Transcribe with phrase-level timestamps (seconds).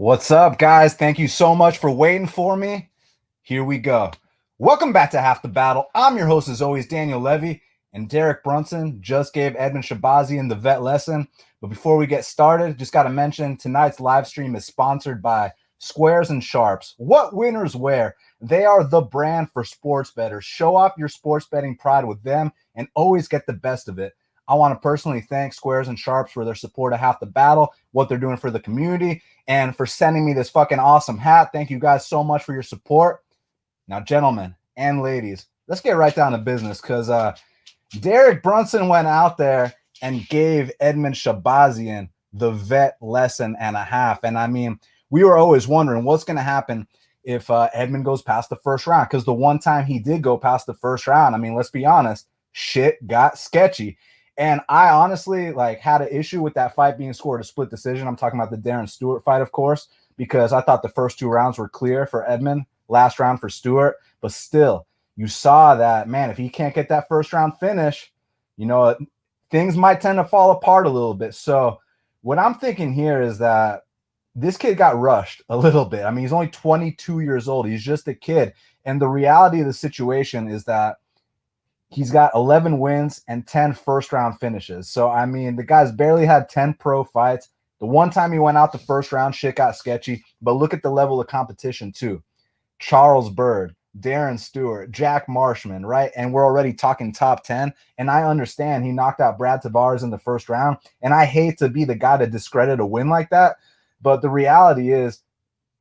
[0.00, 0.94] What's up, guys?
[0.94, 2.88] Thank you so much for waiting for me.
[3.42, 4.12] Here we go.
[4.56, 5.90] Welcome back to Half the Battle.
[5.94, 7.60] I'm your host, as always, Daniel Levy,
[7.92, 11.28] and Derek Brunson just gave Edmund Shahbazyan the vet lesson.
[11.60, 15.52] But before we get started, just got to mention tonight's live stream is sponsored by
[15.76, 16.94] Squares and Sharps.
[16.96, 18.16] What winners wear?
[18.40, 20.46] They are the brand for sports bettors.
[20.46, 24.14] Show off your sports betting pride with them and always get the best of it.
[24.50, 27.72] I want to personally thank Squares and Sharps for their support of Half the Battle,
[27.92, 31.50] what they're doing for the community, and for sending me this fucking awesome hat.
[31.52, 33.22] Thank you guys so much for your support.
[33.86, 37.36] Now, gentlemen and ladies, let's get right down to business because uh,
[38.00, 44.24] Derek Brunson went out there and gave Edmund Shahbazyan the vet lesson and a half.
[44.24, 46.88] And I mean, we were always wondering what's going to happen
[47.22, 50.36] if uh, Edmund goes past the first round because the one time he did go
[50.36, 53.96] past the first round, I mean, let's be honest, shit got sketchy.
[54.40, 58.08] And I honestly like had an issue with that fight being scored a split decision.
[58.08, 61.28] I'm talking about the Darren Stewart fight, of course, because I thought the first two
[61.28, 63.96] rounds were clear for Edmund, last round for Stewart.
[64.22, 66.30] But still, you saw that man.
[66.30, 68.10] If he can't get that first round finish,
[68.56, 68.96] you know
[69.50, 71.34] things might tend to fall apart a little bit.
[71.34, 71.78] So
[72.22, 73.82] what I'm thinking here is that
[74.34, 76.04] this kid got rushed a little bit.
[76.04, 77.66] I mean, he's only 22 years old.
[77.66, 78.54] He's just a kid.
[78.86, 80.96] And the reality of the situation is that
[81.90, 84.88] He's got 11 wins and 10 first round finishes.
[84.88, 87.48] So, I mean, the guy's barely had 10 pro fights.
[87.80, 90.24] The one time he went out the first round, shit got sketchy.
[90.40, 92.22] But look at the level of competition, too.
[92.78, 96.12] Charles Byrd, Darren Stewart, Jack Marshman, right?
[96.14, 97.72] And we're already talking top 10.
[97.98, 100.76] And I understand he knocked out Brad Tavares in the first round.
[101.02, 103.56] And I hate to be the guy to discredit a win like that.
[104.00, 105.20] But the reality is,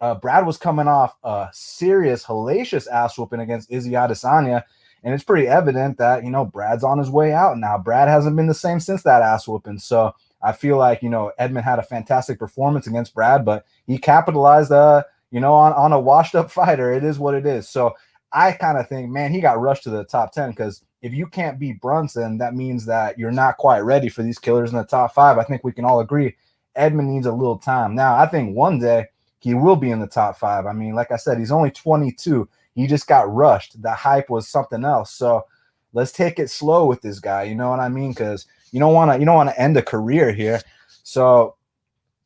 [0.02, 4.64] uh, Brad was coming off a serious, hellacious ass whooping against Izzy Adesanya.
[5.04, 7.78] And it's pretty evident that, you know, Brad's on his way out now.
[7.78, 9.80] Brad hasn't been the same since that ass whooping.
[9.80, 13.98] So I feel like, you know, Edmund had a fantastic performance against Brad, but he
[13.98, 16.92] capitalized, uh, you know, on, on a washed up fighter.
[16.92, 17.70] It is what it is.
[17.70, 17.96] So
[18.32, 21.28] I kind of think, man, he got rushed to the top 10 because if you
[21.28, 24.84] can't beat Brunson, that means that you're not quite ready for these killers in the
[24.84, 25.38] top five.
[25.38, 26.36] I think we can all agree
[26.76, 27.96] Edmund needs a little time.
[27.96, 29.08] Now, I think one day
[29.40, 30.66] he will be in the top five.
[30.66, 32.48] I mean, like I said, he's only 22
[32.80, 33.82] he just got rushed.
[33.82, 35.14] The hype was something else.
[35.14, 35.46] So
[35.92, 37.44] let's take it slow with this guy.
[37.44, 38.12] You know what I mean?
[38.12, 40.62] Because you don't want to you don't want to end a career here.
[41.04, 41.56] So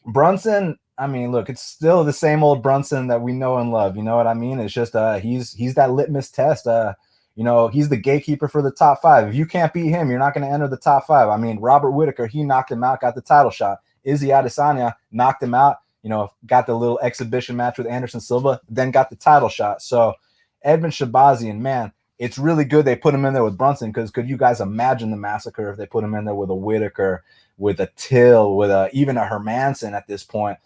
[0.05, 3.97] Brunson, I mean, look, it's still the same old Brunson that we know and love.
[3.97, 4.59] You know what I mean?
[4.59, 6.67] It's just uh he's he's that litmus test.
[6.67, 6.93] Uh,
[7.35, 9.27] you know, he's the gatekeeper for the top five.
[9.27, 11.29] If you can't beat him, you're not going to enter the top five.
[11.29, 13.79] I mean, Robert Whitaker, he knocked him out, got the title shot.
[14.03, 15.77] Izzy Adesanya knocked him out.
[16.03, 19.81] You know, got the little exhibition match with Anderson Silva, then got the title shot.
[19.81, 20.13] So
[20.63, 24.29] Edmund Shahbazyan, man, it's really good they put him in there with Brunson because could
[24.29, 27.23] you guys imagine the massacre if they put him in there with a Whitaker,
[27.57, 30.57] with a Till, with a even a Hermansson at this point?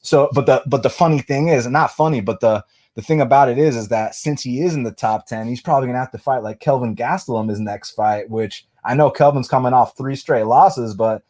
[0.00, 2.64] So, but the but the funny thing is, not funny, but the
[2.94, 5.60] the thing about it is, is that since he is in the top ten, he's
[5.60, 9.48] probably gonna have to fight like Kelvin Gastelum his next fight, which I know Kelvin's
[9.48, 11.22] coming off three straight losses, but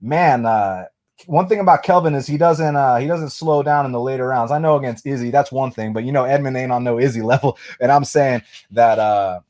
[0.00, 0.86] man, uh,
[1.26, 4.28] one thing about Kelvin is he doesn't uh he doesn't slow down in the later
[4.28, 4.50] rounds.
[4.50, 7.22] I know against Izzy, that's one thing, but you know Edmund ain't on no Izzy
[7.32, 7.58] level.
[7.80, 8.42] And I'm saying
[8.72, 9.40] that uh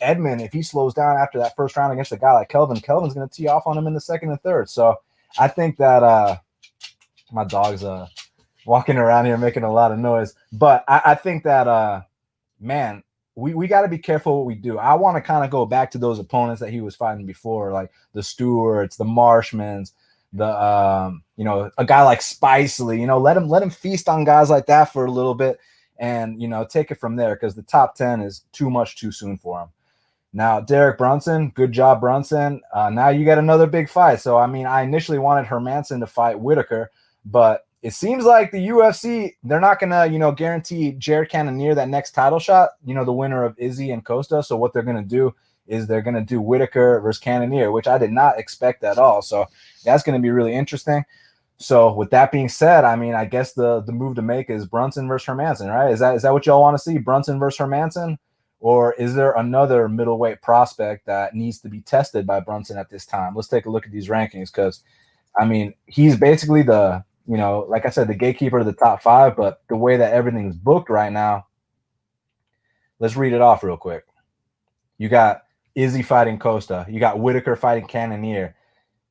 [0.00, 3.14] Edmund, if he slows down after that first round against a guy like Kelvin, Kelvin's
[3.14, 4.68] gonna tee off on him in the second and third.
[4.68, 4.96] So
[5.38, 6.36] I think that uh
[7.32, 8.08] my dog's uh
[8.66, 10.34] walking around here making a lot of noise.
[10.52, 12.02] But I, I think that uh
[12.60, 13.02] man,
[13.34, 14.78] we, we got to be careful what we do.
[14.78, 17.72] I want to kind of go back to those opponents that he was fighting before,
[17.72, 19.92] like the Stewarts, the Marshmans,
[20.32, 24.08] the um, you know, a guy like Spicely, you know, let him let him feast
[24.08, 25.58] on guys like that for a little bit
[25.98, 29.12] and you know, take it from there because the top 10 is too much too
[29.12, 29.68] soon for him.
[30.32, 32.60] Now, Derek Brunson, good job, Brunson.
[32.72, 34.20] Uh, now you got another big fight.
[34.20, 36.90] So, I mean, I initially wanted Hermansson to fight Whitaker,
[37.24, 41.88] but it seems like the UFC, they're not to, you know, guarantee Jared Cannonier that
[41.88, 44.42] next title shot, you know, the winner of Izzy and Costa.
[44.42, 45.34] So, what they're to do
[45.70, 49.22] is they're going to do Whitaker versus Cannonier, which I did not expect at all.
[49.22, 49.46] So
[49.84, 51.04] that's going to be really interesting.
[51.56, 54.66] So with that being said, I mean, I guess the the move to make is
[54.66, 55.92] Brunson versus Hermansson, right?
[55.92, 58.16] Is that is that what y'all want to see, Brunson versus Hermansson,
[58.60, 63.04] or is there another middleweight prospect that needs to be tested by Brunson at this
[63.04, 63.34] time?
[63.34, 64.82] Let's take a look at these rankings because,
[65.38, 69.02] I mean, he's basically the you know, like I said, the gatekeeper of the top
[69.02, 69.36] five.
[69.36, 71.46] But the way that everything's booked right now,
[72.98, 74.04] let's read it off real quick.
[74.98, 75.42] You got
[75.74, 76.86] Izzy fighting Costa.
[76.88, 78.56] You got Whitaker fighting Cannonier.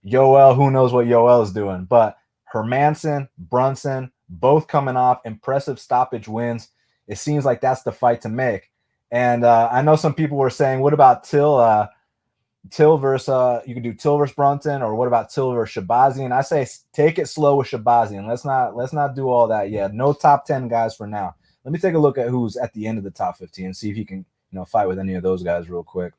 [0.06, 1.86] Yoel, who knows what Yoel is doing?
[1.86, 2.18] But
[2.54, 6.70] Hermansson, Brunson, both coming off impressive stoppage wins.
[7.08, 8.72] It seems like that's the fight to make.
[9.12, 11.58] And uh, I know some people were saying, what about Till?
[11.58, 11.88] Uh,
[12.70, 16.32] Till versus uh, you could do Till versus Brunson, or what about Till versus Shahbazyan?
[16.32, 18.28] I say take it slow with Shahbazyan.
[18.28, 19.94] Let's not let's not do all that yet.
[19.94, 21.36] No top ten guys for now.
[21.64, 23.78] Let me take a look at who's at the end of the top fifteen and
[23.78, 24.18] see if you can
[24.52, 26.14] you know fight with any of those guys real quick.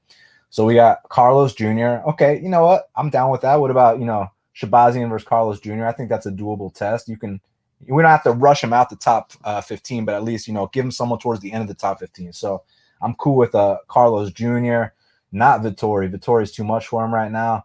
[0.50, 2.02] So we got Carlos Jr.
[2.10, 2.90] Okay, you know what?
[2.96, 3.60] I'm down with that.
[3.60, 5.86] What about you know Shahbazyan versus Carlos Jr.?
[5.86, 7.08] I think that's a doable test.
[7.08, 7.40] You can
[7.88, 10.52] we don't have to rush him out the top uh, 15, but at least you
[10.52, 12.32] know give him someone towards the end of the top 15.
[12.32, 12.64] So
[13.00, 14.84] I'm cool with uh, Carlos Jr.
[15.32, 16.12] Not Vettori.
[16.12, 17.64] Vettori is too much for him right now.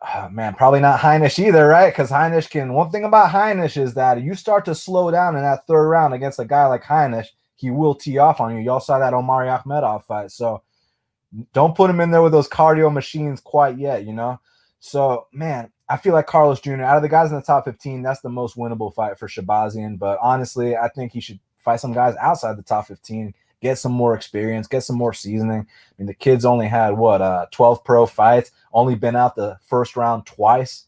[0.00, 1.92] Uh, man, probably not Heinisch either, right?
[1.92, 2.72] Because Heinisch can.
[2.72, 6.14] One thing about Heinisch is that you start to slow down in that third round
[6.14, 8.62] against a guy like Heinisch, he will tee off on you.
[8.62, 10.62] Y'all saw that Omari Akhmedov fight, so
[11.52, 14.40] don't put him in there with those cardio machines quite yet, you know.
[14.80, 16.82] So, man, I feel like Carlos Jr.
[16.82, 19.98] out of the guys in the top 15, that's the most winnable fight for Shahbazyan.
[19.98, 23.92] But honestly, I think he should fight some guys outside the top 15 get some
[23.92, 25.60] more experience, get some more seasoning.
[25.60, 29.56] I mean, the kid's only had what uh 12 pro fights, only been out the
[29.66, 30.86] first round twice.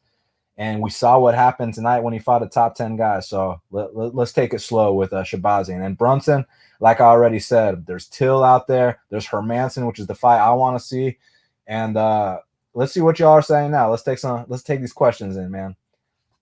[0.57, 3.21] And we saw what happened tonight when he fought a top 10 guy.
[3.21, 5.85] So let, us let, take it slow with uh, Shahbazyan.
[5.85, 6.47] And Brunson,
[6.79, 9.01] like I already said, there's Till out there.
[9.11, 11.19] There's Hermansson, which is the fight I want to see.
[11.67, 12.39] And uh,
[12.75, 13.91] let's see what y'all are saying now.
[13.91, 14.45] Let's take some.
[14.49, 15.77] Let's take these questions in, man.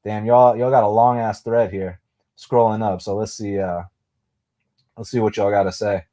[0.05, 2.00] Damn, y'all y'all got a long ass thread here,
[2.37, 3.00] scrolling up.
[3.00, 3.58] So let's see.
[3.58, 3.82] Uh,
[4.97, 6.05] let's see what y'all got to say.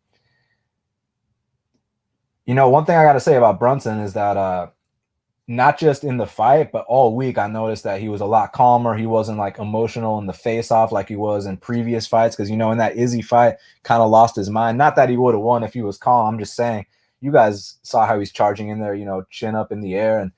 [2.45, 4.67] You know, one thing I got to say about Brunson is that uh,
[5.49, 8.53] not just in the fight, but all week I noticed that he was a lot
[8.53, 8.95] calmer.
[8.95, 12.35] He wasn't like emotional in the face off like he was in previous fights.
[12.35, 14.77] Cause you know, in that Izzy fight, kind of lost his mind.
[14.77, 16.27] Not that he would have won if he was calm.
[16.27, 16.85] I'm just saying,
[17.19, 20.19] you guys saw how he's charging in there, you know, chin up in the air.
[20.19, 20.31] And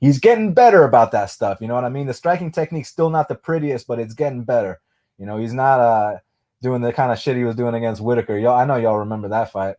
[0.00, 1.58] he's getting better about that stuff.
[1.60, 2.08] You know what I mean?
[2.08, 4.80] The striking technique's still not the prettiest, but it's getting better.
[5.16, 6.18] You know, he's not uh
[6.60, 8.36] doing the kind of shit he was doing against Whitaker.
[8.36, 9.76] Y'all, I know y'all remember that fight.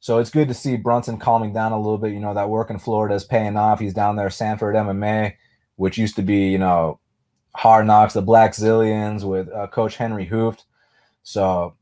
[0.00, 2.12] So it's good to see Brunson calming down a little bit.
[2.12, 3.80] You know, that work in Florida is paying off.
[3.80, 5.34] He's down there, Sanford MMA,
[5.76, 7.00] which used to be, you know,
[7.56, 10.64] Hard Knocks, the Blackzilians with uh, Coach Henry Hooft.
[11.24, 11.74] So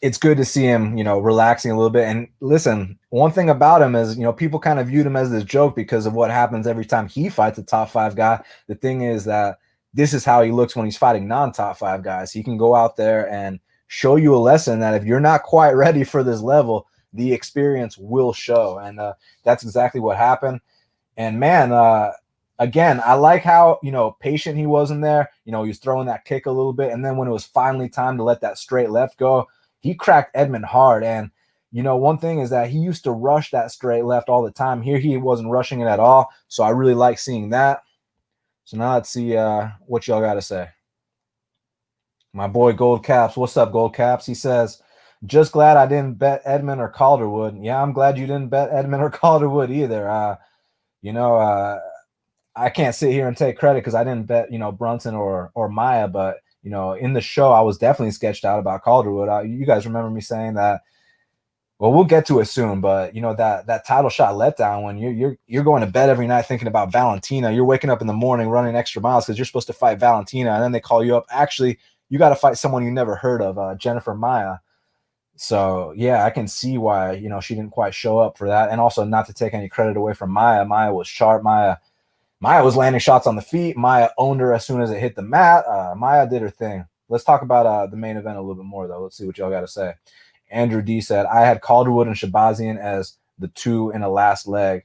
[0.00, 2.08] it's good to see him, you know, relaxing a little bit.
[2.08, 5.30] And listen, one thing about him is, you know, people kind of viewed him as
[5.30, 8.42] this joke because of what happens every time he fights a top five guy.
[8.66, 9.58] The thing is that
[9.94, 12.32] this is how he looks when he's fighting non top five guys.
[12.32, 15.72] He can go out there and show you a lesson that if you're not quite
[15.76, 18.78] ready for this level, the experience will show.
[18.78, 19.14] And uh,
[19.44, 20.60] that's exactly what happened.
[21.16, 22.12] And man, uh,
[22.58, 25.30] again, I like how, you know, patient he was in there.
[25.44, 26.92] You know, he was throwing that kick a little bit.
[26.92, 29.48] And then when it was finally time to let that straight left go,
[29.80, 31.04] he cracked Edmen hard.
[31.04, 31.30] And,
[31.70, 34.50] you know, one thing is that he used to rush that straight left all the
[34.50, 34.80] time.
[34.80, 36.30] Here he wasn't rushing it at all.
[36.48, 37.82] So I really like seeing that.
[38.64, 40.68] So now let's see uh, what y'all got to say.
[42.32, 43.36] My boy Gold Caps.
[43.36, 44.24] What's up, Gold Caps?
[44.24, 44.82] He says,
[45.26, 47.62] just glad I didn't bet Edmen or Calderwood.
[47.62, 50.08] Yeah, I'm glad you didn't bet Edmen or Calderwood either.
[50.08, 50.36] Uh,
[51.00, 51.80] you know, uh,
[52.54, 55.50] I can't sit here and take credit because I didn't bet, you know, Brunson or
[55.54, 59.28] or Maia, but you know, in the show, I was definitely sketched out about Calderwood.
[59.28, 60.82] Uh, you guys remember me saying that.
[61.78, 64.98] Well, we'll get to it soon, but you know that that title shot letdown when
[64.98, 67.50] you're you're you're going to bed every night thinking about Valentina.
[67.50, 70.52] You're waking up in the morning running extra miles because you're supposed to fight Valentina,
[70.52, 71.26] and then they call you up.
[71.30, 74.58] Actually, you got to fight someone you never heard of, uh, Jennifer Maia.
[75.42, 78.70] So yeah, I can see why you know she didn't quite show up for that,
[78.70, 80.64] and also not to take any credit away from Maia.
[80.64, 81.42] Maia was sharp.
[81.42, 81.78] Maia,
[82.38, 83.76] Maia was landing shots on the feet.
[83.76, 85.66] Maia owned her as soon as it hit the mat.
[85.66, 86.86] Uh, Maia did her thing.
[87.08, 89.02] Let's talk about uh, the main event a little bit more though.
[89.02, 89.94] Let's see what y'all got to say.
[90.48, 94.84] Andrew D said I had Calderwood and Shahbazyan as the two in the last leg.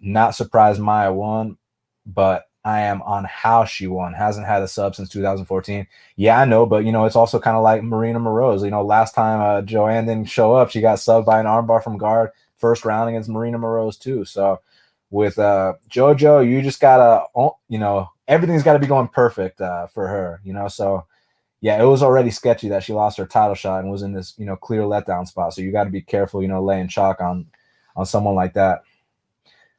[0.00, 1.58] Not surprised Maya won,
[2.06, 4.14] but I am on how she won.
[4.14, 5.86] Hasn't had a sub since 2014.
[6.16, 8.64] Yeah, I know, but you know, it's also kind of like Marina Moroz.
[8.64, 11.82] You know, last time uh, Joanne didn't show up, she got subbed by an armbar
[11.84, 14.24] from guard first round against Marina Moroz too.
[14.24, 14.60] So
[15.10, 17.26] with uh, JoJo, you just gotta,
[17.68, 20.40] you know, everything's got to be going perfect uh, for her.
[20.42, 21.06] You know, so
[21.60, 24.34] yeah, it was already sketchy that she lost her title shot and was in this,
[24.38, 25.52] you know, clear letdown spot.
[25.52, 27.46] So you got to be careful, you know, laying chalk on
[27.96, 28.82] on someone like that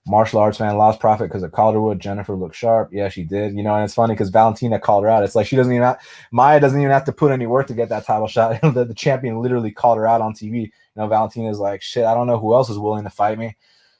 [0.07, 1.99] martial arts fan lost profit because of Calderwood.
[1.99, 2.89] Jennifer looked sharp.
[2.91, 3.55] Yeah, she did.
[3.55, 5.23] You know, and it's funny because Valentina called her out.
[5.23, 5.99] It's like she doesn't even have,
[6.31, 8.61] Maia doesn't even have to put any work to get that title shot.
[8.73, 10.63] the, the champion literally called her out on TV.
[10.63, 13.55] You know, Valentina's like, shit, I don't know who else is willing to fight me.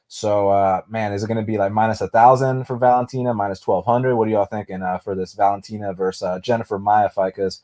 [0.07, 3.59] So, uh, man, is it going to be like minus a thousand for Valentina, minus
[3.59, 4.15] twelve hundred?
[4.15, 7.35] What are y'all thinking uh, for this Valentina versus uh, Jennifer Maia fight?
[7.35, 7.61] Because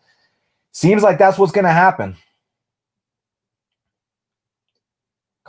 [0.71, 2.17] seems like that's what's going to happen.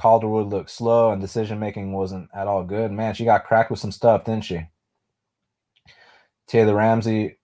[0.03, 2.91] Calderwood looked slow and decision making wasn't at all good.
[2.91, 4.67] Man, she got cracked with some stuff, didn't she?
[6.49, 7.39] Taylor Ramsey.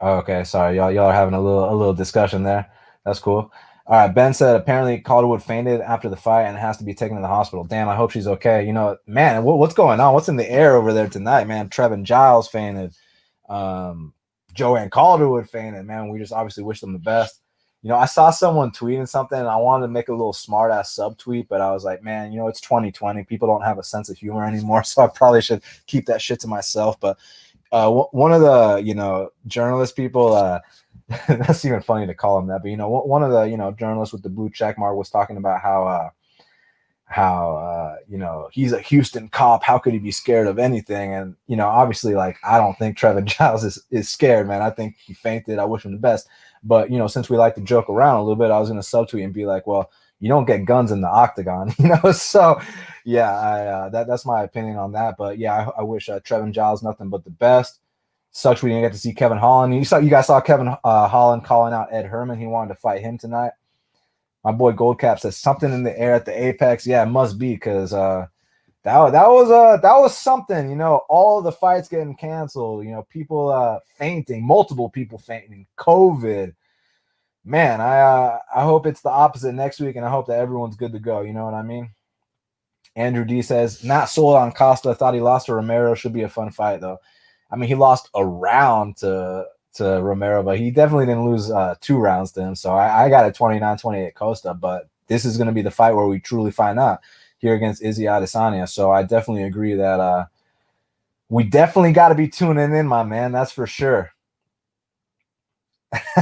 [0.00, 0.90] Oh, okay, sorry, y'all.
[0.90, 2.72] Y'all are having a little a little discussion there.
[3.04, 3.52] That's cool.
[3.86, 7.16] All right, Ben said apparently Calderwood fainted after the fight and has to be taken
[7.16, 7.64] to the hospital.
[7.64, 8.64] Damn, I hope she's okay.
[8.64, 10.14] You know, man, what, what's going on?
[10.14, 11.68] What's in the air over there tonight, man?
[11.68, 12.94] Trevin Giles fainted.
[13.50, 14.14] Um,
[14.54, 15.84] Joanne Calderwood fainted.
[15.84, 17.42] Man, we just obviously wish them the best.
[17.82, 20.70] You know, I saw someone tweeting something and I wanted to make a little smart
[20.70, 23.24] ass subtweet, but I was like, man, you know, it's 2020.
[23.24, 24.82] People don't have a sense of humor anymore.
[24.84, 27.00] So I probably should keep that shit to myself.
[27.00, 27.16] But
[27.72, 30.60] uh, w- one of the, you know, journalist people, uh,
[31.28, 32.62] that's even funny to call him that.
[32.62, 35.10] But you know, one of the you know journalists with the blue check mark was
[35.10, 36.10] talking about how uh,
[37.06, 39.64] how uh, you know he's a Houston cop.
[39.64, 41.14] How could he be scared of anything?
[41.14, 44.62] And you know, obviously, like I don't think Trevin Giles is is scared, man.
[44.62, 45.58] I think he fainted.
[45.58, 46.28] I wish him the best.
[46.62, 48.80] But you know, since we like to joke around a little bit, I was gonna
[48.80, 49.90] subtweet and be like, well.
[50.22, 52.12] You don't get guns in the octagon, you know.
[52.12, 52.60] So,
[53.06, 55.14] yeah, I, uh, that that's my opinion on that.
[55.16, 57.80] But yeah, I, I wish uh, Trevin Giles nothing but the best.
[58.32, 59.74] Sucks we didn't get to see Kevin Holland.
[59.74, 62.38] You saw you guys saw Kevin uh, Holland calling out Ed Herman.
[62.38, 63.52] He wanted to fight him tonight.
[64.44, 66.86] My boy Goldcap says something in the air at the Apex.
[66.86, 68.26] Yeah, it must be because uh,
[68.82, 70.70] that that was uh that was something.
[70.70, 72.84] You know, all the fights getting canceled.
[72.84, 76.54] You know, people uh fainting, multiple people fainting, COVID.
[77.44, 80.76] Man, I uh, I hope it's the opposite next week, and I hope that everyone's
[80.76, 81.22] good to go.
[81.22, 81.90] You know what I mean?
[82.96, 84.94] Andrew D says not sold on Costa.
[84.94, 85.94] Thought he lost to Romero.
[85.94, 86.98] Should be a fun fight though.
[87.50, 91.74] I mean, he lost a round to to Romero, but he definitely didn't lose uh,
[91.80, 92.54] two rounds to him.
[92.54, 95.92] So I, I got a 29-28 Costa, but this is going to be the fight
[95.92, 97.00] where we truly find out
[97.40, 98.68] here against Izzy Adesanya.
[98.68, 100.26] So I definitely agree that uh,
[101.28, 103.32] we definitely got to be tuning in, my man.
[103.32, 104.12] That's for sure.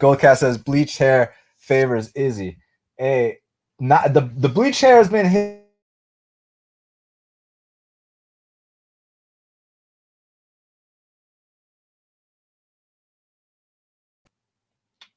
[0.00, 2.58] Goldcast says bleached hair favors Izzy.
[2.98, 3.38] Hey,
[3.80, 5.60] not the the bleached hair has been hit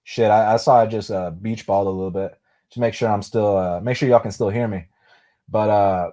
[0.03, 2.39] Shit, I, I saw I just uh, beach balled a little bit
[2.71, 4.85] to make sure I'm still uh, make sure y'all can still hear me.
[5.50, 6.12] But uh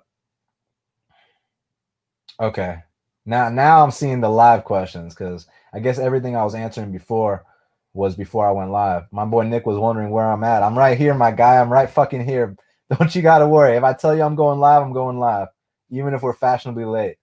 [2.41, 2.79] okay.
[3.27, 7.45] Now now I'm seeing the live questions because I guess everything I was answering before
[7.93, 9.05] was before I went live.
[9.13, 10.63] My boy Nick was wondering where I'm at.
[10.63, 11.61] I'm right here, my guy.
[11.61, 12.57] I'm right fucking here.
[12.99, 13.77] Don't you gotta worry.
[13.77, 15.49] If I tell you I'm going live, I'm going live,
[15.91, 17.17] even if we're fashionably late.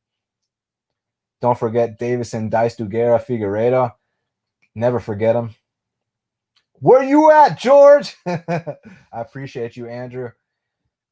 [1.41, 3.93] Don't forget Deiveson Deus da Guerra Figueiredo.
[4.75, 5.55] Never forget him.
[6.73, 8.15] Where you at, George?
[8.27, 8.75] I
[9.13, 10.31] appreciate you, Andrew.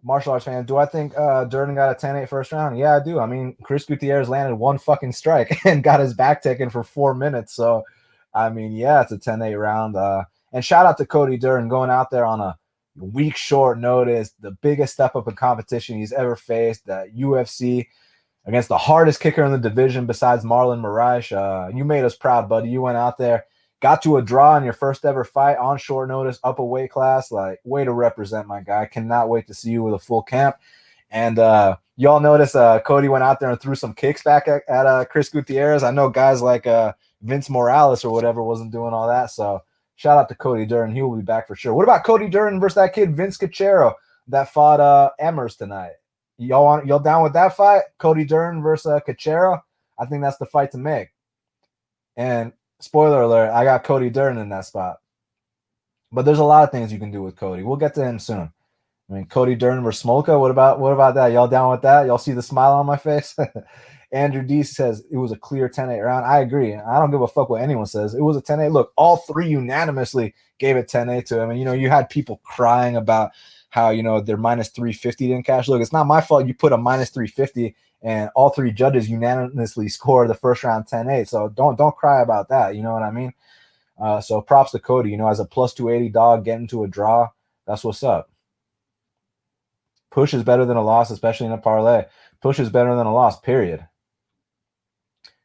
[0.05, 0.65] Martial arts fan.
[0.65, 2.77] Do I think uh, Durden got a 10 8 first round?
[2.77, 3.19] Yeah, I do.
[3.19, 7.15] I mean, Chris Gutierrez landed one fucking strike and got his back taken for four
[7.15, 7.55] minutes.
[7.55, 7.83] So,
[8.33, 9.95] I mean, yeah, it's a 10 8 round.
[9.95, 12.55] Uh, and shout out to Cody Durden going out there on a
[12.95, 17.87] week short notice, the biggest step up in competition he's ever faced, the UFC
[18.45, 21.35] against the hardest kicker in the division besides Marlon Moraes.
[21.35, 22.69] Uh, you made us proud, buddy.
[22.69, 23.45] You went out there
[23.81, 26.91] got to a draw in your first ever fight on short notice, up a weight
[26.91, 27.31] class.
[27.31, 28.85] Like, way to represent my guy.
[28.85, 30.57] Cannot wait to see you with a full camp.
[31.11, 34.63] And uh, y'all notice uh, Cody went out there and threw some kicks back at,
[34.67, 35.83] at uh, Chris Gutierrez.
[35.83, 39.31] I know guys like uh, Vince Morales or whatever wasn't doing all that.
[39.31, 39.61] So
[39.95, 40.95] shout out to Cody Durden.
[40.95, 41.73] He will be back for sure.
[41.73, 43.93] What about Cody Durden versus that kid Vince Cachero
[44.27, 45.93] that fought uh, Emmers tonight?
[46.37, 47.83] Y'all want y'all down with that fight?
[47.97, 49.61] Cody Durden versus uh, Cachero?
[49.97, 51.09] I think that's the fight to make.
[52.17, 54.97] And spoiler alert, I got Cody Durden in that spot.
[56.11, 57.63] But there's a lot of things you can do with Cody.
[57.63, 58.51] We'll get to him soon.
[59.09, 60.39] I mean, Cody Durden versus Smolka.
[60.39, 61.31] What about what about that?
[61.31, 62.05] Y'all down with that?
[62.05, 63.35] Y'all see the smile on my face?
[64.11, 66.25] Andrew D says it was a clear 10-8 round.
[66.25, 66.73] I agree.
[66.73, 68.13] I don't give a fuck what anyone says.
[68.13, 68.71] It was a 10-8.
[68.71, 71.49] Look, all three unanimously gave it 10-8 to him.
[71.49, 73.31] And you know, you had people crying about
[73.69, 75.67] how you know they're minus 350 didn't cash.
[75.67, 79.89] Look, it's not my fault you put a minus 350 and all three judges unanimously
[79.89, 81.27] score the first round 10-8.
[81.27, 82.75] So don't don't cry about that.
[82.75, 83.33] You know what I mean?
[83.99, 85.11] Uh, so props to Cody.
[85.11, 87.29] You know, as a plus 280 dog getting to a draw,
[87.65, 88.29] that's what's up.
[90.11, 92.05] Push is better than a loss, especially in a parlay.
[92.41, 93.85] Push is better than a loss, period.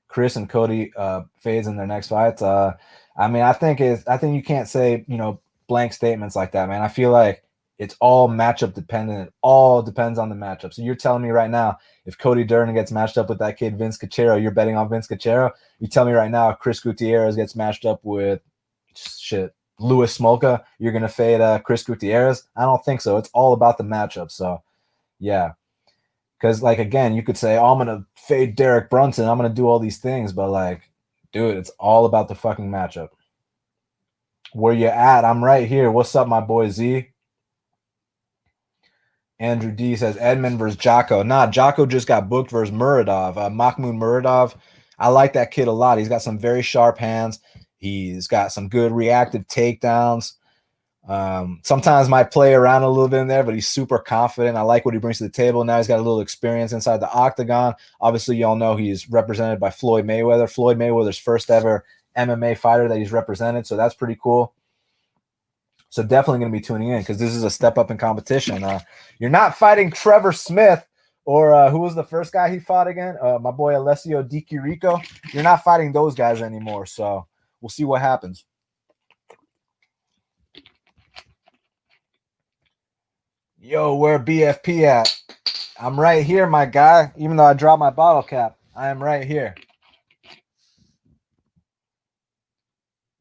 [0.07, 2.43] Chris and Cody uh, fades in their next fights.
[2.43, 2.77] Uh,
[3.17, 6.53] I mean, I think is I think you can't say you know blank statements like
[6.53, 6.83] that, man.
[6.83, 7.45] I feel like
[7.81, 9.29] it's all matchup dependent.
[9.29, 10.73] It all depends on the matchup.
[10.73, 13.77] So you're telling me right now, if Cody Durden gets matched up with that kid
[13.77, 15.51] Vince Cachero, you're betting on Vince Cachero.
[15.81, 18.41] You tell me right now, Chris Gutierrez gets matched up with
[18.95, 22.45] shit Louis Smolka, you're gonna fade uh, Chris Gutierrez.
[22.55, 23.17] I don't think so.
[23.17, 24.31] It's all about the matchup.
[24.31, 24.63] So
[25.19, 25.53] yeah,
[26.39, 29.27] because like again, you could say, oh, I'm gonna fade Derek Brunson.
[29.27, 30.83] I'm gonna do all these things, but like,
[31.33, 33.09] dude, it's all about the fucking matchup.
[34.53, 35.25] Where you at?
[35.25, 35.91] I'm right here.
[35.91, 37.10] What's up, my boy Z?
[39.41, 41.23] Andrew D says Edmund versus Jocko.
[41.23, 43.39] Nah, Jocko just got booked versus Muradov.
[43.39, 44.55] Uh, Mahmoud Muradov.
[44.99, 45.99] I like that kid a lot.
[45.99, 47.41] He's got some very sharp hands.
[47.79, 50.35] He's got some good reactive takedowns.
[51.09, 54.59] Um, sometimes might play around a little bit in there, but he's super confident.
[54.59, 55.65] I like what he brings to the table.
[55.65, 57.75] Now he's got a little experience inside the octagon.
[57.99, 60.53] Obviously, y'all know he's represented by Floyd Mayweather.
[60.53, 63.67] Floyd Mayweather's first ever MMA fighter that he's represented.
[63.67, 64.53] So that's pretty cool.
[65.91, 68.63] So definitely going to be tuning in because this is a step up in competition.
[68.63, 68.79] Uh,
[69.19, 70.87] you're not fighting Trevor Smith
[71.25, 73.17] or uh, who was the first guy he fought again?
[73.21, 75.05] Uh, my boy Alessio Di Chirico.
[75.35, 76.87] You're not fighting those guys anymore.
[76.87, 77.27] So
[77.61, 78.45] we'll see what happens.
[83.59, 85.15] Yo, where BFP at?
[85.79, 87.13] I'm right here, my guy.
[87.17, 89.55] Even though I dropped my bottle cap, I am right here.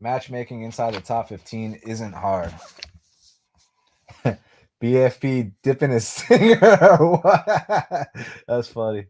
[0.01, 2.53] Matchmaking inside the top 15 isn't hard.
[4.81, 6.57] BFP dipping his singer.
[8.47, 9.07] That's funny.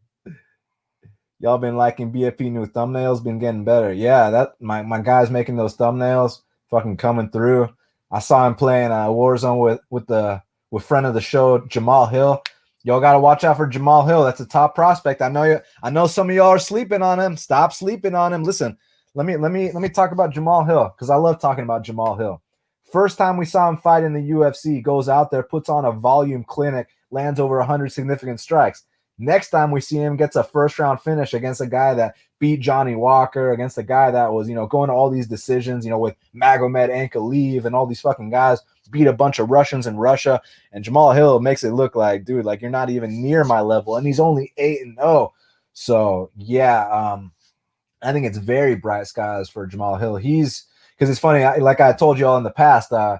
[1.40, 3.94] Y'all been liking BFP new thumbnails, been getting better.
[3.94, 6.42] Yeah, that my, my guy's making those thumbnails,
[6.72, 7.70] fucking coming through.
[8.12, 10.42] I saw him playing uh, Warzone with with the
[10.72, 12.42] with friend of the show Jamal Hill.
[12.84, 14.24] Y'all got to watch out for Jamal Hill.
[14.24, 15.22] That's a top prospect.
[15.22, 15.60] I know you.
[15.84, 17.38] I know some of y'all are sleeping on him.
[17.38, 18.44] Stop sleeping on him.
[18.44, 18.78] Listen,
[19.20, 21.84] let me let me let me talk about Jamal Hill because I love talking about
[21.84, 22.42] Jamal Hill.
[22.90, 25.92] First time we saw him fight in the UFC, goes out there, puts on a
[25.92, 28.86] volume clinic, lands over 100 significant strikes.
[29.18, 32.62] Next time we see him, gets a first round finish against a guy that beat
[32.62, 35.92] Johnny Walker, against a guy that was, you know, going to all these decisions, you
[35.92, 39.98] know, with Magomed Ankalaev and all these fucking guys, beat a bunch of Russians in
[39.98, 40.42] Russia.
[40.72, 43.98] And Jamal Hill makes it look like, dude, like you're not even near my level.
[43.98, 45.34] And he's only 8 and 0.
[45.74, 47.34] So, yeah, um,
[48.02, 50.16] I think it's very bright skies for Jamal Hill.
[50.16, 50.66] He's
[50.96, 53.20] because it's funny, I, like I told you all in the past, uh,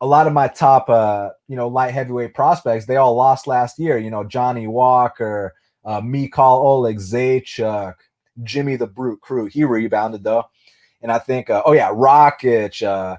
[0.00, 3.78] a lot of my top, uh, you know, light heavyweight prospects, they all lost last
[3.78, 3.98] year.
[3.98, 7.94] You know, Johnny Walker, uh, Mikhail Oleksiychuk,
[8.42, 9.52] Jimmy the Brute Crute.
[9.52, 10.44] He rebounded though,
[11.02, 13.18] and I think, uh, oh yeah, Rakic, uh,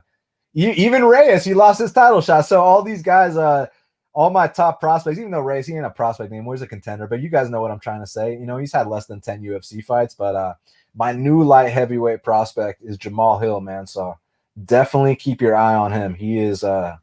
[0.53, 2.45] even Reyes, he lost his title shot.
[2.45, 3.67] So all these guys, uh,
[4.13, 7.07] all my top prospects, even though Reyes, he ain't a prospect anymore, he's a contender.
[7.07, 8.33] But you guys know what I'm trying to say.
[8.33, 10.53] You know, he's had less than 10 UFC fights, but uh,
[10.95, 13.87] my new light heavyweight prospect is Jamal Hill, man.
[13.87, 14.17] So
[14.65, 16.13] definitely keep your eye on him.
[16.13, 16.97] He is uh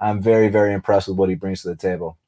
[0.00, 2.18] I'm very, very impressed with what he brings to the table.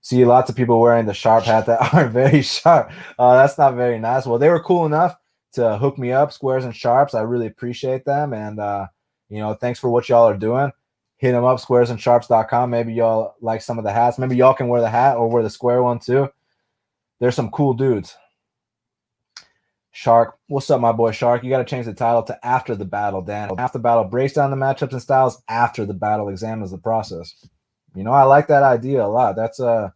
[0.00, 2.90] See lots of people wearing the sharp hat that aren't very sharp.
[3.18, 4.24] Uh, that's not very nice.
[4.24, 5.14] Well, they were cool enough
[5.52, 7.14] to hook me up, squares and sharps.
[7.14, 8.32] I really appreciate them.
[8.32, 8.86] And uh,
[9.28, 10.72] you know, thanks for what y'all are doing.
[11.18, 12.70] Hit them up, squaresandsharps.com.
[12.70, 14.18] Maybe y'all like some of the hats.
[14.18, 16.28] Maybe y'all can wear the hat or wear the square one too.
[17.18, 18.16] There's some cool dudes.
[19.92, 21.42] Shark, what's up, my boy Shark?
[21.42, 23.50] You got to change the title to After the Battle, Dan.
[23.58, 25.42] After the battle breaks down the matchups and styles.
[25.48, 27.48] After the battle examines the process.
[27.94, 29.34] You know, I like that idea a lot.
[29.36, 29.92] That's a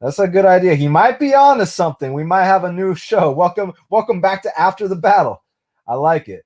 [0.00, 0.74] that's a good idea.
[0.74, 2.12] He might be on to something.
[2.12, 3.32] We might have a new show.
[3.32, 5.42] Welcome, welcome back to After the Battle.
[5.88, 6.44] I like it.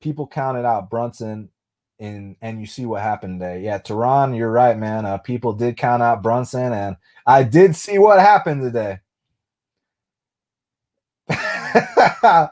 [0.00, 1.50] People counted out Brunson
[2.00, 3.60] and and you see what happened today.
[3.62, 5.04] Yeah, Tehran, you're right, man.
[5.04, 9.00] Uh, people did count out Brunson, and I did see what happened today.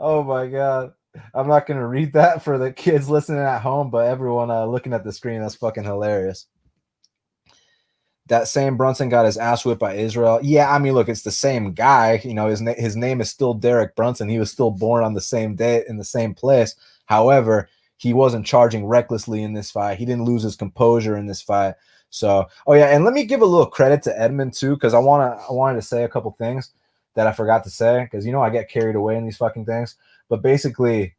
[0.00, 0.92] oh my god.
[1.34, 4.92] I'm not gonna read that for the kids listening at home, but everyone uh, looking
[4.92, 6.46] at the screen, that's fucking hilarious.
[8.26, 10.38] That same Brunson got his ass whipped by Israel.
[10.40, 12.20] Yeah, I mean, look, it's the same guy.
[12.22, 14.28] You know, his na- his name is still Derek Brunson.
[14.28, 16.76] He was still born on the same day in the same place.
[17.06, 19.98] However, he wasn't charging recklessly in this fight.
[19.98, 21.74] He didn't lose his composure in this fight.
[22.10, 24.98] So, oh yeah, and let me give a little credit to Edmund too, because I
[25.00, 26.70] wanna I wanted to say a couple things
[27.14, 29.66] that I forgot to say because you know I get carried away in these fucking
[29.66, 29.96] things.
[30.28, 31.14] But basically,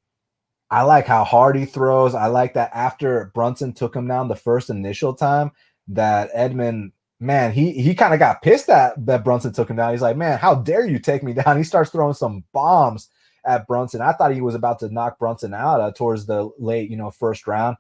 [0.70, 2.16] I like how hard he throws.
[2.16, 5.52] I like that after Brunson took him down the first initial time,
[5.90, 9.92] that Edmund, man, he he kind of got pissed that that Brunson took him down.
[9.92, 11.58] He's like, man, how dare you take me down?
[11.58, 13.10] He starts throwing some bombs
[13.46, 14.02] at Brunson.
[14.02, 17.12] I thought he was about to knock Brunson out uh, towards the late, you know,
[17.12, 17.78] first round,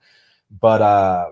[0.60, 1.32] but uh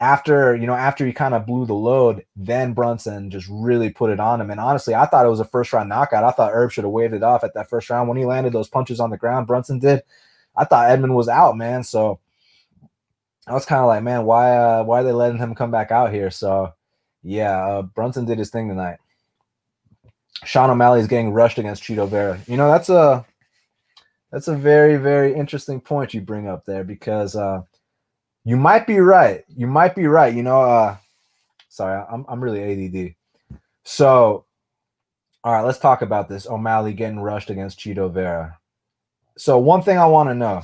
[0.00, 4.10] after you know after he kind of blew the load then brunson just really put
[4.10, 4.50] it on him.
[4.50, 6.24] And honestly i thought it was a first round knockout.
[6.24, 8.08] I thought herb should have waved it off at that first round.
[8.08, 10.02] When he landed those punches on the ground brunson did
[10.56, 11.82] i thought edmund was out man.
[11.82, 12.20] So
[13.46, 15.90] i was kind of like man why uh why are they letting him come back
[15.90, 16.30] out here?
[16.30, 16.72] So
[17.24, 18.98] yeah uh, brunson did his thing tonight.
[20.44, 22.38] Sean o'malley is getting rushed against Chito vera.
[22.46, 23.26] You know that's a
[24.30, 27.62] that's a very very interesting point you bring up there because uh
[28.48, 29.44] you might be right.
[29.54, 30.34] You might be right.
[30.34, 30.96] You know, uh
[31.68, 33.14] sorry, I'm I'm really ADD.
[33.84, 34.46] So,
[35.44, 36.46] all right, let's talk about this.
[36.46, 38.56] O'Malley getting rushed against Chito Vera.
[39.36, 40.62] So, one thing I want to know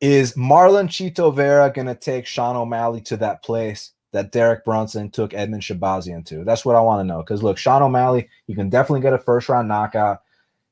[0.00, 5.10] is Marlon Chito Vera going to take Sean O'Malley to that place that Derek Brunson
[5.10, 6.42] took Edmund Shahbazyan to?
[6.44, 7.18] That's what I want to know.
[7.18, 10.22] Because look, Sean O'Malley, you can definitely get a first round knockout.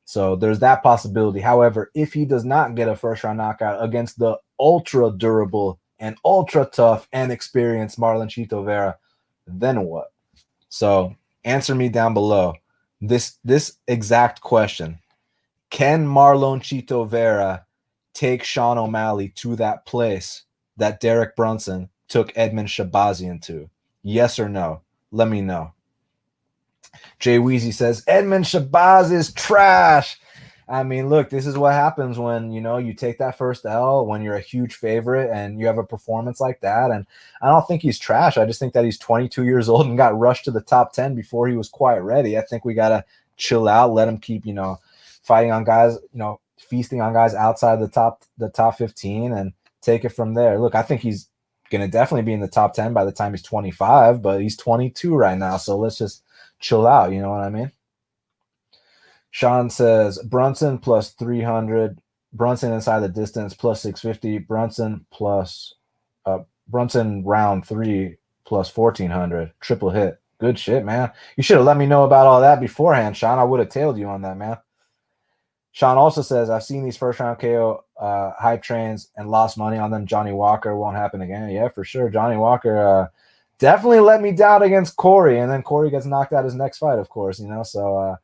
[0.08, 1.38] So there's that possibility.
[1.38, 6.16] However, if he does not get a first round knockout against the ultra durable and
[6.24, 8.96] ultra tough and experienced Marlon Chito Vera,
[9.46, 10.06] then what?
[10.70, 12.54] So answer me down below
[13.02, 14.98] this this exact question.
[15.68, 17.66] Can Marlon Chito Vera
[18.14, 20.44] take Sean O'Malley to that place
[20.78, 23.68] that Derek Brunson took Edmund Shahbazyan to?
[24.02, 24.80] Yes or no?
[25.10, 25.74] Let me know.
[27.18, 30.18] Jay Weezy says Edmund Shabazz is trash.
[30.68, 34.04] I mean, look, this is what happens when you know you take that first L
[34.04, 36.90] when you're a huge favorite and you have a performance like that.
[36.90, 37.06] And
[37.40, 38.36] I don't think he's trash.
[38.36, 41.14] I just think that he's 22 years old and got rushed to the top 10
[41.14, 42.36] before he was quite ready.
[42.36, 43.04] I think we gotta
[43.38, 44.78] chill out, let him keep, you know,
[45.22, 49.54] fighting on guys, you know, feasting on guys outside the top the top 15 and
[49.80, 50.58] take it from there.
[50.58, 51.28] Look, I think he's
[51.70, 55.14] gonna definitely be in the top 10 by the time he's 25, but he's 22
[55.14, 55.56] right now.
[55.56, 56.22] So let's just
[56.60, 57.12] chill out.
[57.12, 57.72] You know what I mean?
[59.30, 62.00] Sean says Brunson plus 300,
[62.32, 65.74] Brunson inside the distance plus 650, Brunson plus
[66.26, 70.20] uh Brunson round three plus 1400, triple hit.
[70.38, 71.10] Good shit, man.
[71.36, 73.38] You should have let me know about all that beforehand, Sean.
[73.38, 74.58] I would have tailed you on that, man.
[75.72, 79.78] Sean also says, I've seen these first round KO uh, hype trains and lost money
[79.78, 80.06] on them.
[80.06, 81.50] Johnny Walker won't happen again.
[81.50, 82.08] Yeah, for sure.
[82.08, 83.06] Johnny Walker uh,
[83.58, 86.98] definitely let me down against Corey, and then Corey gets knocked out his next fight,
[86.98, 87.62] of course, you know.
[87.62, 88.16] So uh,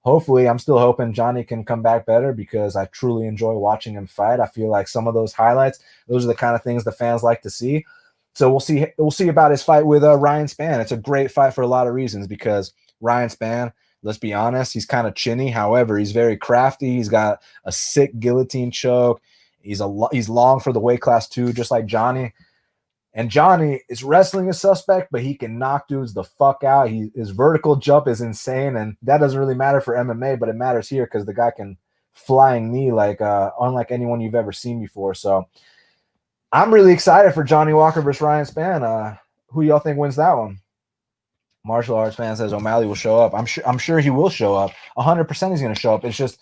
[0.00, 4.06] hopefully, I'm still hoping Johnny can come back better because I truly enjoy watching him
[4.06, 4.40] fight.
[4.40, 7.22] I feel like some of those highlights, those are the kind of things the fans
[7.22, 7.84] like to see.
[8.34, 8.86] So we'll see.
[8.96, 10.80] We'll see about his fight with uh, Ryan Spann.
[10.80, 13.72] It's a great fight for a lot of reasons because Ryan Spann.
[14.04, 15.50] Let's be honest, he's kind of chinny.
[15.50, 16.94] However, he's very crafty.
[16.94, 19.20] He's got a sick guillotine choke.
[19.60, 22.32] He's a he's long for the weight class too, just like Johnny.
[23.18, 26.88] And Johnny is wrestling a suspect, but he can knock dudes the fuck out.
[26.88, 30.54] He his vertical jump is insane, and that doesn't really matter for MMA, but it
[30.54, 31.76] matters here because the guy can
[32.12, 35.14] flying knee like uh, unlike anyone you've ever seen before.
[35.14, 35.48] So
[36.52, 38.82] I'm really excited for Johnny Walker versus Ryan Spann.
[38.84, 39.16] Uh,
[39.48, 40.60] who y'all think wins that one?
[41.64, 43.34] Martial arts fan says O'Malley will show up.
[43.34, 43.66] I'm sure.
[43.66, 44.70] I'm sure he will show up.
[44.94, 46.04] 100 percent he's going to show up.
[46.04, 46.38] It's just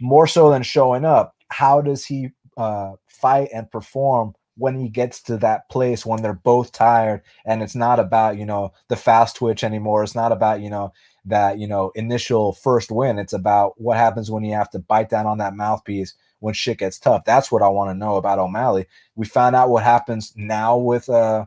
[0.00, 1.34] more so than showing up.
[1.48, 6.32] How does he uh, fight and perform when he gets to that place when they're
[6.32, 10.02] both tired and it's not about you know the fast twitch anymore.
[10.02, 10.92] It's not about you know
[11.24, 13.18] that you know initial first win.
[13.18, 16.78] It's about what happens when you have to bite down on that mouthpiece when shit
[16.78, 17.24] gets tough.
[17.24, 18.86] That's what i want to know about o'malley.
[19.16, 21.46] We found out what happens now with uh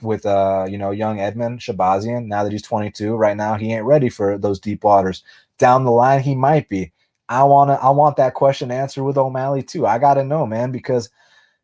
[0.00, 2.26] with uh you know young edmund shahbazyan.
[2.26, 5.22] Now that he's 22 right now he ain't ready for those deep waters.
[5.58, 6.92] Down the line he might be.
[7.28, 9.86] I want to i want that question answered with o'malley too.
[9.86, 11.08] I gotta know man because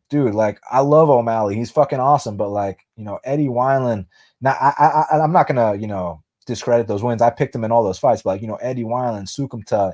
[0.09, 1.55] dude, like I love O'Malley.
[1.55, 2.37] He's fucking awesome.
[2.37, 4.05] But like, you know, Eddie Wineland.
[4.41, 7.21] Now I, I I'm not gonna, you know, discredit those wins.
[7.21, 9.93] I picked him in all those fights, but like, you know, Eddie Wineland, Soukhamthath,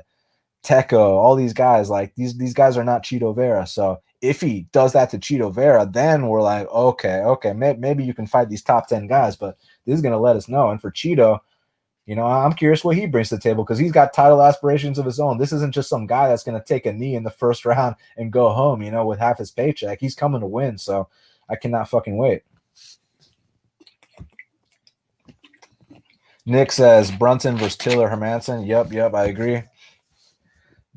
[0.64, 3.66] Teko, all these guys, like these these guys are not Chito Vera.
[3.66, 8.04] So if he does that to Chito Vera, then we're like, okay, okay, may, maybe
[8.04, 10.70] you can fight these top 10 guys, but this is gonna let us know.
[10.70, 11.38] And for Chito,
[12.06, 14.98] you know, I'm curious what he brings to the table because he's got title aspirations
[14.98, 15.38] of his own.
[15.38, 17.96] This isn't just some guy that's going to take a knee in the first round
[18.16, 20.00] and go home, you know, with half his paycheck.
[20.00, 20.78] He's coming to win.
[20.78, 21.08] So
[21.48, 22.42] I cannot fucking wait.
[26.48, 28.68] Nick says Brunson versus Tiller Hermansson.
[28.68, 29.64] Yep, yep, I agree.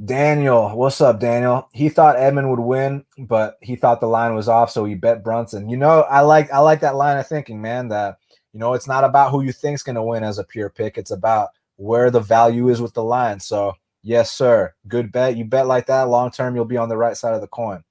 [0.06, 1.68] Daniel, what's up, Daniel?
[1.74, 5.24] He thought Edmund would win, but he thought the line was off, so he bet
[5.24, 5.68] Brunson.
[5.68, 7.90] You know, I like I like that line of thinking, man.
[7.90, 8.19] That
[8.54, 10.98] you know, it's not about who you think's going to win as a pure pick.
[10.98, 13.40] It's about where the value is with the line.
[13.40, 14.74] So, yes, sir.
[14.88, 15.38] Good bet.
[15.38, 17.84] You bet like that long term, you'll be on the right side of the coin.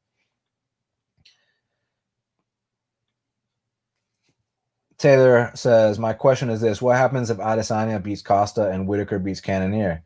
[4.98, 9.40] Taylor says, My question is this What happens if Adesanya beats Costa and Whitaker beats
[9.40, 10.02] Cannonier?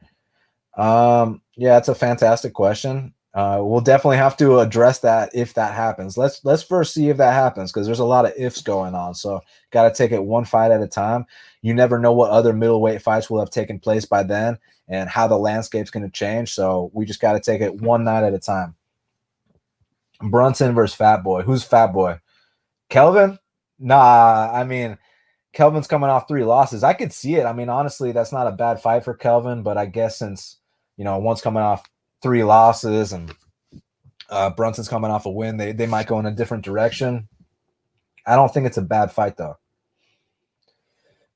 [0.77, 5.75] Um, yeah, it's a fantastic question uh, we'll definitely have to address that if that
[5.75, 6.19] happens.
[6.19, 9.15] Let's let's first see if that happens because there's a lot of ifs going on.
[9.15, 9.41] So
[9.71, 11.25] got to take it one fight at a time.
[11.63, 15.29] You never know what other middleweight fights will have taken place by then and how
[15.29, 16.53] the landscape's going to change.
[16.53, 18.75] So we just got to take it one night at a time.
[20.21, 21.43] Brunson versus Fat Boy.
[21.43, 22.21] Who's Fat Boy?
[22.91, 23.39] Kelvin?
[23.79, 24.99] Nah, I mean,
[25.55, 26.85] Kelvin's coming off three losses.
[26.85, 27.47] I could see it.
[27.47, 30.59] I mean, honestly, that's not a bad fight for Kelvin, but I guess since
[30.97, 31.89] you know one's coming off
[32.23, 33.35] three losses and
[34.31, 35.57] uh, Brunson's coming off a win.
[35.57, 37.29] They they might go in a different direction.
[38.27, 39.59] I don't think it's a bad fight though.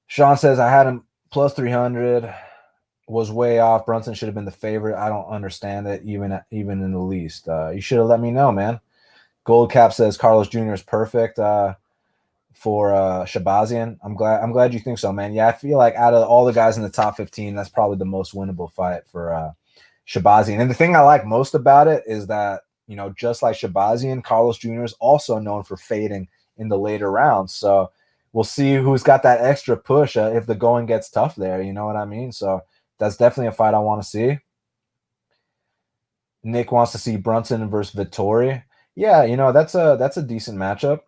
[0.06, 2.32] Sean says I had him plus three hundred,
[3.06, 3.86] was way off.
[3.86, 4.96] Brunson should have been the favorite.
[4.96, 7.48] I don't understand it even even in the least.
[7.48, 8.80] Uh, you should have let me know, man.
[9.44, 10.72] Gold Cap says Carlos Jr.
[10.72, 11.74] is perfect uh,
[12.52, 13.98] for uh, Shahbazyan.
[14.02, 15.34] I'm glad I'm glad you think so, man.
[15.34, 17.98] Yeah, I feel like out of all the guys in the top 15, that's probably
[17.98, 19.52] the most winnable fight for uh,
[20.06, 20.60] Shahbazyan.
[20.60, 24.22] And the thing I like most about it is that you know, just like Shahbazyan,
[24.22, 24.84] Carlos Jr.
[24.84, 27.54] is also known for fading in the later rounds.
[27.54, 27.90] So
[28.32, 31.62] we'll see who's got that extra push uh, if the going gets tough there.
[31.62, 32.32] You know what I mean?
[32.32, 32.60] So
[32.98, 34.38] that's definitely a fight I want to see.
[36.44, 38.62] Nick wants to see Brunson versus Vettori.
[38.94, 41.00] Yeah, you know that's a that's a decent matchup.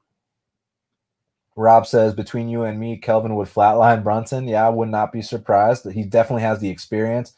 [1.57, 4.49] Rob says between you and me, Kelvin would flatline Brunson.
[4.49, 5.91] Yeah, I would not be surprised.
[5.91, 7.35] He definitely has the experience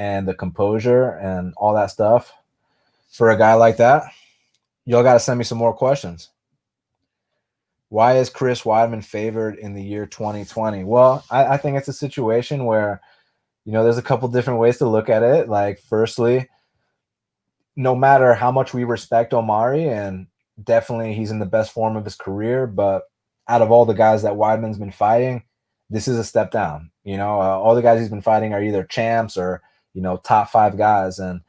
[0.00, 2.32] and the composure and all that stuff
[3.12, 4.04] for a guy like that.
[4.86, 6.30] Y'all got to send me some more questions.
[7.90, 10.84] Why is Chris Weidman favored in the year 2020?
[10.84, 13.02] Well, I, I think it's a situation where,
[13.66, 15.50] you know, there's a couple different ways to look at it.
[15.50, 16.48] Like, firstly,
[17.76, 20.28] no matter how much we respect Omari, and
[20.64, 23.02] definitely he's in the best form of his career, but
[23.48, 25.42] out of all the guys that Weidman's been fighting,
[25.90, 26.90] this is a step down.
[27.04, 29.60] You know, uh, all the guys he's been fighting are either champs or
[29.94, 31.40] you know top five guys, and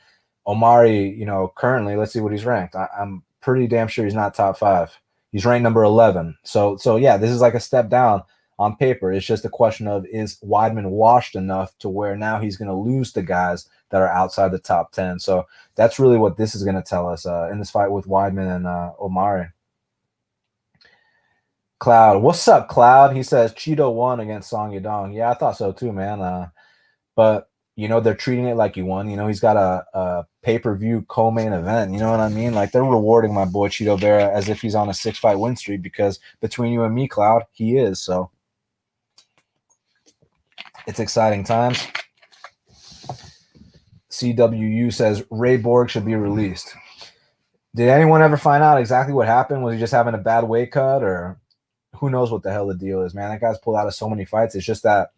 [0.47, 2.75] Omari, you know, currently let's see what he's ranked.
[2.75, 4.97] I, I'm pretty damn sure he's not top five.
[5.31, 6.37] He's ranked number eleven.
[6.43, 8.23] So so yeah, this is like a step down
[8.61, 9.11] on paper.
[9.11, 12.75] It's just a question of is Weidman washed enough to where now he's going to
[12.75, 15.19] lose the guys that are outside the top 10.
[15.19, 18.05] So that's really what this is going to tell us uh, in this fight with
[18.05, 19.47] Weidman and uh, Omari.
[21.79, 23.15] Cloud, what's up, Cloud?
[23.15, 25.15] He says Chito won against Song Yadong.
[25.15, 26.21] Yeah, I thought so too, man.
[26.21, 26.49] Uh,
[27.15, 27.49] but
[27.81, 29.09] you know they're treating it like he won.
[29.09, 31.91] You know he's got a, a pay per view co main event.
[31.91, 32.53] You know what I mean?
[32.53, 35.55] Like they're rewarding my boy Chito Vera as if he's on a six fight win
[35.55, 37.99] streak because between you and me, Cloud, he is.
[37.99, 38.29] So
[40.85, 41.87] it's exciting times.
[44.11, 46.75] CWU says Ray Borg should be released.
[47.73, 49.63] Did anyone ever find out exactly what happened?
[49.63, 51.39] Was he just having a bad weight cut, or
[51.95, 53.31] who knows what the hell the deal is, man?
[53.31, 54.53] That guy's pulled out of so many fights.
[54.53, 55.13] It's just that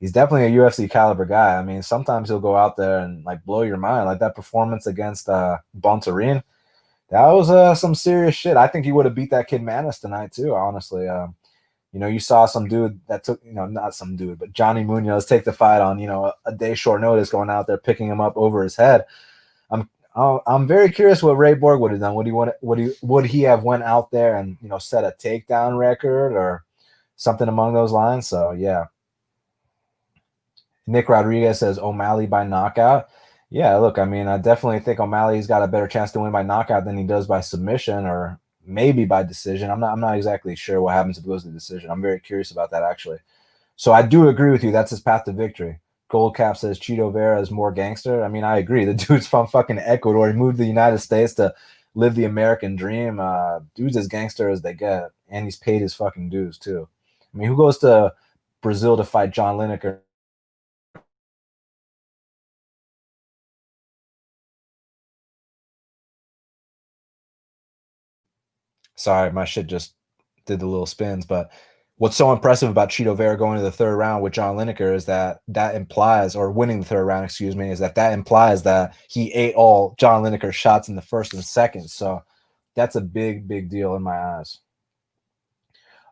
[0.00, 1.56] he's definitely a UFC caliber guy.
[1.56, 4.86] I mean, sometimes he'll go out there and like blow your mind, like that performance
[4.86, 6.42] against uh Bontorin.
[7.10, 8.56] That was uh, some serious shit.
[8.56, 10.54] I think he would have beat that kid Maness tonight too.
[10.54, 11.36] Honestly, um,
[11.92, 14.82] you know, you saw some dude that took, you know, not some dude, but Johnny
[14.82, 17.78] Munoz take the fight on, you know, a, a day short notice, going out there
[17.78, 19.04] picking him up over his head.
[19.70, 19.88] I'm
[20.46, 22.14] I'm very curious what Ray Borg would have done.
[22.14, 22.52] Would he want?
[22.62, 26.32] Would he would he have went out there and you know set a takedown record
[26.32, 26.64] or
[27.16, 28.26] something among those lines?
[28.26, 28.86] So yeah.
[30.86, 33.08] Nick Rodriguez says O'Malley by knockout.
[33.50, 36.42] Yeah, look, I mean, I definitely think O'Malley's got a better chance to win by
[36.42, 39.70] knockout than he does by submission or maybe by decision.
[39.70, 41.90] I'm not I'm not exactly sure what happens if it goes to decision.
[41.90, 43.18] I'm very curious about that actually.
[43.76, 44.72] So I do agree with you.
[44.72, 45.80] That's his path to victory.
[46.10, 48.24] Goldcap says Chito Vera is more gangster.
[48.24, 48.84] I mean, I agree.
[48.84, 50.28] The dude's from fucking Ecuador.
[50.28, 51.54] He moved to the United States to
[51.94, 53.20] live the American dream.
[53.20, 56.88] Uh, dude's as gangster as they get, and he's paid his fucking dues too.
[57.34, 58.14] I mean, who goes to
[58.62, 59.98] Brazil to fight John Lineker
[69.06, 69.94] Sorry, my shit just
[70.46, 71.24] did the little spins.
[71.24, 71.52] But
[71.98, 75.04] what's so impressive about Chito Vera going to the third round with John Lineker is
[75.04, 78.96] that that implies, or winning the third round, excuse me, is that that implies that
[79.08, 81.88] he ate all John Lineker's shots in the first and second.
[81.88, 82.24] So
[82.74, 84.58] that's a big, big deal in my eyes.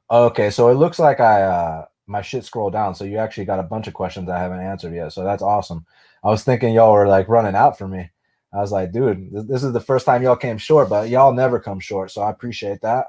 [0.09, 2.95] Okay, so it looks like I uh my shit scrolled down.
[2.95, 5.13] So you actually got a bunch of questions I haven't answered yet.
[5.13, 5.85] So that's awesome.
[6.23, 8.11] I was thinking y'all were like running out for me.
[8.55, 11.59] I was like, dude, this is the first time y'all came short, but y'all never
[11.59, 12.13] come short.
[12.13, 13.09] So I appreciate that.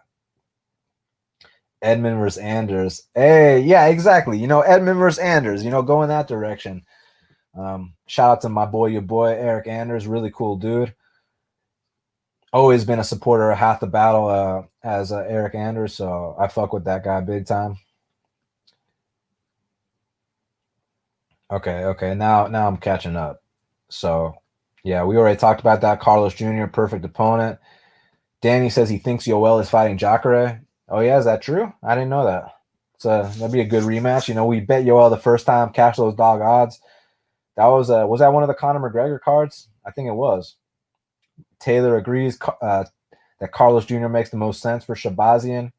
[1.82, 3.04] Edmund versus Anders.
[3.14, 4.40] Hey, yeah, exactly.
[4.40, 6.82] You know, Edmund versus Anders, you know, go in that direction.
[7.56, 10.96] Um, shout out to my boy, your boy, Eryk Anders, really cool dude.
[12.52, 16.48] Always been a supporter of half the battle uh, as uh, Eryk Anders, so I
[16.48, 17.78] fuck with that guy big time.
[21.52, 23.44] Okay, okay, now now I'm catching up.
[23.90, 24.36] So
[24.86, 26.00] yeah, we already talked about that.
[26.00, 27.58] Carlos Jr., perfect opponent.
[28.42, 30.62] Danny says he thinks Yoel is fighting Jacare.
[30.88, 31.74] Oh yeah, is that true?
[31.82, 32.52] I didn't know that.
[33.00, 34.28] So that'd be a good rematch.
[34.28, 36.80] You know, we bet Yoel the first time, cash those dog odds.
[37.58, 39.70] That was uh, was that one of the Conor McGregor cards?
[39.84, 40.56] I think it was.
[41.60, 42.86] Taylor agrees uh,
[43.40, 44.08] that Carlos Jr.
[44.08, 45.72] makes the most sense for Shahbazyan.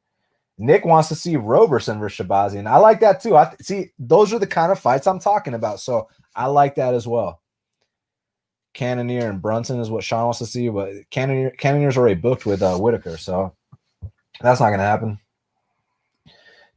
[0.58, 2.66] Nick wants to see Roberson versus Shahbazyan.
[2.66, 3.36] I like that too.
[3.36, 5.78] I see those are the kind of fights I'm talking about.
[5.78, 7.40] So I like that as well.
[8.76, 12.62] Cannonier and Brunson is what Sean wants to see, but Cannonier Cannonier's already booked with
[12.62, 13.54] uh, Whitaker, so
[14.40, 15.18] that's not going to happen.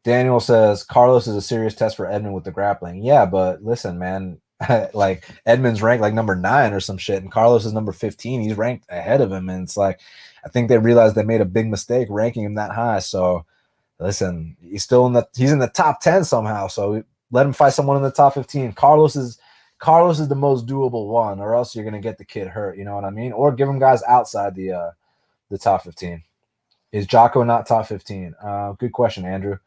[0.03, 3.03] Daniel says Carlos is a serious test for Edmund with the grappling.
[3.03, 4.39] Yeah, but listen, man,
[4.93, 8.41] like Edmund's ranked like number nine or some shit, and Carlos is number 15.
[8.41, 9.49] He's ranked ahead of him.
[9.49, 9.99] And it's like,
[10.45, 12.99] I think they realized they made a big mistake ranking him that high.
[12.99, 13.45] So
[13.99, 16.67] listen, he's still in the he's in the top 10 somehow.
[16.67, 18.71] So let him fight someone in the top 15.
[18.73, 19.37] Carlos is
[19.79, 22.77] Carlos is the most doable one, or else you're gonna get the kid hurt.
[22.77, 23.31] You know what I mean?
[23.31, 24.91] Or give him guys outside the uh,
[25.49, 26.23] the top 15.
[26.91, 28.35] Is Jocko not top 15?
[28.41, 29.57] Uh, good question, Andrew.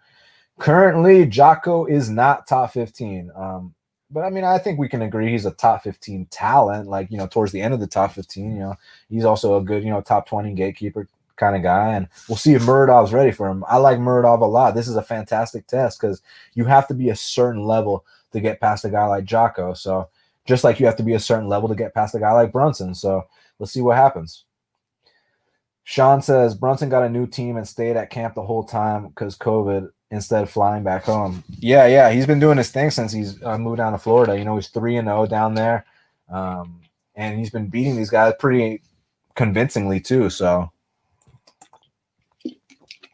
[0.59, 3.31] Currently, Jocko is not top 15.
[3.35, 3.75] Um,
[4.11, 6.89] but I mean, I think we can agree he's a top 15 talent.
[6.89, 8.75] Like, you know, towards the end of the top 15, you know,
[9.09, 11.95] he's also a good, you know, top 20 gatekeeper kind of guy.
[11.95, 13.65] And we'll see if Muradov's ready for him.
[13.67, 14.75] I like Muradov a lot.
[14.75, 16.21] This is a fantastic test because
[16.55, 19.75] you have to be a certain level to get past a guy like Jocko.
[19.75, 20.09] So
[20.45, 22.53] just like you have to be a certain level to get past a guy like
[22.53, 22.95] Brunson.
[22.95, 23.27] So
[23.59, 24.45] let's see what happens.
[25.85, 29.37] Sean says Brunson got a new team and stayed at camp the whole time because
[29.37, 31.43] COVID instead of flying back home.
[31.59, 34.39] Yeah, yeah, he's been doing his thing since he's uh, moved down to Florida.
[34.39, 35.85] You know, he's three and zero oh down there,
[36.31, 36.81] um,
[37.17, 38.83] and he's been beating these guys pretty
[39.35, 40.31] convincingly too.
[40.31, 40.71] So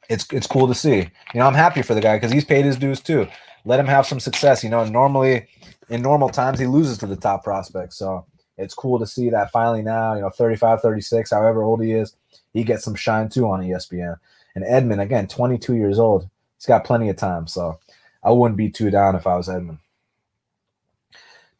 [0.08, 0.96] it's it's cool to see.
[1.32, 3.28] You know, I'm happy for the guy because he's paid his dues too.
[3.68, 4.64] Let him have some success.
[4.64, 5.46] You know, normally
[5.90, 7.96] in normal times he loses to the top prospects.
[7.96, 8.24] So
[8.56, 12.16] it's cool to see that finally now, you know, 35, 36, however old he is,
[12.54, 14.18] he gets some shine too on ESPN.
[14.54, 16.26] And Edmen, again, 22 years old,
[16.56, 17.46] he's got plenty of time.
[17.46, 17.78] So
[18.24, 19.78] I wouldn't be too down if I was Edmen.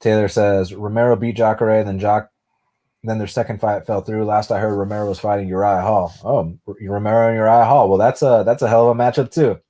[0.01, 2.31] Taylor says Romero beat Jacare, then Jock,
[3.05, 4.25] then their second fight fell through.
[4.25, 6.15] Last I heard, Romero was fighting Uriah Hall.
[6.25, 7.89] Oh, Romero and Uriah Hall.
[7.89, 9.61] Well, that's a that's a hell of a matchup too.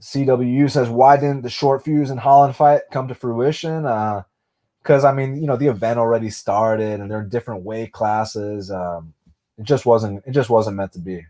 [0.00, 3.82] CWU says, why didn't the short fuse and Holland fight come to fruition?
[3.82, 7.92] Because uh, I mean, you know, the event already started, and there are different weight
[7.92, 8.70] classes.
[8.70, 9.14] Um,
[9.58, 10.22] it just wasn't.
[10.26, 11.24] It just wasn't meant to be.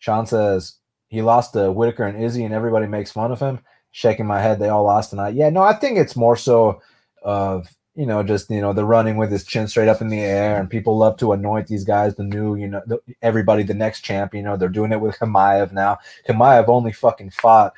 [0.00, 3.60] Sean says he lost to Whittaker and Izzy, and everybody makes fun of him.
[3.92, 5.34] Shaking my head, they all lost tonight.
[5.34, 6.80] Yeah, no, I think it's more so
[7.22, 10.20] of you know just you know the running with his chin straight up in the
[10.20, 13.74] air, and people love to anoint these guys the new you know the, everybody the
[13.74, 14.34] next champ.
[14.34, 15.98] You know they're doing it with Chimaev now.
[16.26, 17.74] Chimaev only fucking fought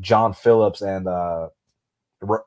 [0.00, 1.48] John Phillips and uh,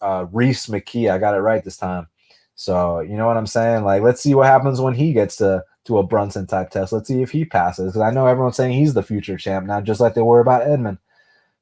[0.02, 1.12] uh, Rhys McKee.
[1.12, 2.08] I got it right this time.
[2.56, 3.84] So you know what I'm saying?
[3.84, 6.92] Like, let's see what happens when he gets to to a Brunson type test.
[6.94, 9.82] Let's see if he passes because I know everyone's saying he's the future champ now,
[9.82, 10.98] just like they were about Edmen.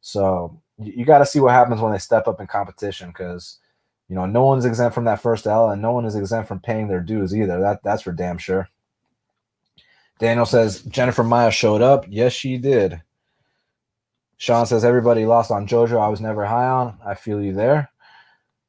[0.01, 3.59] So you, you got to see what happens when they step up in competition because
[4.09, 6.59] you know no one's exempt from that first L, and no one is exempt from
[6.59, 7.59] paying their dues either.
[7.59, 8.67] That that's for damn sure.
[10.19, 12.05] Daniel says Jennifer Maia showed up.
[12.09, 13.01] Yes, she did.
[14.37, 15.99] Sean says everybody lost on JoJo.
[15.99, 16.97] I was never high on.
[17.05, 17.91] I feel you there.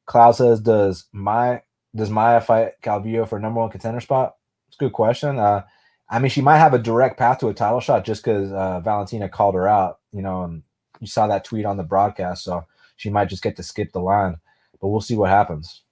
[0.05, 1.61] Cloud says, does my
[1.95, 4.35] does Maia fight Calvillo for number one contender spot?
[4.67, 5.39] It's a good question.
[5.39, 5.63] Uh,
[6.09, 8.81] I mean, she might have a direct path to a title shot just because uh,
[8.81, 9.99] Valentina called her out.
[10.11, 10.63] You know, and
[10.99, 12.65] you saw that tweet on the broadcast, so
[12.97, 14.37] she might just get to skip the line.
[14.81, 15.83] But we'll see what happens.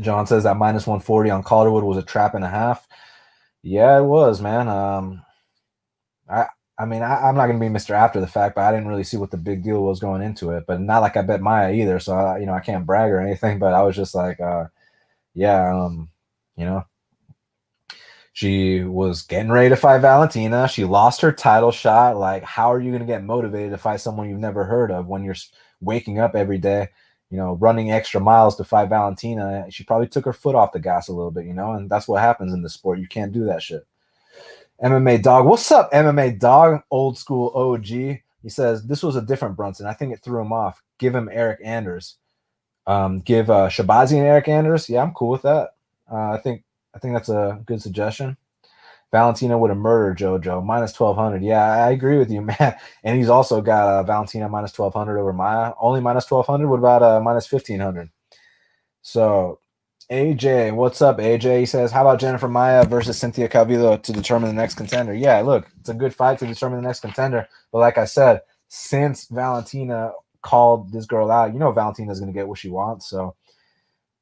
[0.00, 2.86] John says that minus 140 on Calderwood was a trap and a half.
[3.62, 4.68] Yeah, it was, man.
[4.68, 5.22] Um,
[6.28, 6.46] I
[6.78, 7.90] I mean, I, am not going to be Mr.
[7.90, 10.50] After the fact, but I didn't really see what the big deal was going into
[10.50, 10.64] it.
[10.66, 13.20] But not like I bet Maia either, so I, you know I can't brag or
[13.20, 13.58] anything.
[13.58, 14.64] But I was just like, uh,
[15.34, 16.08] yeah, um,
[16.56, 16.84] you know,
[18.32, 20.66] she was getting ready to fight Valentina.
[20.66, 22.16] She lost her title shot.
[22.16, 25.06] Like, how are you going to get motivated to fight someone you've never heard of
[25.06, 25.36] when you're
[25.80, 26.88] waking up every day,
[27.32, 29.64] you know, running extra miles to fight Valentina?
[29.70, 32.06] She probably took her foot off the gas a little bit, you know, and that's
[32.06, 32.98] what happens in the sport.
[32.98, 33.86] You can't do that shit.
[34.84, 35.46] MMA Dog.
[35.46, 36.82] What's up, MMA Dog?
[36.90, 37.86] Old school OG.
[37.86, 39.86] He says this was a different Brunson.
[39.86, 40.82] I think it threw him off.
[40.98, 42.16] Give him Eryk Anders.
[42.86, 44.90] Um, give uh, Shahbazyan and Eryk Anders.
[44.90, 45.70] Yeah, I'm cool with that.
[46.10, 46.64] Uh, I think
[46.94, 48.36] I think that's a good suggestion.
[49.12, 51.42] Valentina would have murdered JoJo minus twelve hundred.
[51.44, 52.76] Yeah, I agree with you, man.
[53.04, 55.74] And he's also got uh, Valentina minus twelve hundred over Maia.
[55.80, 56.68] Only minus twelve hundred.
[56.68, 58.10] What about uh, minus fifteen hundred?
[59.02, 59.60] So
[60.10, 61.60] AJ, what's up, AJ?
[61.60, 65.14] He says, How about Jennifer Maia versus Cynthia Calvillo to determine the next contender?
[65.14, 67.48] Yeah, look, it's a good fight to determine the next contender.
[67.72, 72.38] But like I said, since Valentina called this girl out, you know Valentina's going to
[72.38, 73.08] get what she wants.
[73.08, 73.36] So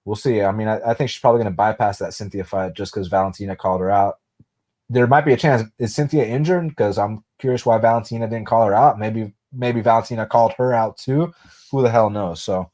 [0.05, 0.43] we'll see.
[0.43, 3.09] I mean, I, I think she's probably going to bypass that Cynthia fight just because
[3.09, 4.20] Valentina called her out.
[4.91, 5.63] There might be a chance.
[5.79, 6.69] Is Cynthia injured?
[6.69, 8.99] Because I'm curious why Valentina didn't call her out.
[8.99, 11.33] Maybe maybe Valentina called her out too.
[11.71, 12.43] Who the hell knows?
[12.43, 12.69] So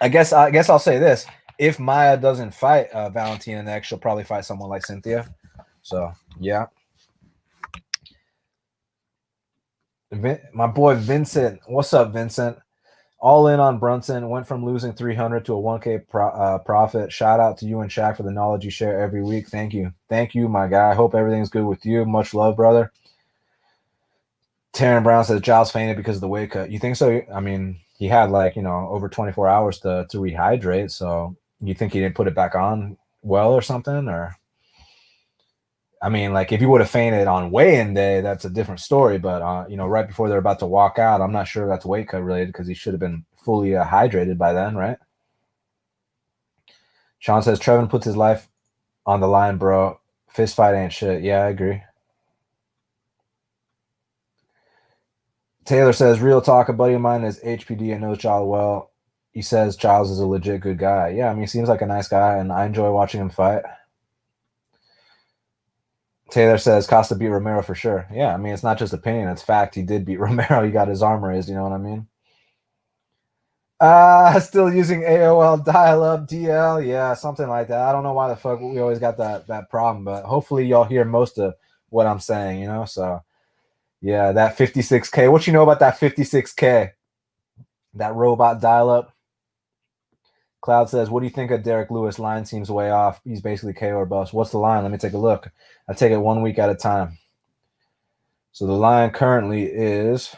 [0.00, 1.24] I guess I guess I'll say this:
[1.58, 5.26] if Maia doesn't fight uh, Valentina next, she'll probably fight someone like Cynthia.
[5.80, 6.66] So yeah.
[10.52, 12.58] My boy Vincent, what's up, Vincent?
[13.24, 14.28] All in on Brunson.
[14.28, 17.10] Went from losing 300 to a 1K pro- uh, profit.
[17.10, 19.48] Shout out to you and Shaq for the knowledge you share every week.
[19.48, 19.94] Thank you.
[20.10, 20.90] Thank you, my guy.
[20.90, 22.04] I hope everything's good with you.
[22.04, 22.92] Much love, brother.
[24.74, 26.70] Taryn Brown says Giles fainted because of the weight cut.
[26.70, 27.22] You think so?
[27.34, 30.90] I mean, he had like you know over 24 hours to to rehydrate.
[30.90, 34.36] So you think he didn't put it back on well or something, or
[36.04, 39.16] I mean, like if he would have fainted on weigh-in day, that's a different story.
[39.16, 41.86] But uh, you know, right before they're about to walk out, I'm not sure that's
[41.86, 44.98] weight cut related because he should have been fully uh, hydrated by then, right?
[47.20, 48.50] Sean says Trevin puts his life
[49.06, 49.98] on the line, bro.
[50.28, 51.22] Fist fight ain't shit.
[51.22, 51.82] Yeah, I agree.
[55.64, 56.68] Taylor says, real talk.
[56.68, 58.90] A buddy of mine is HPD and knows Giles well.
[59.32, 61.08] He says Giles is a legit good guy.
[61.16, 63.62] Yeah, I mean, he seems like a nice guy, and I enjoy watching him fight.
[66.30, 68.06] Taylor says Costa beat Romero for sure.
[68.12, 69.74] Yeah, I mean, it's not just opinion, it's fact.
[69.74, 70.64] He did beat Romero.
[70.64, 72.08] He got his arm raised, you know what I mean?
[73.80, 76.86] Uh, still using AOL dial-up DL.
[76.86, 77.80] Yeah, something like that.
[77.80, 80.84] I don't know why the fuck we always got that that problem, but hopefully y'all
[80.84, 81.54] hear most of
[81.90, 82.84] what I'm saying, you know?
[82.86, 83.22] So
[84.00, 85.30] yeah, that 56K.
[85.32, 86.92] What you know about that 56K?
[87.94, 89.13] That robot dial-up.
[90.64, 92.18] Cloud says, "What do you think of Derek Lewis?
[92.18, 93.20] Line seems way off.
[93.22, 94.32] He's basically KO or bust.
[94.32, 94.82] What's the line?
[94.82, 95.50] Let me take a look.
[95.86, 97.18] I take it one week at a time.
[98.52, 100.34] So the line currently is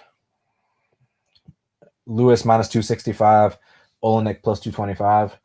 [2.07, 3.57] Lewis minus 265,
[4.03, 5.39] Oleinik plus 225.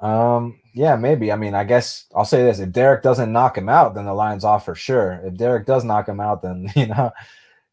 [0.00, 1.30] Um, yeah, maybe.
[1.30, 4.14] I mean, I guess I'll say this: if Derek doesn't knock him out, then the
[4.14, 5.20] line's off for sure.
[5.22, 7.12] If Derek does knock him out, then you know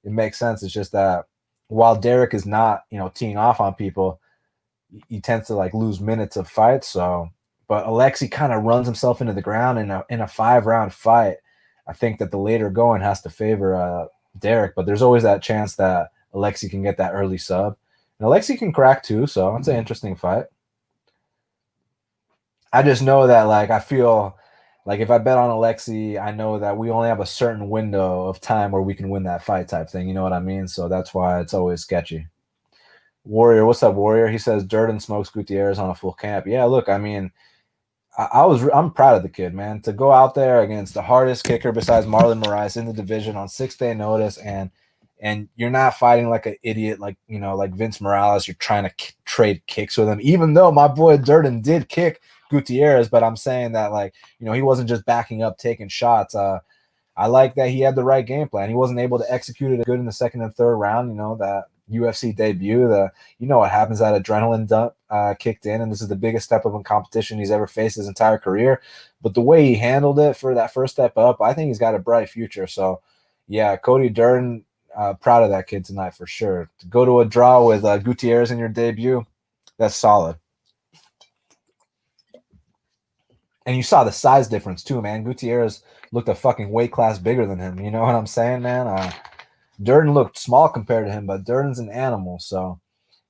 [0.03, 0.63] it makes sense.
[0.63, 1.27] It's just that
[1.69, 4.19] while Derek is not, you know, teeing off on people,
[5.09, 6.87] he tends to like lose minutes of fights.
[6.87, 7.29] So,
[7.67, 10.93] but Alexi kind of runs himself into the ground in a in a five round
[10.93, 11.37] fight.
[11.87, 14.07] I think that the later going has to favor uh,
[14.39, 17.77] Derek, but there's always that chance that Alexi can get that early sub.
[18.19, 20.45] And Alexi can crack too, so it's an interesting fight.
[22.73, 24.37] I just know that like I feel
[24.85, 28.27] like if I bet on Alexi, I know that we only have a certain window
[28.27, 30.07] of time where we can win that fight type thing.
[30.07, 30.67] You know what I mean?
[30.67, 32.27] So that's why it's always sketchy.
[33.25, 34.27] Warrior, what's up, Warrior?
[34.27, 36.45] He says Durden smokes Gutierrez on a full camp.
[36.45, 37.31] Yeah, look, I mean,
[38.17, 41.01] I, I, was I'm proud of the kid, man, to go out there against the
[41.01, 44.69] hardest kicker besides Marlon Moraes in the division on six day notice, and
[45.19, 48.47] and you're not fighting like an idiot, like you know, like Vince Morales.
[48.47, 52.21] You're trying to k- trade kicks with him, even though my boy Durden did kick
[52.51, 56.35] Gutierrez, but I'm saying that like you know he wasn't just backing up, taking shots.
[56.35, 56.59] Uh,
[57.17, 58.69] I like that he had the right game plan.
[58.69, 61.09] He wasn't able to execute it good in the second and third round.
[61.09, 62.87] You know that UFC debut.
[62.87, 66.15] The you know what happens that adrenaline dump uh, kicked in, and this is the
[66.15, 68.81] biggest step up in competition he's ever faced his entire career.
[69.21, 71.95] But the way he handled it for that first step up, I think he's got
[71.95, 72.67] a bright future.
[72.67, 73.01] So,
[73.47, 74.65] yeah, Cody Durden,
[74.95, 76.69] uh, proud of that kid tonight for sure.
[76.79, 79.25] To go to a draw with uh, Gutierrez in your debut,
[79.77, 80.37] that's solid.
[83.65, 85.23] And you saw the size difference too, man.
[85.23, 85.81] Gutierrez
[86.11, 87.79] looked a fucking weight class bigger than him.
[87.79, 88.87] You know what I'm saying, man?
[88.87, 89.11] Uh,
[89.81, 92.39] Durden looked small compared to him, but Durden's an animal.
[92.39, 92.79] So,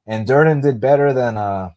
[0.06, 1.72] and Durden did better than uh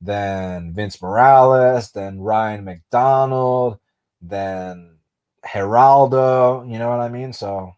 [0.00, 3.78] than Vince Morales, than Ryan McDonald,
[4.20, 4.98] than
[5.46, 6.70] Geraldo.
[6.70, 7.32] You know what I mean?
[7.32, 7.74] So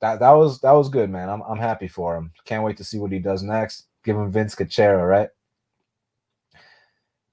[0.00, 1.28] that that was that was good, man.
[1.28, 2.32] I'm I'm happy for him.
[2.44, 3.86] Can't wait to see what he does next.
[4.04, 5.30] Give him Vince Cachero, right?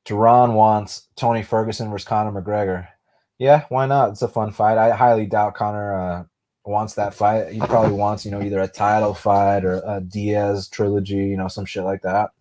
[0.06, 2.88] Duran wants Tony Ferguson versus Conor McGregor.
[3.38, 4.12] Yeah, why not?
[4.12, 4.78] It's a fun fight.
[4.78, 6.24] I highly doubt Conor uh,
[6.66, 7.52] wants that fight.
[7.52, 11.48] He probably wants, you know, either a title fight or a Diaz trilogy, you know,
[11.48, 12.32] some shit like that.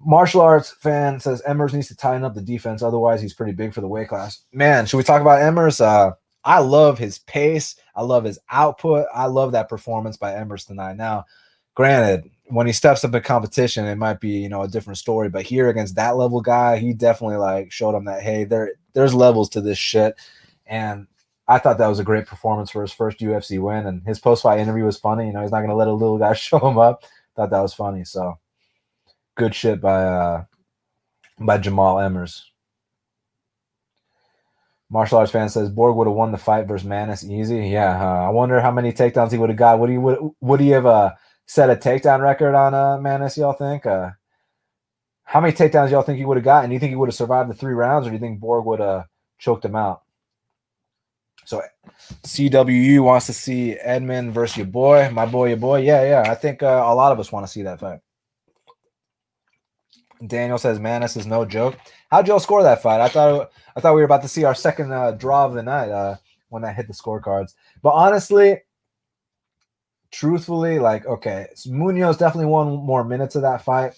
[0.00, 3.74] Martial arts fan says Emmers needs to tighten up the defense, otherwise he's pretty big
[3.74, 4.42] for the weight class.
[4.52, 5.80] Man, should we talk about Emmers?
[5.80, 6.12] Uh,
[6.42, 7.76] I love his pace.
[7.94, 9.06] I love his output.
[9.14, 10.96] I love that performance by Emmers tonight.
[10.96, 11.26] Now,
[11.74, 15.28] granted, when he steps up in competition, it might be you know a different story.
[15.28, 19.14] But here against that level guy, he definitely like showed him that hey, there there's
[19.14, 20.14] levels to this shit.
[20.66, 21.06] And
[21.50, 24.44] I thought that was a great performance for his first UFC win, and his post
[24.44, 25.26] fight interview was funny.
[25.26, 27.02] You know, he's not going to let a little guy show him up.
[27.34, 28.04] Thought that was funny.
[28.04, 28.38] So
[29.36, 30.44] good shit by uh
[31.40, 32.42] by Jamall Emmers.
[34.90, 37.68] Martial arts fan says Borg would have won the fight versus Maness easy.
[37.68, 39.80] Yeah, uh, I wonder how many takedowns he would have got.
[39.80, 41.14] Would he would would he have uh,
[41.46, 43.36] set a takedown record on uh, Maness?
[43.36, 43.86] Y'all think?
[43.86, 44.10] Uh,
[45.24, 46.70] how many takedowns y'all think he would have gotten?
[46.70, 48.64] Do you think he would have survived the three rounds, or do you think Borg
[48.66, 49.06] would have
[49.38, 50.02] choked him out?
[51.50, 51.60] So
[52.22, 55.80] CWU wants to see Edmen versus your boy, my boy, your boy.
[55.80, 56.30] Yeah, yeah.
[56.30, 57.98] I think uh, a lot of us want to see that fight.
[60.24, 61.76] Daniel says Maness is no joke.
[62.08, 63.00] How'd y'all score that fight?
[63.00, 65.62] I thought I thought we were about to see our second uh, draw of the
[65.64, 66.18] night uh,
[66.50, 67.54] when that hit the scorecards.
[67.82, 68.58] But honestly,
[70.12, 73.94] truthfully, like okay, Munoz definitely won more minutes of that fight.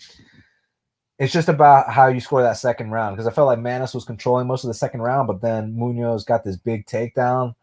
[1.22, 4.04] It's just about how you score that second round because I felt like Maness was
[4.04, 7.54] controlling most of the second round, but then Munoz got this big takedown.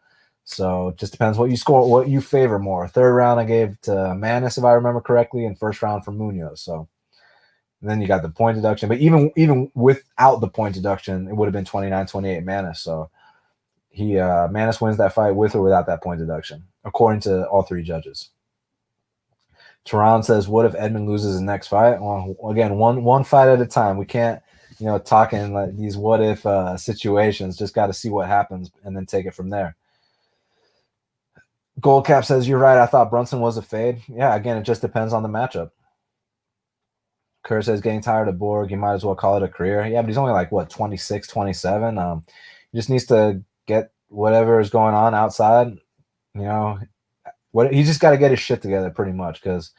[0.44, 2.88] So it just depends what you score, what you favor more.
[2.88, 6.62] Third round I gave to Maness, if I remember correctly, and first round for Munoz.
[6.62, 6.88] So
[7.82, 8.88] then you got the point deduction.
[8.88, 12.78] But even even without the point deduction, it would have been 29-28 Maness.
[12.78, 13.10] So
[13.90, 17.62] he uh Maness wins that fight with or without that point deduction, according to all
[17.62, 18.30] three judges.
[19.84, 23.60] Tehran says, "What if Edmen loses his next fight?" Well, again, one one fight at
[23.60, 23.96] a time.
[23.96, 24.42] We can't,
[24.78, 27.56] you know, talk in like these what if uh, situations.
[27.56, 29.76] Just got to see what happens and then take it from there.
[31.80, 32.78] Goldcap says, "You're right.
[32.78, 34.02] I thought Brunson was a fade.
[34.08, 35.70] Yeah, again, it just depends on the matchup."
[37.42, 38.70] Kerr says, "Getting tired of Borg.
[38.70, 41.26] You might as well call it a career." Yeah, but he's only like what 26,
[41.28, 41.98] 27.
[41.98, 42.24] Um,
[42.72, 45.68] he just needs to get whatever is going on outside.
[46.34, 46.78] You know,
[47.52, 49.72] what he just got to get his shit together pretty much because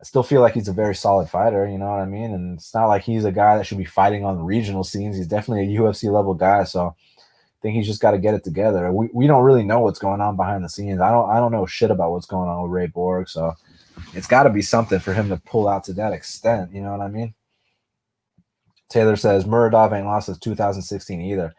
[0.00, 1.66] I still feel like he's a very solid fighter.
[1.68, 2.34] You know what I mean?
[2.34, 5.16] And it's not like he's a guy that should be fighting on the regional scenes.
[5.16, 6.64] He's definitely a UFC level guy.
[6.64, 8.92] So I think he's just got to get it together.
[8.92, 11.00] We, we don't really know what's going on behind the scenes.
[11.00, 13.28] I don't I don't know shit about what's going on with Ray Borg.
[13.28, 13.54] So
[14.14, 16.72] it's got to be something for him to pull out to that extent.
[16.72, 17.34] You know what I mean?
[18.88, 21.54] Taylor says Muradov ain't lost since 2016 either.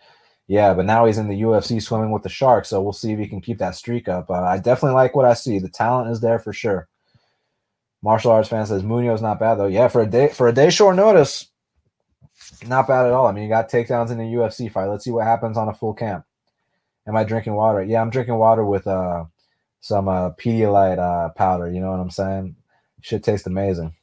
[0.47, 3.19] Yeah, but now he's in the UFC swimming with the sharks, so we'll see if
[3.19, 4.29] he can keep that streak up.
[4.29, 5.59] Uh, I definitely like what I see.
[5.59, 6.89] The talent is there for sure.
[8.01, 9.67] Martial arts fan says Munhoz not bad though.
[9.67, 11.49] Yeah, for a day for a day short notice,
[12.67, 13.27] not bad at all.
[13.27, 14.87] I mean, you got takedowns in the UFC fight.
[14.87, 16.25] Let's see what happens on a full camp.
[17.07, 17.81] Am I drinking water?
[17.81, 19.23] Yeah, I'm drinking water with uh
[19.79, 21.71] some uh Pedialyte uh powder.
[21.71, 22.57] You know what I'm saying?
[23.01, 23.95] Should taste amazing.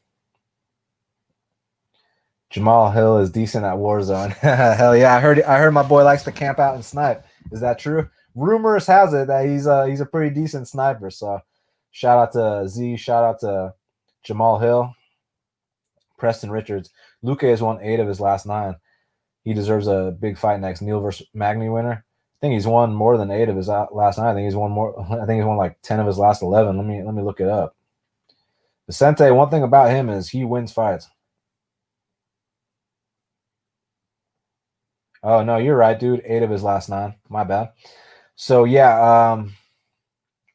[2.50, 4.32] Jamal Hill is decent at Warzone.
[4.76, 7.24] Hell yeah, I heard I heard my boy likes to camp out and snipe.
[7.52, 8.08] Is that true?
[8.34, 11.10] Rumors has it that he's uh he's a pretty decent sniper.
[11.10, 11.40] So
[11.92, 13.74] shout out to Z, shout out to
[14.24, 14.92] Jamal Hill,
[16.18, 16.90] Preston Richards.
[17.24, 18.74] Luque has won eight of his last nine.
[19.44, 20.82] He deserves a big fight next.
[20.82, 21.92] Neal versus Magny winner.
[22.02, 24.26] I think he's won more than eight of his last nine.
[24.26, 24.98] I think he's won more.
[25.22, 26.76] I think he's won like ten of his last eleven.
[26.76, 27.76] Let me let me look it up.
[28.86, 29.30] Vicente.
[29.30, 31.08] One thing about him is he wins fights.
[35.22, 36.22] Oh no, you're right, dude.
[36.24, 37.14] Eight of his last nine.
[37.28, 37.70] My bad.
[38.36, 39.54] So yeah, um,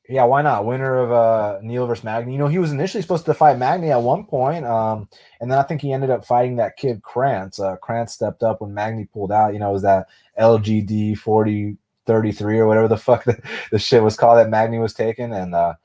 [0.10, 0.66] yeah, why not?
[0.66, 2.34] Winner of uh Neal versus Magny.
[2.34, 5.08] You know, he was initially supposed to fight Magny at one point, um,
[5.40, 7.60] and then I think he ended up fighting that kid Krantz.
[7.60, 9.54] Uh, Krantz stepped up when Magny pulled out.
[9.54, 10.08] You know, it was that
[10.40, 13.40] LGD 40 33 or whatever the fuck the,
[13.72, 15.76] the shit was called that Magny was taking, and uh,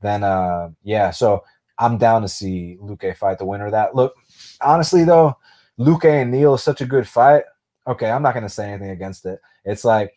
[0.00, 1.44] then uh, yeah, so
[1.78, 3.94] I'm down to see Luque fight the winner of that.
[3.94, 4.14] Look,
[4.60, 5.36] honestly though,
[5.78, 7.44] Luque and Neal is such a good fight
[7.86, 9.40] okay, I'm not going to say anything against it.
[9.64, 10.14] It's like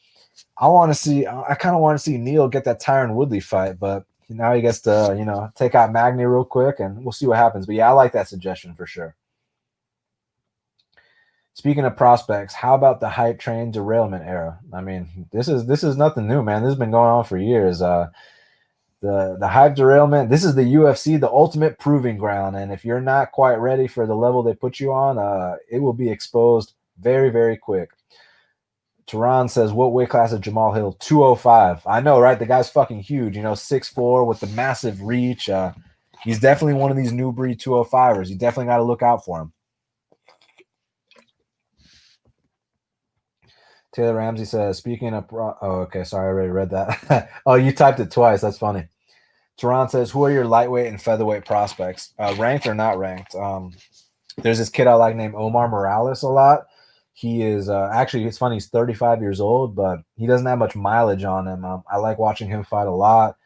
[0.57, 1.27] I want to see.
[1.27, 4.61] I kind of want to see Neal get that Tyron Woodley fight, but now he
[4.61, 7.65] gets to you know take out Magny real quick, and we'll see what happens.
[7.65, 9.15] But yeah, I like that suggestion for sure.
[11.53, 14.59] Speaking of prospects, how about the hype train derailment era?
[14.73, 16.61] I mean, this is this is nothing new, man.
[16.61, 17.81] This has been going on for years.
[17.81, 18.09] Uh,
[19.01, 20.29] the the hype derailment.
[20.29, 24.05] This is the UFC, the ultimate proving ground, and if you're not quite ready for
[24.05, 27.91] the level they put you on, uh, it will be exposed very, very quick.
[29.07, 30.93] Tehran says, What weight class is Jamal Hill?
[30.93, 31.85] 205.
[31.85, 32.39] I know, right?
[32.39, 35.49] The guy's fucking huge, you know, six four with the massive reach.
[35.49, 35.73] Uh,
[36.23, 38.29] he's definitely one of these new breed 205ers.
[38.29, 39.53] You definitely got to look out for him.
[43.93, 47.29] Taylor Ramsey says, speaking of, oh, okay, sorry, I already read that.
[47.45, 48.41] oh, you typed it twice.
[48.41, 48.87] That's funny.
[49.57, 52.13] Tehran says, who are your lightweight and featherweight prospects?
[52.19, 53.33] Uh, ranked or not ranked?
[53.35, 53.71] Um,
[54.37, 56.65] there's this kid I like named Omar Morales a lot.
[57.15, 58.57] He is uh, actually it's funny.
[58.57, 61.63] He's 35 years old, but he doesn't have much mileage on him.
[61.63, 63.37] Um, I like watching him fight a lot.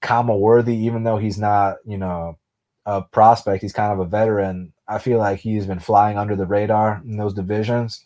[0.00, 2.38] Khama Worthy, even though he's not you know
[2.86, 4.72] a prospect, he's kind of a veteran.
[4.88, 8.02] I feel like he's been flying under the radar in those divisions.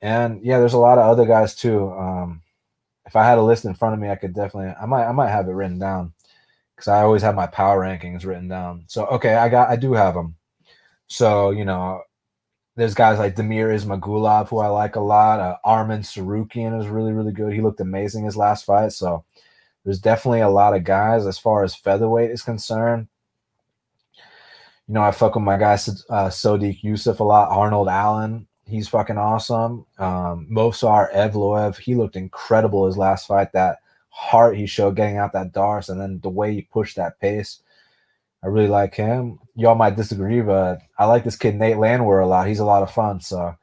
[0.00, 1.90] And yeah, there's a lot of other guys too.
[1.90, 2.42] Um,
[3.06, 5.12] if I had a list in front of me, I could definitely I might I
[5.12, 6.12] might have it written down
[6.76, 8.84] because I always have my power rankings written down.
[8.86, 10.36] So okay, I got I do have them.
[11.08, 12.02] So you know,
[12.76, 15.40] there's guys like Damir Ismagulov who I like a lot.
[15.40, 17.52] Uh, Arman Tsarukyan is really really good.
[17.52, 18.92] He looked amazing his last fight.
[18.92, 19.24] So
[19.84, 23.08] there's definitely a lot of guys as far as featherweight is concerned.
[24.86, 27.48] You know, I fuck with my guy uh, Sodiq Yusuff a lot.
[27.50, 29.84] Arnold Allen, he's fucking awesome.
[29.98, 33.52] Um, Movsar Evloev, he looked incredible his last fight.
[33.52, 33.78] That
[34.10, 37.60] heart he showed getting out that D'Arce, and then the way he pushed that pace.
[38.46, 39.40] I really like him.
[39.56, 42.46] Y'all might disagree, but I like this kid Nate Landwehr a lot.
[42.46, 43.20] He's a lot of fun.
[43.20, 43.56] So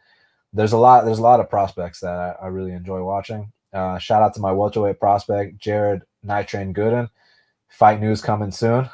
[0.52, 3.54] there's a lot there's a lot of prospects that I, I really enjoy watching.
[3.72, 7.10] Uh, shout out to my welterweight prospect Jared Nitrain Gooden.
[7.70, 8.90] Fight news coming soon.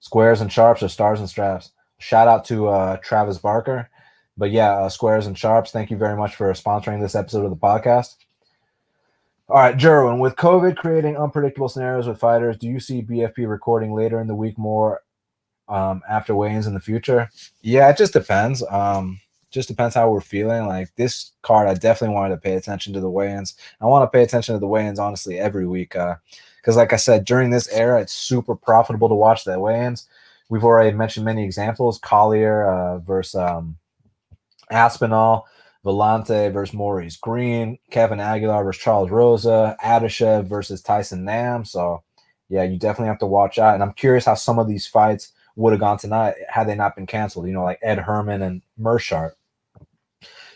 [0.00, 1.72] Squares and sharps or stars and straps.
[1.98, 3.90] Shout out to uh, Travis Barker.
[4.38, 5.70] But yeah, uh, squares and sharps.
[5.70, 8.16] Thank you very much for sponsoring this episode of the podcast.
[9.48, 13.92] All right, Jerwin, with COVID creating unpredictable scenarios with fighters, do you see BFP recording
[13.92, 15.02] later in the week more
[15.68, 17.28] um, after weigh-ins in the future?
[17.60, 18.64] Yeah, it just depends.
[18.70, 19.20] Um,
[19.50, 20.66] just depends how we're feeling.
[20.66, 23.56] Like this card, I definitely wanted to pay attention to the weigh-ins.
[23.80, 25.96] I want to pay attention to the weigh-ins honestly every week.
[25.96, 26.16] Uh,
[26.56, 30.06] because, like I said, during this era, it's super profitable to watch the weigh-ins.
[30.48, 33.76] We've already mentioned many examples: Collier uh, versus um,
[34.70, 35.46] Aspinall,
[35.84, 41.64] Villante versus Maurice Greene, Kevin Aguilar versus Charles Rosa, Adashev versus Tyson Nam.
[41.64, 42.02] So,
[42.48, 43.74] yeah, you definitely have to watch out.
[43.74, 46.94] And I'm curious how some of these fights would have gone tonight had they not
[46.94, 47.46] been canceled.
[47.46, 49.32] You know, like Ed Herman and Meerschaert,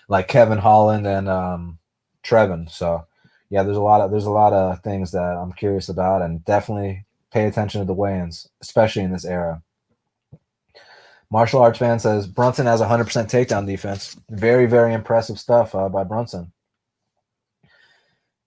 [0.09, 1.79] like Kevin Holland and um,
[2.23, 2.71] Trevin.
[2.71, 3.07] So,
[3.51, 6.45] yeah, there's a lot of there's a lot of things that I'm curious about, and
[6.45, 9.63] definitely pay attention to the weigh-ins, especially in this era.
[11.31, 14.17] Martial arts fan says Brunson has 100% takedown defense.
[14.31, 16.53] Very, very impressive stuff uh, by Brunson.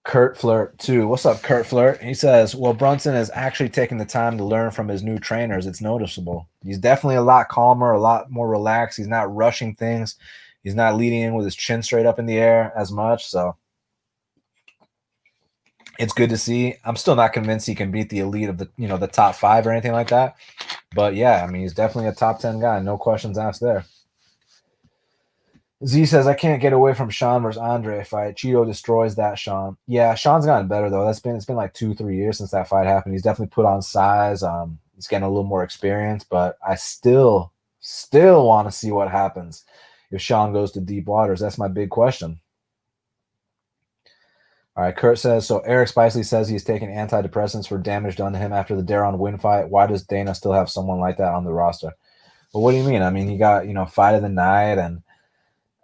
[0.02, 1.06] Kurt Flirt too.
[1.06, 2.02] What's up, Kurt Flirt?
[2.02, 5.66] He says, "Well, Brunson is actually taking the time to learn from his new trainers.
[5.66, 6.48] It's noticeable.
[6.64, 8.96] He's definitely a lot calmer, a lot more relaxed.
[8.96, 10.16] He's not rushing things.
[10.62, 13.26] He's not leading in with his chin straight up in the air as much.
[13.26, 13.56] So
[16.00, 16.74] it's good to see.
[16.84, 19.34] I'm still not convinced he can beat the elite of the you know the top
[19.34, 20.34] five or anything like that.
[20.94, 22.80] But yeah, I mean he's definitely a top ten guy.
[22.80, 23.84] No questions asked there.
[25.86, 28.36] Z says I can't get away from Sean versus Andre fight.
[28.36, 29.76] Chito destroys that Sean.
[29.86, 31.04] Yeah, Sean's gotten better though.
[31.04, 33.14] That's been it's been like two three years since that fight happened.
[33.14, 34.42] He's definitely put on size.
[34.42, 39.10] Um, he's getting a little more experience, but I still still want to see what
[39.10, 39.64] happens
[40.10, 41.40] if Sean goes to deep waters.
[41.40, 42.40] That's my big question.
[44.76, 45.58] All right, Kurt says so.
[45.60, 49.36] Eric Spicely says he's taking antidepressants for damage done to him after the Deron Winn
[49.36, 49.68] fight.
[49.68, 51.92] Why does Dana still have someone like that on the roster?
[52.52, 53.02] Well, what do you mean?
[53.02, 55.02] I mean, he got you know fight of the night, and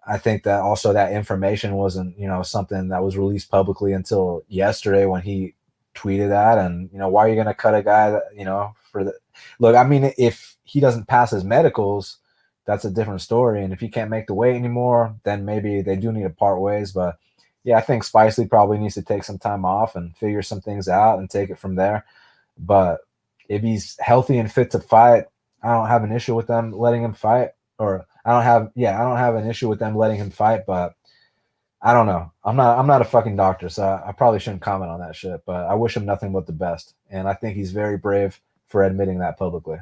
[0.07, 4.45] I think that also that information wasn't you know something that was released publicly until
[4.49, 5.55] yesterday when he
[5.97, 6.59] tweeted that.
[6.59, 9.03] And you know, why are you going to cut a guy that you know for
[9.03, 9.15] the
[9.59, 9.75] look?
[9.75, 12.19] I mean, if he doesn't pass his medicals,
[12.67, 13.65] that's a different story.
[13.65, 16.61] And if he can't make the weight anymore, then maybe they do need to part
[16.61, 17.19] ways, but
[17.67, 20.89] yeah, I think Spicely probably needs to take some time off and figure some things
[20.89, 22.07] out and take it from there.
[22.57, 23.01] But
[23.49, 25.25] if he's healthy and fit to fight,
[25.65, 27.51] I don't have an issue with them letting him fight.
[27.81, 30.61] Or I don't have yeah, I don't have an issue with them letting him fight,
[30.65, 30.95] but
[31.83, 32.31] I don't know.
[32.45, 35.17] I'm not I'm not a fucking doctor, so I, I probably shouldn't comment on that
[35.17, 35.43] shit.
[35.45, 36.95] But I wish him nothing but the best.
[37.11, 39.79] And I think he's very brave for admitting that publicly.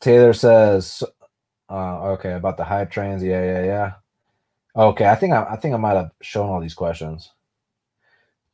[0.00, 1.02] Taylor says,
[1.70, 3.22] uh, okay, about the hype trains.
[3.22, 3.92] Yeah, yeah, yeah.
[4.76, 7.30] Okay, I think I, I think I might have shown all these questions.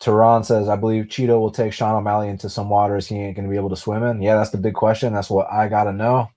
[0.00, 3.44] Tehran says, I believe Chito will take Sean O'Malley into some waters he ain't going
[3.46, 4.22] to be able to swim in.
[4.22, 5.12] Yeah, that's the big question.
[5.12, 6.30] That's what I got to know.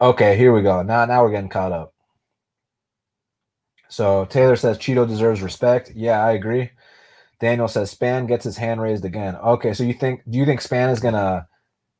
[0.00, 0.82] Okay, here we go.
[0.82, 1.94] Now, now we're getting caught up.
[3.88, 5.92] So Taylor says Chito deserves respect.
[5.94, 6.70] Yeah, I agree.
[7.40, 9.36] Daniel says Spann gets his hand raised again.
[9.36, 11.46] Okay, so you think do you think Spann is gonna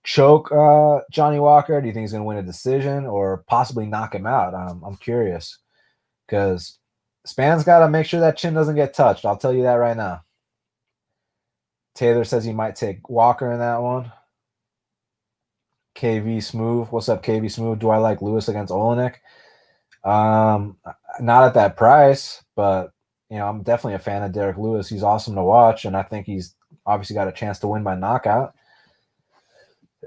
[0.03, 1.81] choke uh, Johnny Walker?
[1.81, 4.55] Do you think he's gonna win a decision or possibly knock him out?
[4.55, 5.59] Um, I'm curious
[6.33, 6.79] because
[7.27, 9.27] Spann's got to make sure that chin doesn't get touched.
[9.27, 10.23] I'll tell you that right now.
[11.95, 14.11] Taylor says he might take Walker in that one.
[15.95, 16.89] KV Smooth.
[16.89, 17.81] What's up, KV Smooth?
[17.81, 19.17] Do I like Lewis against Oleinik?
[20.05, 20.79] Um,
[21.21, 22.93] not at that price, but
[23.29, 24.89] you know, I'm definitely a fan of Derek Lewis.
[24.89, 26.55] He's awesome to watch, and I think he's
[26.87, 28.55] obviously got a chance to win by knockout.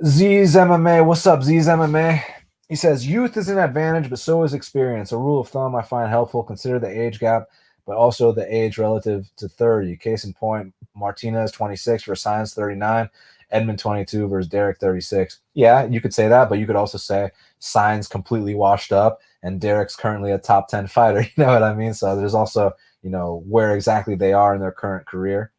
[0.03, 1.05] Z's MMA.
[1.05, 2.23] What's up, Z's MMA?
[2.67, 5.11] He says youth is an advantage, but so is experience.
[5.11, 6.43] A rule of thumb I find helpful.
[6.43, 7.47] Consider the age gap,
[7.85, 9.95] but also the age relative to 30.
[9.97, 13.09] Case in point, Martinez 26 versus Saenz 39,
[13.53, 15.39] Edmen 22 versus Derek 36.
[15.53, 17.29] Yeah, you could say that, but you could also say
[17.61, 21.21] Saenz completely washed up and Derek's currently a top 10 fighter.
[21.35, 21.93] You know what I mean?
[21.93, 22.71] So there's also,
[23.03, 25.51] you know, where exactly they are in their current career.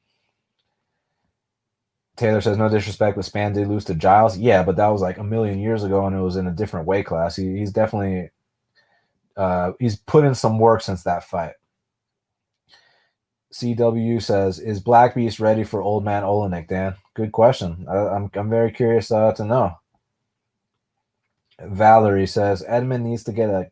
[2.16, 4.38] Taylor says no disrespect, but Spann did lose to Giles.
[4.38, 6.86] Yeah, but that was like a million years ago, and it was in a different
[6.86, 7.36] weight class.
[7.36, 8.30] He, he's definitely
[9.36, 11.52] uh, he's put in some work since that fight.
[13.52, 17.86] CW says, "Is Black Beast ready for Old Man Oleinik?" Dan, good question.
[17.88, 19.76] I, am I'm, I'm very curious uh, to know.
[21.60, 23.70] Valerie says Edmund needs to get a,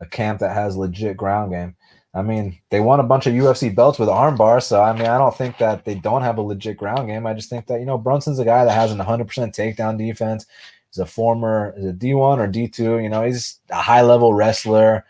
[0.00, 1.76] a camp that has legit ground game.
[2.14, 5.18] I mean, they won a bunch of UFC belts with armbar, so I mean, I
[5.18, 7.26] don't think that they don't have a legit ground game.
[7.26, 10.46] I just think that you know Brunson's a guy that has an 100% takedown defense.
[10.90, 13.02] He's a former is a D1 or D2.
[13.02, 15.04] You know, he's a high level wrestler,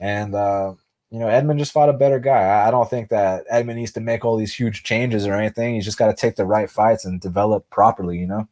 [0.00, 0.74] and uh,
[1.12, 2.66] you know Edmen just fought a better guy.
[2.66, 5.76] I don't think that Edmen needs to make all these huge changes or anything.
[5.76, 8.18] He's just got to take the right fights and develop properly.
[8.18, 8.48] You know.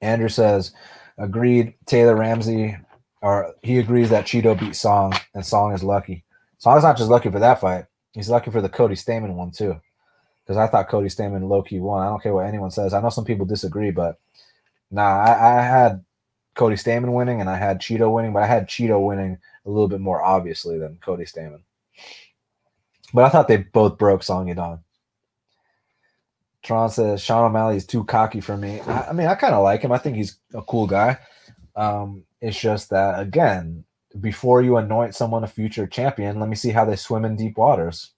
[0.00, 0.72] Andrew says,
[1.18, 1.74] agreed.
[1.86, 2.76] Taylor Ramsey
[3.22, 6.24] or he agrees that Chito beat Song and Song is lucky.
[6.58, 9.80] Song's not just lucky for that fight; he's lucky for the Cody Stamann one too.
[10.44, 12.04] Because I thought Cody Stamann low key won.
[12.04, 12.92] I don't care what anyone says.
[12.92, 14.18] I know some people disagree, but
[14.90, 16.04] nah, I, I had
[16.54, 19.88] Cody Stamann winning and I had Chito winning, but I had Chito winning a little
[19.88, 21.62] bit more obviously than Cody Stamann.
[23.12, 24.80] But I thought they both broke Song Yadong.
[26.62, 28.80] Tron says Sean O'Malley is too cocky for me.
[28.80, 29.92] I, I mean, I kind of like him.
[29.92, 31.18] I think he's a cool guy.
[31.74, 33.84] Um, it's just that again,
[34.20, 37.56] before you anoint someone a future champion, let me see how they swim in deep
[37.58, 38.12] waters.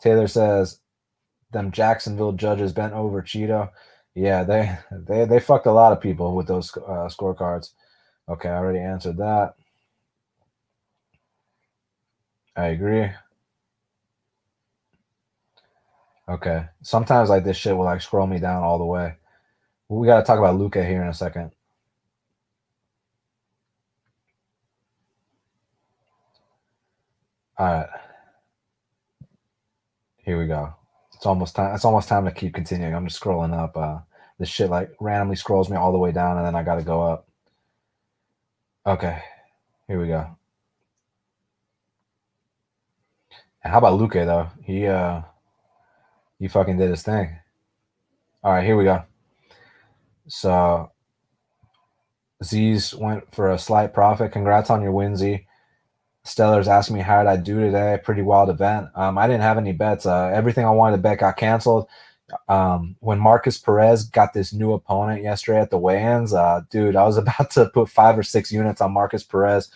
[0.00, 0.80] Taylor says,
[1.52, 3.70] "Them Jacksonville judges bent over Chito.
[4.14, 7.72] Yeah, they they they fucked a lot of people with those uh, scorecards.
[8.28, 9.54] Okay, I already answered that.
[12.56, 13.10] I agree.
[16.28, 16.66] Okay.
[16.82, 19.16] Sometimes like this shit will like scroll me down all the way.
[19.88, 21.52] We got to talk about Luque here in a second.
[27.62, 27.86] All right.
[30.16, 30.74] Here we go.
[31.14, 31.72] It's almost time.
[31.76, 32.92] It's almost time to keep continuing.
[32.92, 33.76] I'm just scrolling up.
[33.76, 33.98] Uh,
[34.36, 36.82] this shit like randomly scrolls me all the way down, and then I got to
[36.82, 37.28] go up.
[38.84, 39.22] Okay.
[39.86, 40.26] Here we go.
[43.62, 44.48] And how about Luque though?
[44.64, 45.22] He uh
[46.40, 47.38] he fucking did his thing.
[48.42, 49.04] All right, here we go.
[50.26, 50.90] So
[52.42, 54.32] Z's went for a slight profit.
[54.32, 55.46] Congrats on your win, Z.
[56.24, 57.98] Stellar's asking me how did I do today?
[58.02, 58.88] Pretty wild event.
[58.94, 60.06] Um, I didn't have any bets.
[60.06, 61.88] Uh, everything I wanted to bet got canceled.
[62.48, 67.04] Um, when Markus Perez got this new opponent yesterday at the weigh-ins, uh, dude, I
[67.04, 69.68] was about to put five or six units on Markus Perez.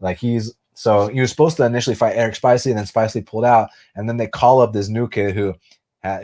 [0.00, 3.44] Like he's so he was supposed to initially fight Eric Spicely, and then Spicely pulled
[3.44, 5.54] out, and then they call up this new kid who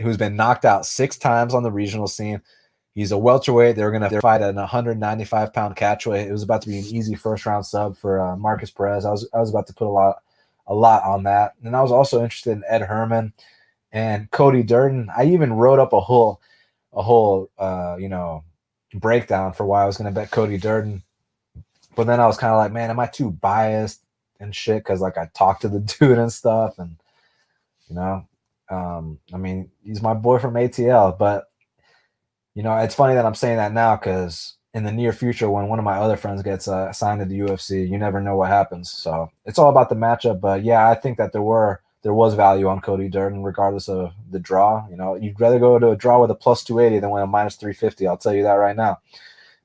[0.00, 2.40] who's been knocked out six times on the regional scene.
[2.96, 3.76] He's a welterweight.
[3.76, 6.26] They were going to fight at a 195 pound catchweight.
[6.26, 9.04] It was about to be an easy first round sub for uh, Markus Perez.
[9.04, 10.22] I was I was about to put a lot
[10.66, 13.34] a lot on that, and I was also interested in Ed Herman
[13.92, 15.10] and Cody Durden.
[15.14, 16.40] I even wrote up a whole
[16.94, 18.44] a whole uh, you know
[18.94, 21.02] breakdown for why I was going to bet Cody Durden,
[21.96, 24.00] but then I was kind of like, man, am I too biased
[24.40, 24.78] and shit?
[24.78, 26.96] Because like I talked to the dude and stuff, and
[27.90, 28.26] you know,
[28.70, 31.50] um, I mean, he's my boy from ATL, but
[32.56, 35.68] you know, it's funny that I'm saying that now because in the near future, when
[35.68, 38.48] one of my other friends gets uh, signed to the UFC, you never know what
[38.48, 38.90] happens.
[38.90, 40.40] So it's all about the matchup.
[40.40, 44.14] But yeah, I think that there were there was value on Cody Durden, regardless of
[44.30, 44.88] the draw.
[44.88, 47.26] You know, you'd rather go to a draw with a plus 280 than win a
[47.26, 48.06] minus 350.
[48.06, 49.00] I'll tell you that right now.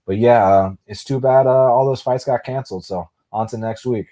[0.05, 2.83] But yeah, uh, it's too bad uh, all those fights got canceled.
[2.83, 4.07] So on to next week.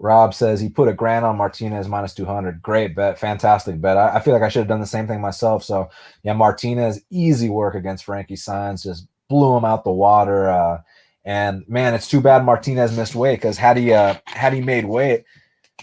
[0.00, 2.62] Rob says he put a grand on Martinez minus 200.
[2.62, 3.18] Great bet.
[3.18, 3.98] Fantastic bet.
[3.98, 5.62] I, I, feel like I should have done the same thing myself.
[5.62, 5.90] So,
[6.22, 8.82] yeah, Martinez, easy work against Frankie Saenz.
[8.82, 10.48] Just blew him out the water.
[10.48, 10.80] Uh,
[11.26, 14.86] and man, it's too bad Martinez missed weight because had he uh, had he made
[14.86, 15.24] weight,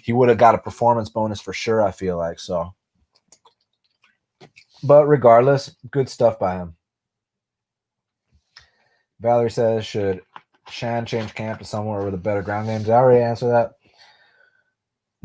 [0.01, 1.83] he would have got a performance bonus for sure.
[1.83, 2.73] I feel like so.
[4.81, 6.75] But regardless, good stuff by him.
[9.19, 10.21] Valerie says, should
[10.69, 12.79] Shan change camp to somewhere with a better ground game?
[12.81, 13.76] Did I already answer that?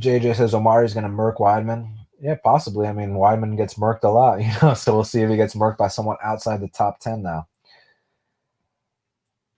[0.01, 1.95] JJ says Omari's going to murk Weidman.
[2.20, 2.86] Yeah, possibly.
[2.86, 5.55] I mean, Weidman gets murked a lot, you know, so we'll see if he gets
[5.55, 7.49] murked by someone outside the top 10 now.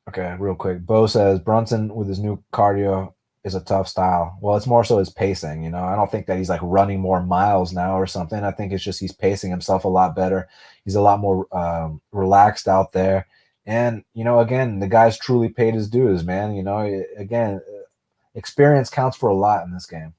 [0.08, 0.84] Okay, real quick.
[0.84, 4.38] Bo says Brunson with his new cardio is a tough style.
[4.40, 5.82] Well, it's more so his pacing, you know.
[5.82, 8.42] I don't think that he's like running more miles now or something.
[8.42, 10.48] I think it's just he's pacing himself a lot better.
[10.84, 13.26] He's a lot more um, relaxed out there.
[13.66, 16.54] And, you know, again, the guy's truly paid his dues, man.
[16.54, 17.60] You know, again,
[18.34, 20.14] experience counts for a lot in this game.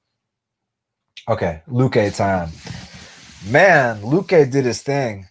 [1.27, 2.49] Okay, Luque time.
[3.49, 5.27] Man, Luque did his thing.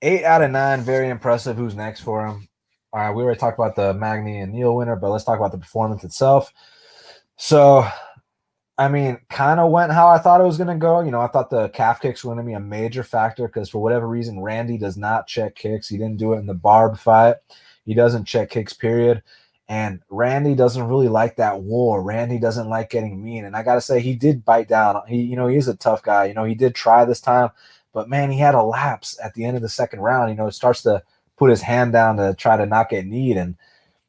[0.00, 1.58] Eight out of nine, very impressive.
[1.58, 2.48] Who's next for him?
[2.92, 5.52] All right, we already talked about the Magny and Neal winner, but let's talk about
[5.52, 6.52] the performance itself.
[7.36, 7.86] So,
[8.78, 11.00] I mean, kind of went how I thought it was going to go.
[11.00, 13.68] You know, I thought the calf kicks were going to be a major factor because
[13.68, 15.88] for whatever reason, Randy does not check kicks.
[15.88, 17.36] He didn't do it in the Barb fight.
[17.84, 19.22] He doesn't check kicks, period.
[19.70, 22.02] And Randy doesn't really like that war.
[22.02, 23.44] Randy doesn't like getting mean.
[23.44, 25.00] And I got to say, he did bite down.
[25.06, 26.24] He, you know, he's a tough guy.
[26.24, 27.50] You know, he did try this time,
[27.92, 30.28] but man, he had a lapse at the end of the second round.
[30.28, 31.04] You know, it starts to
[31.36, 33.36] put his hand down to try to not get kneed.
[33.36, 33.56] And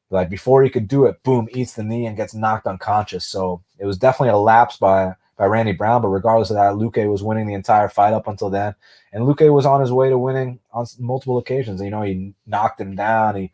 [0.10, 3.24] like before he could do it, boom, eats the knee and gets knocked unconscious.
[3.24, 6.02] So it was definitely a lapse by by Randy Brown.
[6.02, 8.74] But regardless of that, Luque was winning the entire fight up until then.
[9.14, 11.82] And Luque was on his way to winning on multiple occasions.
[11.82, 13.36] You know, he knocked him down.
[13.36, 13.52] He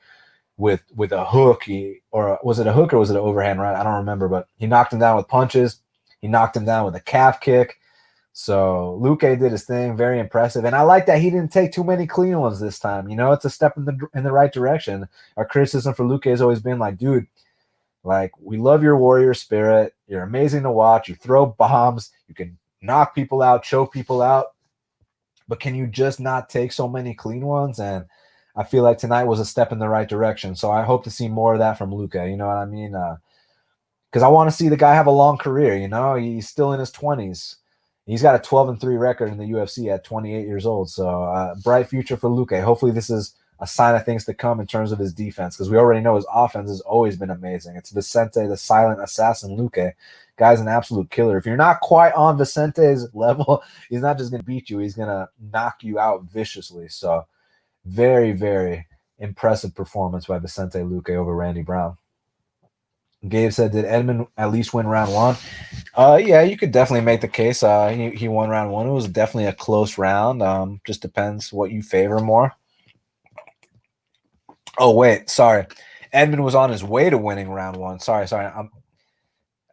[0.57, 1.63] with with a hook.
[1.63, 3.75] He or was it a hook or was it an overhand right?
[3.75, 5.79] I don't remember, but he knocked him down with punches.
[6.19, 7.79] He knocked him down with a calf kick.
[8.33, 11.83] So Luque did his thing, very impressive, and I like that he didn't take too
[11.83, 13.09] many clean ones this time.
[13.09, 15.07] You know, it's a step in the in the right direction.
[15.37, 17.25] Our criticism for Luque has always been like, dude,
[18.03, 19.95] like we love your warrior spirit.
[20.07, 21.09] You're amazing to watch.
[21.09, 22.11] You throw bombs.
[22.27, 24.53] You can knock people out, choke people out,
[25.47, 27.79] but can you just not take so many clean ones?
[27.79, 28.05] And
[28.57, 30.55] I feel like tonight was a step in the right direction.
[30.55, 32.29] So I hope to see more of that from Luque.
[32.29, 32.95] You know what I mean?
[32.95, 33.17] Uh,
[34.09, 35.77] because I want to see the guy have a long career.
[35.77, 37.57] You know, he's still in his twenties.
[38.07, 40.89] He's got a 12 and 3 record in the UFC at 28 years old.
[40.89, 42.63] So, uh, bright future for Luque.
[42.63, 45.69] Hopefully, this is a sign of things to come in terms of his defense because
[45.69, 47.75] we already know his offense has always been amazing.
[47.75, 49.91] It's Vicente, the silent assassin Luque.
[50.37, 51.37] Guy's an absolute killer.
[51.37, 54.95] If you're not quite on Vicente's level, he's not just going to beat you, he's
[54.95, 56.87] going to knock you out viciously.
[56.87, 57.25] So,
[57.87, 58.85] very, very
[59.19, 61.97] impressive performance by Vicente Luque over Randy Brown.
[63.27, 65.35] Gabe said, "Did Edmen at least win round one?"
[65.95, 67.63] Uh, yeah, you could definitely make the case.
[67.63, 68.87] Uh, he, he won round one.
[68.87, 70.43] It was definitely a close round.
[70.43, 72.53] Um, just depends what you favor more.
[74.77, 75.65] Oh wait, sorry,
[76.13, 77.99] Edmen was on his way to winning round one.
[77.99, 78.69] Sorry, sorry, I'm.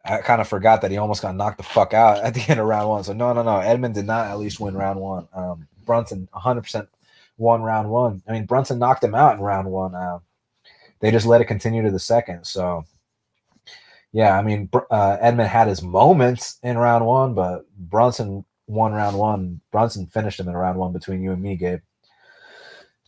[0.03, 2.59] I kind of forgot that he almost got knocked the fuck out at the end
[2.59, 3.03] of round one.
[3.03, 3.59] So no, no, no.
[3.59, 5.27] Edmen did not at least win round one.
[5.33, 6.89] Um, Brunson 100 percent
[7.37, 8.21] won round one.
[8.27, 9.95] I mean, Brunson knocked him out in round one.
[9.95, 10.19] Uh,
[10.99, 12.45] they just let it continue to the second.
[12.45, 12.85] So
[14.15, 19.17] yeah, I mean, uh, Edmen had his moments in round one, but Brunson won round
[19.17, 19.59] one.
[19.71, 21.81] Brunson finished him in round one between you and me, Gabe.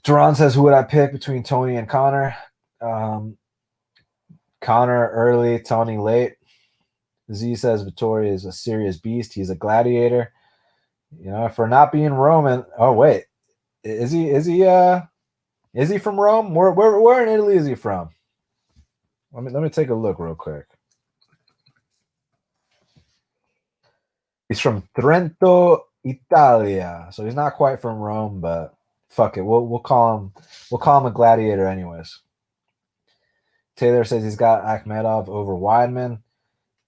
[0.04, 2.36] Duran says, "Who would I pick between Tony and Conor?
[2.82, 3.38] Um,
[4.60, 6.36] Conor early, Tony late.
[7.34, 9.34] Z says Vettori is a serious beast.
[9.34, 10.34] He's a gladiator.
[11.18, 12.66] You know, for not being Roman.
[12.78, 13.26] Oh wait,
[13.90, 14.30] is he?
[14.30, 14.66] Is he?
[14.66, 15.02] Uh,
[15.74, 16.56] is he from Rome?
[16.56, 18.10] Where, where, where in Italy is he from?
[19.34, 20.66] Let me let me take a look real quick.
[24.50, 27.10] He's from Trento, Italia.
[27.12, 28.76] So he's not quite from Rome, but
[29.10, 29.44] fuck it.
[29.44, 30.34] We'll we'll call him
[30.72, 32.20] we'll call him a gladiator anyways.
[33.76, 36.20] Taylor says he's got Akhmedov over Weidman.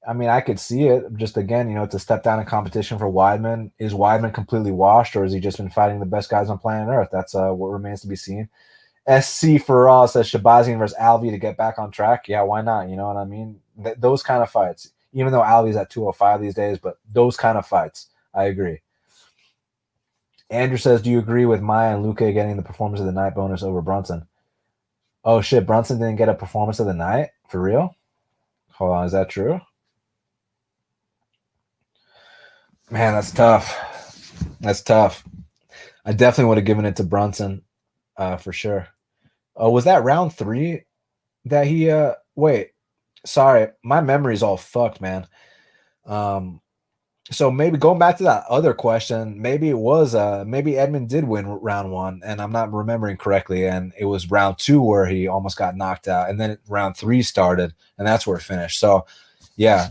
[0.08, 1.04] I mean, I could see it.
[1.16, 3.72] Just again, you know, it's a step down in competition for Weidman.
[3.80, 6.90] Is Weidman completely washed, or has he just been fighting the best guys on planet
[6.90, 7.10] Earth?
[7.12, 8.50] That's uh, what remains to be seen.
[9.22, 12.28] SC for all says Shahbazyan versus Alvey to get back on track.
[12.28, 12.90] Yeah, why not?
[12.90, 13.60] You know what I mean?
[13.84, 17.58] Th- those kind of fights even though Ali's at 205 these days, but those kind
[17.58, 18.82] of fights, I agree.
[20.50, 23.36] Andrew says, Do you agree with Maia and Luque getting the performance of the night
[23.36, 24.28] bonus over Brunson?
[25.24, 27.30] Oh shit, Brunson didn't get a performance of the night?
[27.50, 27.96] For real?
[28.74, 29.60] Hold on, is that true?
[32.92, 33.78] Man, that's tough.
[34.62, 35.24] That's tough.
[36.06, 37.64] I definitely would have given it to Brunson,
[38.18, 38.88] uh, for sure.
[39.56, 40.84] Oh, was that round three
[41.46, 42.72] that he uh wait,
[43.26, 45.28] sorry, my memory's all fucked, man.
[46.06, 46.62] Um,
[47.32, 51.26] so maybe going back to that other question, maybe it was uh maybe Edmen did
[51.26, 55.28] win round one, and I'm not remembering correctly, and it was round two where he
[55.28, 58.80] almost got knocked out, and then round three started, and that's where it finished.
[58.80, 59.06] So,
[59.58, 59.90] yeah,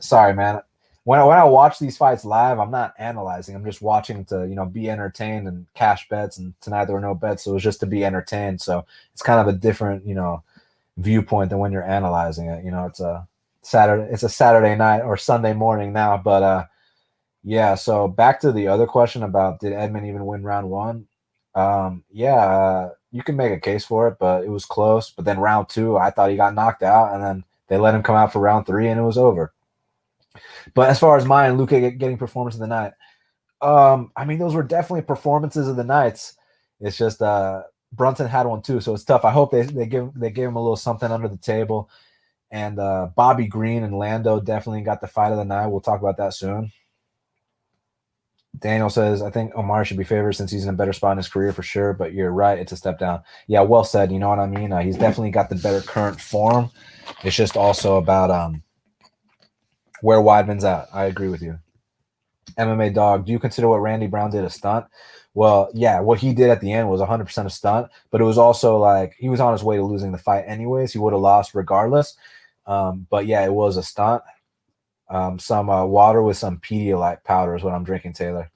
[0.00, 0.60] sorry, man.
[1.04, 3.54] When I, when I watch these fights live, I'm not analyzing.
[3.56, 6.38] I'm just watching to you know be entertained and cash bets.
[6.38, 8.60] And tonight there were no bets, so it was just to be entertained.
[8.60, 10.42] So it's kind of a different you know
[10.98, 12.64] viewpoint than when you're analyzing it.
[12.64, 13.26] You know, it's a
[13.62, 16.16] Saturday, it's a Saturday night or Sunday morning now.
[16.18, 16.66] But uh
[17.42, 21.06] yeah, so back to the other question about did Edmen even win round one?
[21.54, 25.10] Um, yeah, uh, you can make a case for it, but it was close.
[25.10, 28.02] But then round two, I thought he got knocked out, and then they let him
[28.02, 29.52] come out for round three, and it was over.
[30.74, 32.92] But as far as mine, Luque getting performance of the night,
[33.60, 36.36] um, I mean, those were definitely performances of the nights.
[36.80, 37.62] It's just uh
[37.92, 39.24] Brunson had one too, so it's tough.
[39.24, 41.90] I hope they they give they gave him a little something under the table.
[42.50, 45.68] And uh, Bobby Green and Lando definitely got the fight of the night.
[45.68, 46.72] We'll talk about that soon.
[48.58, 51.18] Daniel says, I think Omar should be favored since he's in a better spot in
[51.18, 51.92] his career for sure.
[51.92, 53.22] But you're right, it's a step down.
[53.46, 54.10] Yeah, well said.
[54.10, 54.72] You know what I mean?
[54.72, 56.70] Uh, he's definitely got the better current form.
[57.22, 58.62] It's just also about um
[60.02, 60.88] where Weidman's at.
[60.92, 61.58] I agree with you.
[62.58, 64.86] MMA dog, do you consider what Randy Brown did a stunt?
[65.34, 68.38] Well, yeah, what he did at the end was 100% a stunt, but it was
[68.38, 70.92] also like he was on his way to losing the fight anyways.
[70.92, 72.16] He would have lost regardless.
[72.66, 74.22] Um, but yeah, it was a stunt.
[75.08, 78.50] Um, some uh, water with some Pedialyte powder is what I'm drinking, Taylor.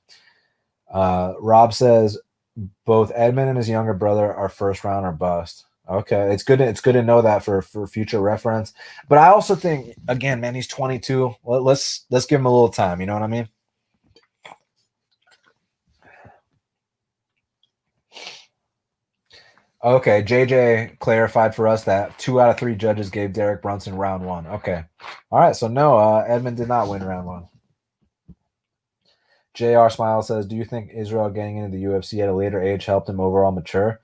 [0.93, 2.19] Uh, Rob says
[2.85, 5.65] both Edmen and his younger brother are first round or bust.
[5.89, 6.59] Okay, it's good.
[6.61, 8.73] To, it's good to know that for for future reference.
[9.09, 11.35] But I also think, again, man, he's 22.
[11.45, 13.01] Let, let's let's give him a little time.
[13.01, 13.49] You know what I mean?
[19.85, 24.25] Okay, JJ clarified for us that two out of three judges gave Derek Brunson round
[24.25, 24.47] one.
[24.47, 24.85] Okay,
[25.31, 25.55] all right.
[25.57, 27.49] So no, uh, Edmen did not win round one.
[29.55, 29.89] Jr.
[29.91, 33.09] Smile says, "Do you think Israel getting into the UFC at a later age helped
[33.11, 34.01] him overall mature?"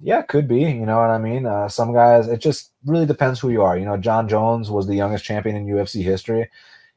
[0.00, 0.60] Yeah, could be.
[0.60, 1.46] You know what I mean?
[1.46, 3.78] Uh, some guys, it just really depends who you are.
[3.78, 6.50] You know, Jon Jones was the youngest champion in UFC history.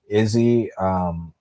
[0.09, 1.33] Izzy, um,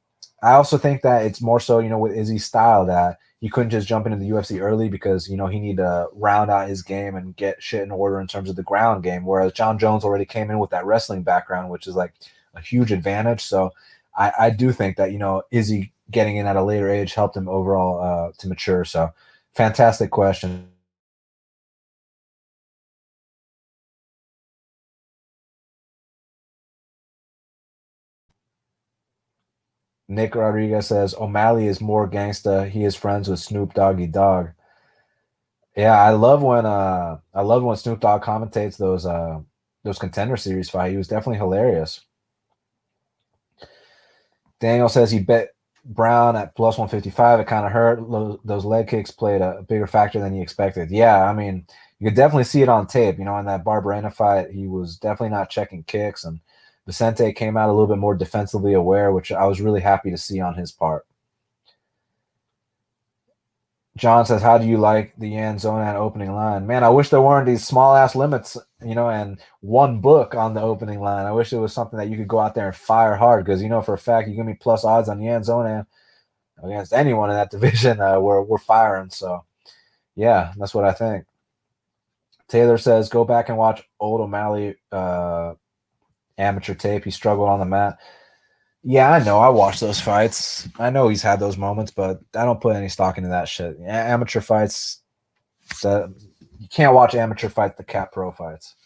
[0.42, 3.70] I also think that it's more so, you know, with Izzy's style that he couldn't
[3.70, 6.82] just jump into the UFC early because you know he needed to round out his
[6.82, 9.24] game and get shit in order in terms of the ground game.
[9.24, 12.14] Whereas Jon Jones already came in with that wrestling background, which is like
[12.54, 13.42] a huge advantage.
[13.42, 13.72] So
[14.16, 17.36] I, I do think that you know Izzy getting in at a later age helped
[17.36, 18.84] him overall uh, to mature.
[18.84, 19.12] So
[19.54, 20.68] fantastic question.
[30.08, 32.68] Nick Rodriguez says O'Malley is more gangsta.
[32.68, 34.48] He is friends with Snoop Doggy Dogg.
[35.76, 39.40] Yeah, I love when uh I love when Snoop Dogg commentates those uh
[39.82, 40.92] those contender series fight.
[40.92, 42.00] He was definitely hilarious.
[44.60, 45.50] Daniel says he bet
[45.84, 47.40] Brown at plus 155.
[47.40, 48.00] It kind of hurt.
[48.44, 50.90] Those leg kicks played a bigger factor than he expected.
[50.90, 51.66] Yeah, I mean,
[51.98, 53.18] you could definitely see it on tape.
[53.18, 56.40] You know, in that Barberena fight, he was definitely not checking kicks and–
[56.86, 60.18] Vicente came out a little bit more defensively aware, which I was really happy to
[60.18, 61.04] see on his part.
[63.96, 66.66] John says, How do you like the Yan Xiaonan opening line?
[66.66, 70.52] Man, I wish there weren't these small ass limits, you know, and one book on
[70.52, 71.24] the opening line.
[71.24, 73.62] I wish it was something that you could go out there and fire hard because,
[73.62, 75.86] you know, for a fact, you give me plus odds on Yan Xiaonan
[76.62, 78.00] against anyone in that division.
[78.00, 79.08] Uh, we're, we're firing.
[79.10, 79.44] So,
[80.14, 81.24] yeah, that's what I think.
[82.48, 85.54] Taylor says, Go back and watch Old O'Malley uh,
[86.38, 87.04] amateur tape.
[87.04, 87.98] He struggled on the mat.
[88.82, 89.38] Yeah, I know.
[89.38, 90.68] I watched those fights.
[90.78, 93.76] I know he's had those moments, but I don't put any stock into that shit.
[93.84, 95.02] Amateur fights,
[95.82, 96.14] that
[96.58, 98.76] you can't watch amateur fight the cat pro fights.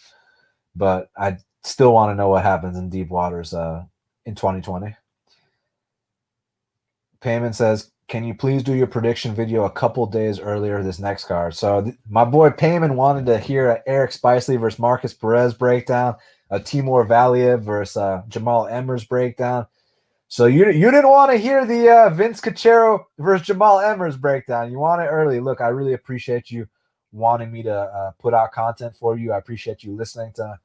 [0.75, 3.85] But I still want to know what happens in deep waters uh,
[4.25, 4.97] in 2020.
[7.21, 11.25] Payman says, "Can you please do your prediction video a couple days earlier this next
[11.25, 16.17] card?" So th- my boy Payman wanted to hear Eric Spicely versus Markus Perez breakdown
[16.51, 19.67] a Timur Valiev versus uh, Jamall Emmers breakdown.
[20.29, 24.71] So you you didn't want to hear the uh, Vince Cachero versus Jamall Emmers breakdown.
[24.71, 25.41] You want it early.
[25.41, 26.69] Look, I really appreciate you
[27.13, 29.33] wanting me to uh, put out content for you.
[29.33, 30.59] I appreciate you listening to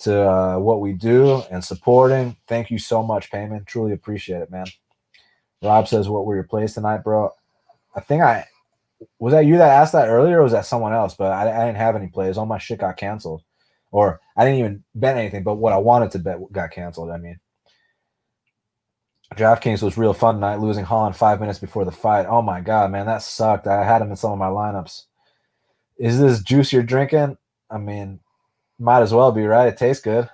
[0.00, 2.36] to uh, what we do and supporting.
[2.46, 3.66] Thank you so much, Payman.
[3.66, 4.66] Truly appreciate it, man.
[5.62, 7.32] Rob says, "What were your plays tonight, bro?"
[7.96, 8.46] I think I
[9.18, 11.14] was that you that asked that earlier, or was that someone else?
[11.14, 12.38] But I, I didn't have any plays.
[12.38, 13.42] All my shit got canceled
[13.94, 17.12] or I didn't even bet anything, but what I wanted to bet got canceled.
[17.12, 17.38] I mean,
[19.36, 22.26] DraftKings was real fun tonight, losing Holland five minutes before the fight.
[22.26, 23.68] Oh my god, man, that sucked.
[23.68, 25.02] I had him in some of my lineups.
[25.96, 27.38] Is this juice you're drinking?
[27.70, 28.18] I mean,
[28.80, 29.68] might as well be right.
[29.68, 30.28] It tastes good.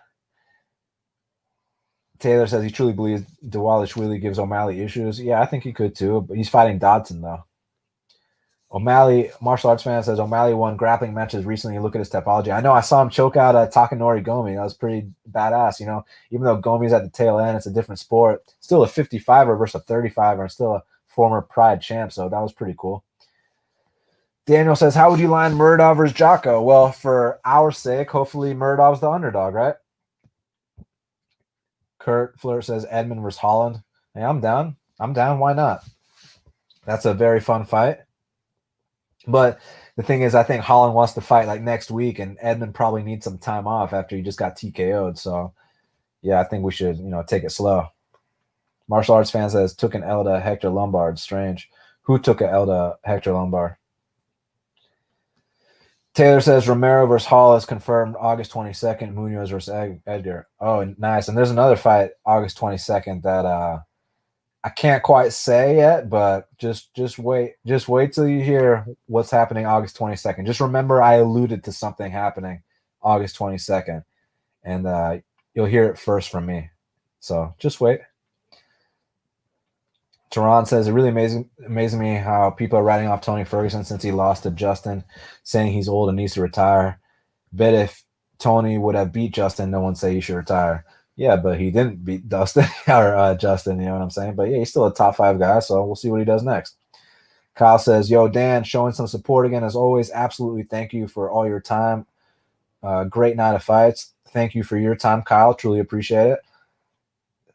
[2.18, 5.20] Taylor says he truly believes Dvalishvili gives O'Malley issues.
[5.20, 7.44] Yeah, I think he could too, but he's fighting Dodson though.
[8.72, 11.80] O'Malley, martial arts fan says O'Malley won grappling matches recently.
[11.80, 12.54] Look at his topology.
[12.54, 14.54] I know I saw him choke out uh, Takanori Gomi.
[14.54, 15.80] That was pretty badass.
[15.80, 18.44] You know, even though Gomi's at the tail end, it's a different sport.
[18.60, 22.12] Still a 55er versus a 35er, and still a former Pride champ.
[22.12, 23.02] So that was pretty cool.
[24.46, 26.62] Daniel says, How would you line Muradov versus Jocko?
[26.62, 29.74] Well, for our sake, hopefully Muradov's the underdog, right?
[31.98, 33.82] Kurt Flirt says Edmen versus Holland.
[34.14, 34.76] Hey, I'm down.
[35.00, 35.40] I'm down.
[35.40, 35.84] Why not?
[36.86, 37.98] That's a very fun fight.
[39.26, 39.60] But
[39.96, 43.02] the thing is, I think Holland wants to fight like next week, and Edmen probably
[43.02, 45.18] needs some time off after he just got TKO'd.
[45.18, 45.52] So,
[46.22, 47.86] yeah, I think we should, you know, take it slow.
[48.88, 51.18] Martial arts fan says took an to Hector Lombard.
[51.18, 51.70] Strange.
[52.02, 53.76] Who took an to Hector Lombard?
[56.12, 59.14] Taylor says Romero versus Hall is confirmed August 22nd.
[59.14, 60.48] Munoz versus Edgar.
[60.58, 61.28] Oh, nice.
[61.28, 63.78] And there's another fight August 22nd that uh
[64.62, 69.30] I can't quite say yet, but just just wait, just wait till you hear what's
[69.30, 70.46] happening August 22nd.
[70.46, 72.62] Just remember I alluded to something happening
[73.02, 74.04] August 22nd,
[74.62, 75.18] and uh,
[75.54, 76.70] you'll hear it first from me.
[77.20, 78.00] So just wait.
[80.30, 84.02] Tehran says it really amazing amazing me how people are writing off Tony Ferguson since
[84.02, 85.04] he lost to Justin,
[85.42, 87.00] saying he's old and needs to retire.
[87.52, 88.04] Bet if
[88.38, 90.84] Tony would have beat Justin, no one say he should retire.
[91.20, 93.78] Yeah, but he didn't beat Dustin or uh, Justin.
[93.78, 94.36] You know what I'm saying?
[94.36, 95.58] But yeah, he's still a top five guy.
[95.58, 96.76] So we'll see what he does next.
[97.54, 100.10] Kyle says, "Yo, Dan, showing some support again as always.
[100.10, 102.06] Absolutely, thank you for all your time.
[102.82, 104.14] Uh, great night of fights.
[104.30, 105.52] Thank you for your time, Kyle.
[105.52, 106.40] Truly appreciate it."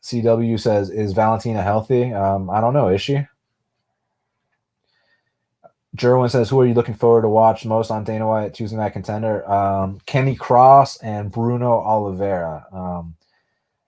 [0.03, 2.13] CW says, "Is Valentina healthy?
[2.13, 2.89] Um, I don't know.
[2.89, 3.25] Is she?"
[5.97, 8.93] Jerwin says, "Who are you looking forward to watch most on Dana White Tuesday Night
[8.93, 12.67] Contender?" Um, Kenny Cross and Bruno Oliveira.
[12.71, 13.15] Um,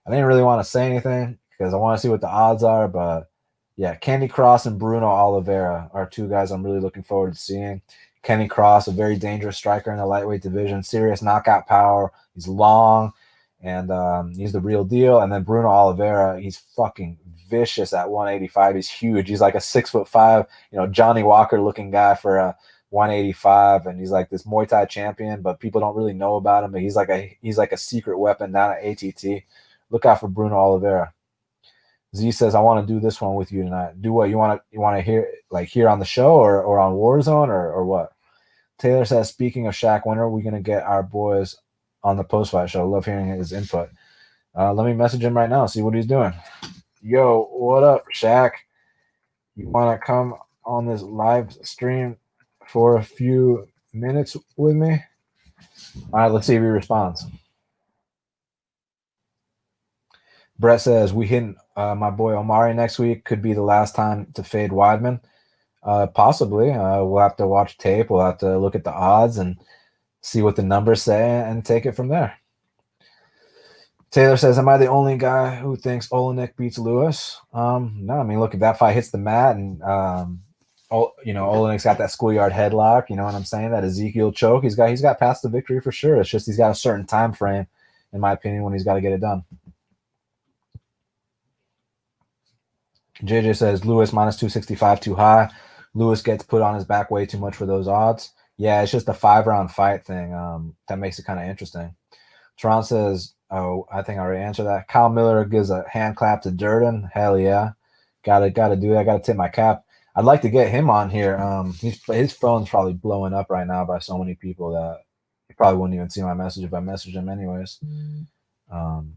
[0.08, 2.62] I didn't really want to say anything because I want to see what the odds
[2.62, 2.88] are.
[2.88, 3.30] But
[3.76, 7.82] yeah, Kenny Cross and Bruno Oliveira are two guys I'm really looking forward to seeing.
[8.22, 12.10] Kenny Cross, a very dangerous striker in the lightweight division, serious knockout power.
[12.34, 13.12] He's long,
[13.60, 15.20] and um, he's the real deal.
[15.20, 17.18] And then Bruno Oliveira, he's fucking
[17.50, 18.76] vicious at 185.
[18.76, 19.28] He's huge.
[19.28, 22.56] He's like a six foot five, you know, Johnny Walker looking guy for a
[22.90, 26.72] 185, and he's like this Muay Thai champion, but people don't really know about him.
[26.72, 29.44] But he's like a he's like a secret weapon down at ATT.
[29.90, 31.12] Look out for Bruno Oliveira.
[32.14, 34.00] Z says, "I want to do this one with you tonight.
[34.00, 36.62] Do what you want to you want to hear like here on the show or
[36.62, 38.12] or on Warzone or or what?"
[38.78, 41.56] Taylor says, "Speaking of Shaq, when are we gonna get our boys
[42.02, 42.88] on the post fight show?
[42.88, 43.90] Love hearing his input.
[44.56, 45.66] Uh, let me message him right now.
[45.66, 46.32] See what he's doing.
[47.02, 48.52] Yo, what up, Shaq?
[49.54, 50.34] You want to come
[50.64, 52.16] on this live stream
[52.66, 55.02] for a few minutes with me?
[56.12, 57.26] All right, let's see if he responds."
[60.58, 63.24] Brett says we hit uh, my boy Omari next week.
[63.24, 65.20] Could be the last time to fade Weidman.
[65.82, 66.72] Uh, possibly.
[66.72, 68.10] Uh, we'll have to watch tape.
[68.10, 69.56] We'll have to look at the odds and
[70.20, 72.34] see what the numbers say and take it from there.
[74.10, 78.22] Taylor says, "Am I the only guy who thinks Oleinik beats Lewis?" Um, no, I
[78.24, 80.42] mean, look if that fight hits the mat and um,
[80.90, 83.10] oh, you know, Oleinik's got that schoolyard headlock.
[83.10, 83.70] You know what I'm saying?
[83.70, 84.64] That Ezekiel choke.
[84.64, 86.16] He's got he's got past the victory for sure.
[86.16, 87.66] It's just he's got a certain time frame,
[88.12, 89.44] in my opinion, when he's got to get it done.
[93.22, 95.50] JJ says Lewis minus 265 too high.
[95.94, 98.32] Lewis gets put on his back way too much for those odds.
[98.56, 100.34] Yeah, it's just a five round fight thing.
[100.34, 101.94] Um, that makes it kind of interesting.
[102.56, 104.88] Tron says, Oh, I think I already answered that.
[104.88, 107.08] Kyle Miller gives a hand clap to Durden.
[107.12, 107.70] Hell yeah.
[108.24, 109.06] Gotta gotta do that.
[109.06, 109.84] Gotta tip my cap.
[110.14, 111.36] I'd like to get him on here.
[111.38, 114.98] Um, he's, his phone's probably blowing up right now by so many people that
[115.46, 117.78] he probably wouldn't even see my message if I message him anyways.
[118.70, 119.14] Um,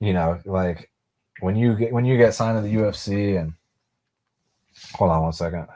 [0.00, 0.90] you know, like
[1.40, 3.52] when you get when you get signed to the UFC and
[4.94, 5.66] hold on one second.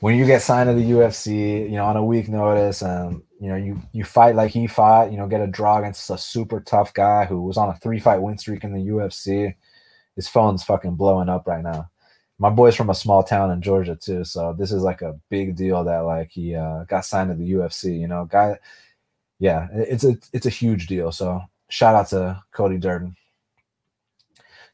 [0.00, 3.48] When you get signed to the UFC, you know, on a week notice, and you
[3.48, 6.60] know, you you fight like he fought, you know, get a draw against a super
[6.60, 9.54] tough guy who was on a three fight win streak in the UFC.
[10.16, 11.90] His phone's fucking blowing up right now.
[12.38, 15.56] My boy's from a small town in Georgia too, so this is like a big
[15.56, 17.98] deal that like he uh, got signed to the UFC.
[17.98, 18.58] You know, guy,
[19.38, 21.12] yeah, it's a it's a huge deal.
[21.12, 21.40] So
[21.74, 23.16] shout out to Cody Durden.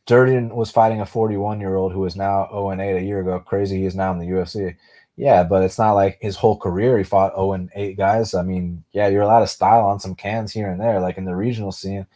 [0.05, 3.21] Durden was fighting a 41 year old who is now 0 and 8 a year
[3.21, 3.39] ago.
[3.41, 4.77] Crazy he is now in the UFC.
[5.17, 8.35] Yeah, but it's not like his whole career he fought 0 and 8 guys.
[8.35, 11.25] I mean, yeah, you're allowed to style on some cans here and there, like in
[11.25, 12.07] the regional scene.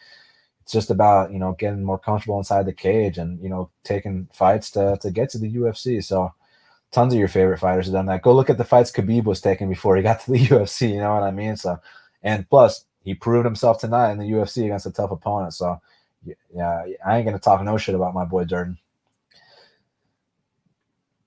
[0.62, 4.28] It's just about, you know, getting more comfortable inside the cage and, you know, taking
[4.35, 6.05] fights to, to get to the UFC.
[6.05, 6.35] So
[6.93, 8.22] tons of your favorite fighters have done that.
[8.22, 10.99] Go look at the fights Khabib was taking before he got to the UFC, you
[10.99, 11.57] know what I mean?
[11.57, 11.80] So
[12.22, 15.55] and plus he proved himself tonight in the UFC against a tough opponent.
[15.55, 15.81] So,
[16.55, 18.79] yeah, I ain't gonna talk no shit about my boy Durden.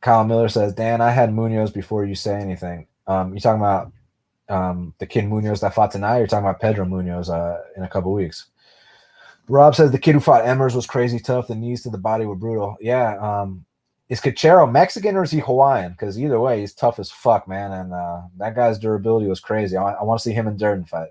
[0.02, 2.88] Kyle Miller says, Dan, I had Munoz before you say anything.
[3.08, 3.92] Um, you talking about
[4.50, 6.20] um, the kid Munoz that fought tonight?
[6.20, 8.48] you're talking about Pedro Munoz uh, in a couple weeks.
[9.50, 11.48] Rob says the kid who fought Emmers was crazy tough.
[11.48, 12.76] The knees to the body were brutal.
[12.82, 13.18] Yeah.
[13.18, 13.66] Um,
[14.10, 15.92] is Cachero Mexican or is he Hawaiian?
[15.92, 17.72] Because either way, he's tough as fuck, man.
[17.72, 19.76] And uh, that guy's durability was crazy.
[19.76, 21.10] I, I want to see him and Durden fight.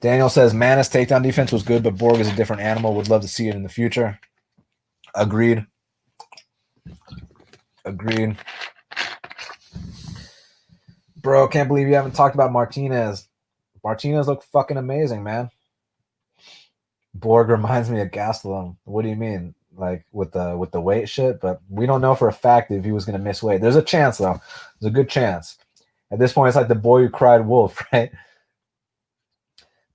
[0.00, 2.94] Daniel says Maness takedown defense was good, but Borg is a different animal.
[2.94, 4.18] Would love to see it in the future.
[5.14, 5.66] Agreed.
[7.84, 8.36] Agreed.
[11.16, 13.28] Bro, can't believe you haven't talked about Martinez.
[13.82, 15.50] Martinez looked fucking amazing, man.
[17.14, 18.76] Borg reminds me of Gastelum.
[18.84, 19.54] What do you mean?
[19.74, 21.40] Like with the with the weight shit?
[21.40, 23.60] But we don't know for a fact if he was gonna miss weight.
[23.60, 24.40] There's a chance though.
[24.80, 25.56] There's a good chance.
[26.10, 28.10] At this point, it's like the boy who cried wolf, right?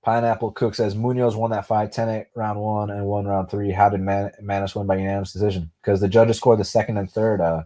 [0.02, 3.70] Pineapple Cook says Munoz won that fight 10 8 round one and one round three.
[3.70, 5.70] How did Man- Maness win by unanimous decision?
[5.80, 7.62] Because the judges scored the second and third uh,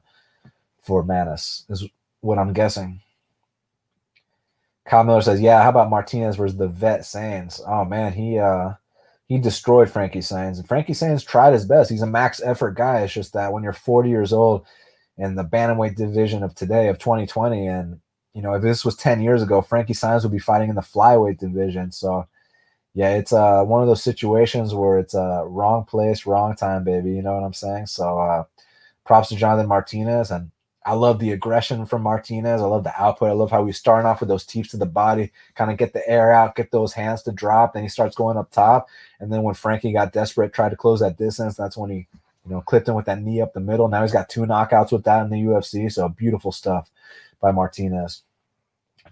[0.82, 1.84] for Maness, is
[2.20, 3.00] what I'm guessing.
[4.84, 7.60] Kyle Miller says, Yeah, how about Martinez versus the vet Saenz?
[7.66, 8.74] Oh man, he uh
[9.28, 11.90] he destroyed Frankie Saenz, And Frankie Saenz tried his best.
[11.90, 13.00] He's a max effort guy.
[13.00, 14.66] It's just that when you're 40 years old
[15.18, 18.00] in the bantamweight division of today of 2020 and
[18.36, 20.82] you know, if this was 10 years ago, Frankie Saenz would be fighting in the
[20.82, 21.90] flyweight division.
[21.90, 22.28] So,
[22.96, 26.82] yeah, it's uh, one of those situations where it's a uh, wrong place, wrong time,
[26.82, 27.10] baby.
[27.10, 27.88] You know what I'm saying?
[27.88, 28.44] So, uh,
[29.04, 30.30] props to Jonathan Martinez.
[30.30, 30.50] And
[30.86, 32.62] I love the aggression from Martinez.
[32.62, 33.28] I love the output.
[33.28, 35.92] I love how he's starting off with those teeps to the body, kind of get
[35.92, 37.74] the air out, get those hands to drop.
[37.74, 38.88] Then he starts going up top.
[39.20, 42.08] And then when Frankie got desperate, tried to close that distance, that's when he,
[42.46, 43.88] you know, clipped him with that knee up the middle.
[43.88, 45.92] Now he's got two knockouts with that in the UFC.
[45.92, 46.90] So beautiful stuff
[47.42, 48.22] by Martinez.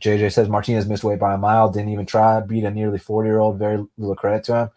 [0.01, 3.29] JJ says Martinez missed weight by a mile, didn't even try, beat a nearly 40
[3.29, 3.59] year old.
[3.59, 4.71] Very little credit to him.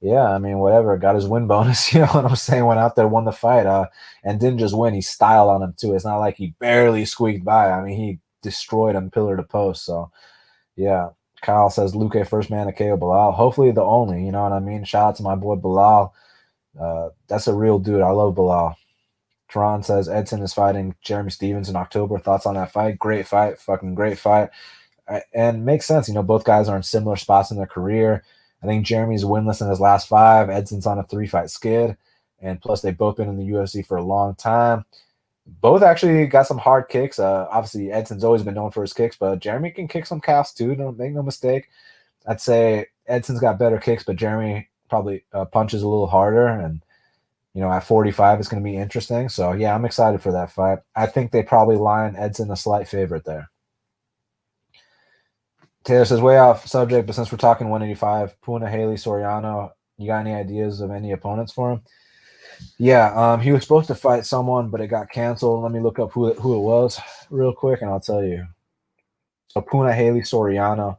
[0.00, 0.96] Yeah, I mean, whatever.
[0.98, 1.92] Got his win bonus.
[1.94, 2.64] You know what I'm saying?
[2.64, 3.86] Went out there, won the fight, uh,
[4.24, 4.94] and didn't just win.
[4.94, 5.94] He styled on him too.
[5.94, 7.70] It's not like he barely squeaked by.
[7.70, 9.84] I mean, he destroyed him pillar to post.
[9.84, 10.10] So,
[10.76, 11.10] Yeah.
[11.42, 13.34] Kyle says Luque first man to KO Belal.
[13.34, 14.84] Hopefully the only, you know what I mean?
[14.84, 16.12] Shout out to my boy Belal.
[16.80, 18.00] Uh, that's a real dude.
[18.00, 18.76] I love Belal.
[19.52, 22.18] Tron says Edson is fighting Jeremy Stephens in October.
[22.18, 22.98] Thoughts on that fight?
[22.98, 23.58] Great fight.
[23.58, 24.50] Fucking great fight.
[25.34, 26.08] And makes sense.
[26.08, 28.24] You know, both guys are in similar spots in their career.
[28.62, 30.48] I think Jeremy's winless in his last five.
[30.48, 31.96] Edson's on a three fight skid.
[32.40, 34.84] And plus, they've both been in the UFC for a long time
[35.46, 37.18] both actually got some hard kicks.
[37.18, 40.52] Uh, obviously, Edson's always been known for his kicks, but Jeremy can kick some calves
[40.52, 40.74] too.
[40.74, 41.68] Don't make no mistake.
[42.26, 46.46] I'd say Edson's got better kicks, but Jeremy probably uh, punches a little harder.
[46.46, 46.84] And,
[47.54, 49.28] you know, at 45, it's going to be interesting.
[49.28, 50.78] So, yeah, I'm excited for that fight.
[50.96, 53.50] I think they probably line Edson a slight favorite there.
[55.84, 60.32] Taylor says, way off subject, but since we're talking 185, Punahele Soriano, you got any
[60.32, 61.82] ideas of any opponents for him?
[62.78, 65.62] Yeah, um, he was supposed to fight someone, but it got canceled.
[65.62, 67.00] Let me look up who it, who it was
[67.30, 68.46] real quick, and I'll tell you.
[69.48, 70.96] So Punahele Soriano,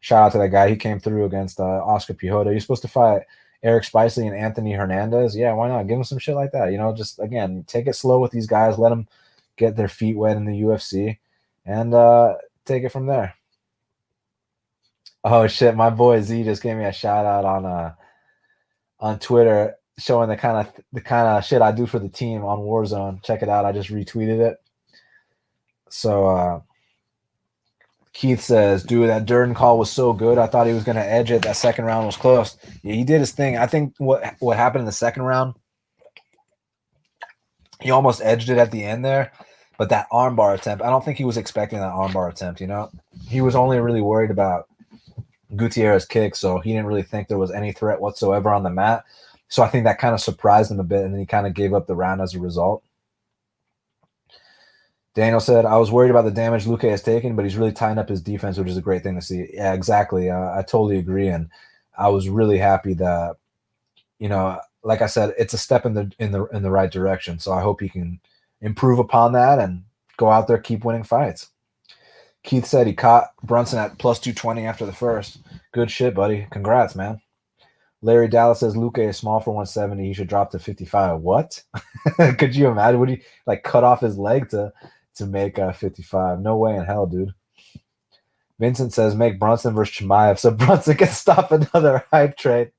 [0.00, 0.68] shout out to that guy.
[0.68, 2.52] He came through against uh, Oskar Piechota.
[2.52, 3.22] He's supposed to fight
[3.64, 5.34] Eric Spicely and Anthony Hernandez.
[5.34, 5.88] Yeah, why not?
[5.88, 6.70] Give them some shit like that.
[6.70, 8.78] You know, just again, take it slow with these guys.
[8.78, 9.08] Let them
[9.56, 11.18] get their feet wet in the UFC,
[11.64, 12.34] and uh,
[12.66, 13.34] take it from there.
[15.24, 17.94] Oh shit, my boy Z just gave me a shout out on uh
[19.00, 22.44] on Twitter showing the kind of the kind of shit I do for the team
[22.44, 23.22] on Warzone.
[23.22, 23.64] Check it out.
[23.64, 24.58] I just retweeted it.
[25.88, 26.60] So uh
[28.14, 30.38] Keith says, dude, that Durden call was so good.
[30.38, 31.42] I thought he was gonna edge it.
[31.42, 32.56] That second round was close.
[32.82, 33.58] Yeah, he did his thing.
[33.58, 35.54] I think what what happened in the second round,
[37.80, 39.32] he almost edged it at the end there.
[39.76, 42.88] But that armbar attempt, I don't think he was expecting that armbar attempt, you know.
[43.28, 44.68] He was only really worried about
[45.56, 49.04] Gutierrez kick, so he didn't really think there was any threat whatsoever on the mat.
[49.48, 51.54] So I think that kind of surprised him a bit, and then he kind of
[51.54, 52.84] gave up the round as a result.
[55.14, 57.98] Daniel said, I was worried about the damage Luque has taken, but he's really tying
[57.98, 59.48] up his defense, which is a great thing to see.
[59.52, 60.28] Yeah, exactly.
[60.28, 61.28] Uh, I totally agree.
[61.28, 61.48] And
[61.96, 63.36] I was really happy that,
[64.18, 66.90] you know, like I said, it's a step in the in the in the right
[66.90, 67.38] direction.
[67.38, 68.20] So I hope he can
[68.60, 69.84] improve upon that and
[70.16, 71.50] go out there, keep winning fights.
[72.42, 75.38] Keith said he caught Brunson at plus 220 after the first.
[75.72, 76.46] Good shit, buddy.
[76.50, 77.20] Congrats, man.
[78.02, 80.06] Larry Dallas says Luque is small for 170.
[80.06, 81.20] He should drop to 55.
[81.20, 81.62] What?
[82.38, 83.00] Could you imagine?
[83.00, 84.74] Would he like cut off his leg to
[85.16, 86.40] to make uh, 55?
[86.40, 87.34] No way in hell, dude.
[88.60, 92.70] Vincent says make Brunson versus Chimaev so Brunson can stop another hype train.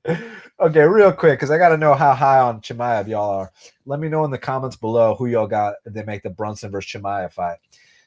[0.60, 3.52] Okay, real quick, because I got to know how high on Chimaev y'all are.
[3.86, 6.91] Let me know in the comments below who y'all got they make the Brunson versus
[6.91, 7.57] Chimaev fight.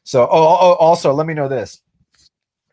[0.04, 1.82] So, oh, oh, oh, also let me know this: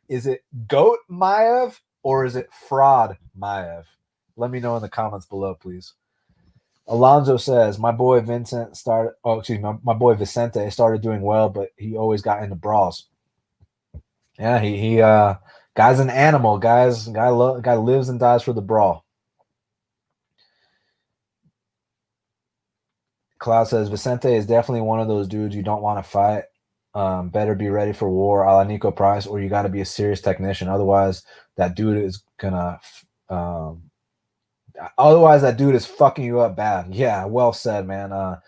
[0.07, 3.83] is it Goat Maev or is it Fraud Maev?
[4.37, 5.93] Let me know in the comments below, please.
[6.87, 11.49] Alonzo says, My boy Vincent started, oh, excuse me, my, boy Vicente started doing well,
[11.49, 13.07] but he always got into brawls.
[14.37, 15.35] Yeah, he, he, uh,
[15.75, 17.07] guy's an animal, guys.
[17.07, 19.03] Guy, lo- guy lives and dies for the brawl.
[23.39, 26.43] Cloud says, Vicente is definitely one of those dudes you don't want to fight.
[26.93, 29.81] Um, better be ready for war a la Niko Price, or you got to be
[29.81, 30.69] a serious technician.
[30.69, 31.23] Otherwise,
[31.57, 32.79] that dude is gonna
[33.29, 33.84] um,
[34.97, 36.93] Otherwise, that dude is fucking you up bad.
[36.93, 38.11] Yeah, well said, man.
[38.11, 38.39] Uh,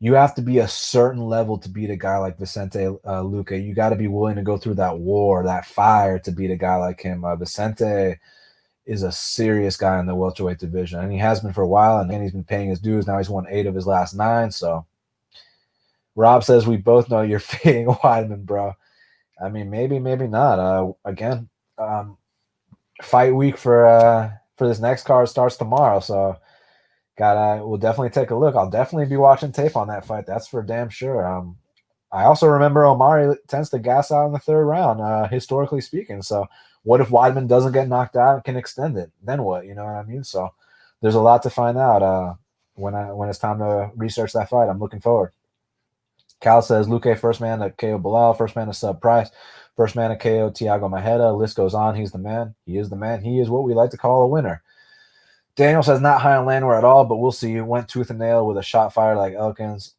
[0.00, 3.64] you have to be a certain level to beat a guy like Vicente uh, Luque.
[3.64, 6.56] You got to be willing to go through that war, that fire to beat a
[6.56, 7.24] guy like him.
[7.24, 8.18] Uh, Vicente
[8.84, 11.98] is a serious guy in the welterweight division, and he has been for a while.
[11.98, 13.06] And he's been paying his dues.
[13.06, 14.50] Now he's won eight of his last nine.
[14.50, 14.84] So,
[16.16, 18.74] Rob says we both know you're fading Weidman, bro.
[19.40, 20.58] I mean, maybe, maybe not.
[20.58, 21.48] Uh, again,
[21.78, 22.16] um,
[23.02, 24.32] fight week for uh,
[24.62, 25.98] for this next card starts tomorrow.
[25.98, 26.36] So
[27.18, 28.54] gotta we'll definitely take a look.
[28.54, 30.24] I'll definitely be watching tape on that fight.
[30.24, 31.26] That's for damn sure.
[31.26, 31.58] Um
[32.12, 36.20] I also remember Omari tends to gas out in the third round, uh, historically speaking.
[36.20, 36.46] So
[36.82, 39.10] what if Weidman doesn't get knocked out and can extend it?
[39.22, 39.64] Then what?
[39.64, 40.22] You know what I mean?
[40.22, 40.50] So
[41.00, 42.34] there's a lot to find out uh,
[42.74, 44.68] when I when it's time to research that fight.
[44.68, 45.32] I'm looking forward.
[46.40, 49.30] Cal says Luque first man to KO Belal, first man to sub price.
[49.76, 51.36] First man to KO Thiago Marreta.
[51.36, 51.94] List goes on.
[51.94, 52.54] He's the man.
[52.66, 53.22] He is the man.
[53.22, 54.62] He is what we like to call a winner.
[55.54, 57.60] Daniel says not high on Landwehr at all, but we'll see.
[57.60, 59.94] Went tooth and nail with a shot fired like Elkins.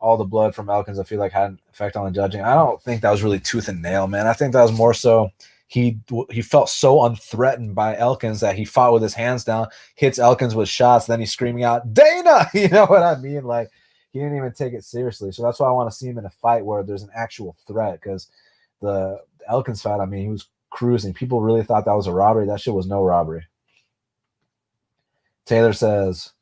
[0.00, 2.42] All the blood from Elkins, I feel like had an effect on the judging.
[2.42, 4.26] I don't think that was really tooth and nail, man.
[4.26, 5.30] I think that was more so
[5.66, 5.98] he
[6.30, 10.54] he felt so unthreatened by Elkins that he fought with his hands down, hits Elkins
[10.54, 12.48] with shots, then he's screaming out Dana.
[12.54, 13.44] You know what I mean?
[13.44, 13.70] Like
[14.12, 15.32] he didn't even take it seriously.
[15.32, 17.56] So that's why I want to see him in a fight where there's an actual
[17.66, 18.28] threat because
[18.80, 21.14] the Elkins fight, I mean, he was cruising.
[21.14, 22.46] People really thought that was a robbery.
[22.46, 23.46] That shit was no robbery.
[25.46, 26.32] Taylor says,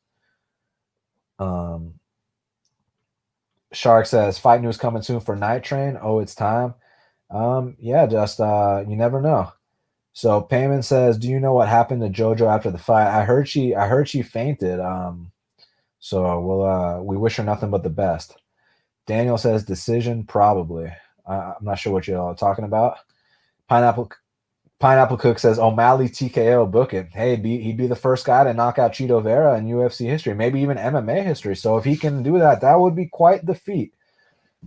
[1.38, 1.94] um,
[3.72, 5.98] Shark says, fight news coming soon for Night Train.
[6.00, 6.74] Oh, it's time.
[7.30, 9.52] Um, yeah, just uh, you never know.
[10.12, 13.08] So Payman says, "Do you know what happened to JoJo after the fight?
[13.08, 14.78] I heard she, I heard she fainted.
[14.78, 15.32] Um,
[15.98, 18.36] so we'll, uh, we wish her nothing but the best."
[19.06, 20.92] Daniel says, "Decision, probably.
[21.26, 22.98] Uh, I'm not sure what you're talking about."
[23.68, 24.10] Pineapple,
[24.78, 27.08] Pineapple Cook says, "O'Malley TKO, book it.
[27.12, 30.34] Hey, be, he'd be the first guy to knock out Chito Vera in UFC history,
[30.34, 31.56] maybe even MMA history.
[31.56, 33.94] So if he can do that, that would be quite the feat."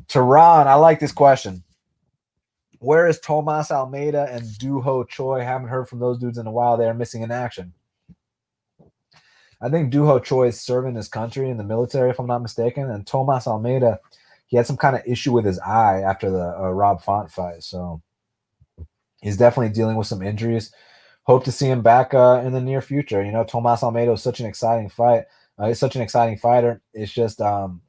[0.08, 1.64] Tehran, I like this question.
[2.80, 5.42] Where is Thomas Almeida and Doo Ho Choi?
[5.42, 6.78] Haven't heard from those dudes in a while.
[6.78, 7.74] They're missing in action.
[9.62, 12.42] I think Doo Ho Choi is serving his country in the military, if I'm not
[12.42, 12.90] mistaken.
[12.90, 14.00] And Thomas Almeida,
[14.56, 17.62] he had some kind of issue with his eye after the uh, Rob Font fight.
[17.62, 18.02] So
[19.20, 20.72] he's definitely dealing with some injuries.
[21.24, 23.22] Hope to see him back uh, in the near future.
[23.22, 25.26] You know, Thomas Almeida is such an exciting fight.
[25.60, 26.82] Uh, he's such an exciting fighter.
[26.94, 27.82] It's just, um,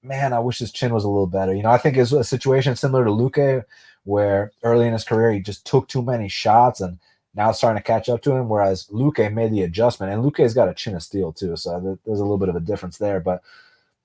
[0.00, 1.52] man, I wish his chin was a little better.
[1.54, 3.64] You know, I think it's a situation similar to Luque,
[4.04, 7.00] where early in his career he just took too many shots and
[7.34, 8.48] now it's starting to catch up to him.
[8.48, 12.20] Whereas Luque made the adjustment, and Luque's got a chin of steel too, so there's
[12.20, 13.18] a little bit of a difference there.
[13.18, 13.42] But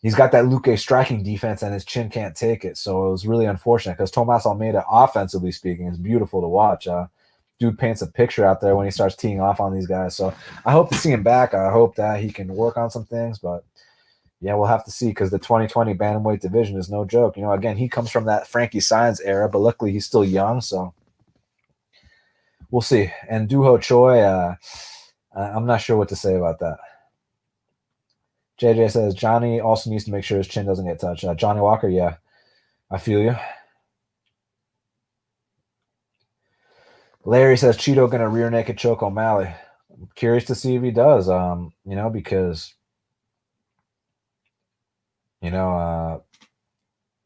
[0.08, 2.78] he's got that Luque striking defense, and his chin can't take it.
[2.78, 6.88] So it was really unfortunate because Thomas Almeida, offensively speaking, is beautiful to watch.
[6.88, 7.08] Uh,
[7.60, 10.16] dude paints a picture out there when he starts teeing off on these guys.
[10.16, 11.54] So I hope to see him back.
[11.54, 13.66] I hope that he can work on some things, but
[14.40, 17.36] yeah, we'll have to see because the 2020 bantamweight division is no joke.
[17.36, 20.62] You know, again, he comes from that Frankie Saenz era, but luckily he's still young,
[20.62, 20.94] so
[22.72, 23.12] we'll see.
[23.30, 24.56] And Doo Ho Choi, uh,
[25.36, 26.78] I'm not sure what to say about that.
[28.60, 31.24] JJ says Johnny also needs to make sure his chin doesn't get touched.
[31.24, 32.16] Uh, Johnny Walker, yeah,
[32.90, 33.36] I feel you.
[37.24, 39.54] Larry says Chito gonna rear naked choke O'Malley.
[39.92, 41.30] I'm curious to see if he does.
[41.30, 42.74] Um, you know, because
[45.42, 46.20] you know, uh,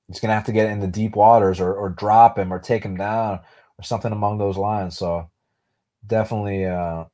[0.07, 2.83] he's gonna have to get in the deep waters or, or drop him or take
[2.83, 3.39] him down
[3.79, 4.97] or something along those lines.
[4.97, 5.29] So
[6.05, 7.05] definitely uh,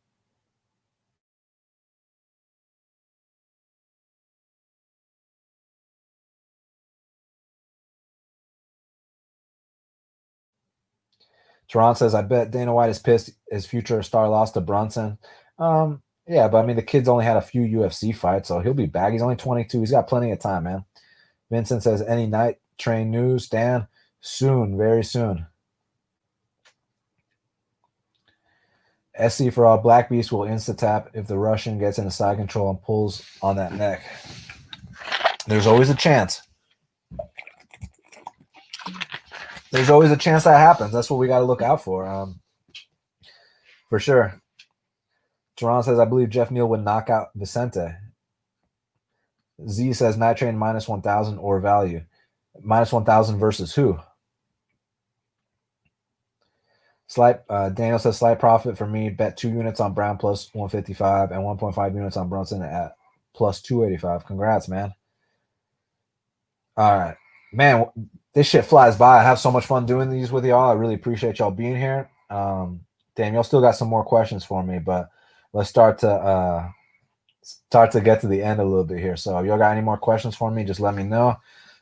[11.70, 15.18] Tehran says, I bet Dana White is pissed his future star lost to Brunson.
[15.60, 18.74] Um, yeah, but I mean, the kid's only had a few UFC fights, so he'll
[18.74, 19.14] be back.
[19.14, 19.80] He's only 22.
[19.80, 20.86] He's got plenty of time, man.
[21.50, 23.88] Vincent says, any night train news, Dan?
[24.22, 25.48] Soon, very soon.
[29.28, 32.70] SC for all Black Beast will insta tap if the Russian gets into side control
[32.70, 34.04] and pulls on that neck.
[35.48, 36.42] There's always a chance.
[39.72, 40.92] There's always a chance that happens.
[40.94, 42.08] That's what we got to look out for.
[42.08, 42.40] Um,
[43.90, 44.42] for sure.
[45.58, 47.96] Tehran says, I believe Geoff Neal would knock out Vicente.
[49.68, 52.04] Z says, Night Train minus 1,000 or value.
[52.62, 54.00] Minus 1,000 versus who?
[57.08, 59.10] Slight uh, Daniel says slight profit for me.
[59.10, 62.96] Bet two units on Brown plus 155 and 1.5 units on Brunson at
[63.34, 64.26] plus 285.
[64.26, 64.94] Congrats, man.
[66.76, 67.16] All right.
[67.52, 67.86] Man,
[68.34, 69.20] this shit flies by.
[69.20, 70.70] I have so much fun doing these with y'all.
[70.70, 72.10] I really appreciate y'all being here.
[72.30, 72.82] Um,
[73.16, 75.10] damn, y'all still got some more questions for me, but
[75.54, 76.70] let's start to uh
[77.42, 79.16] start to get to the end a little bit here.
[79.16, 81.38] So y'all got any more questions for me, just let me know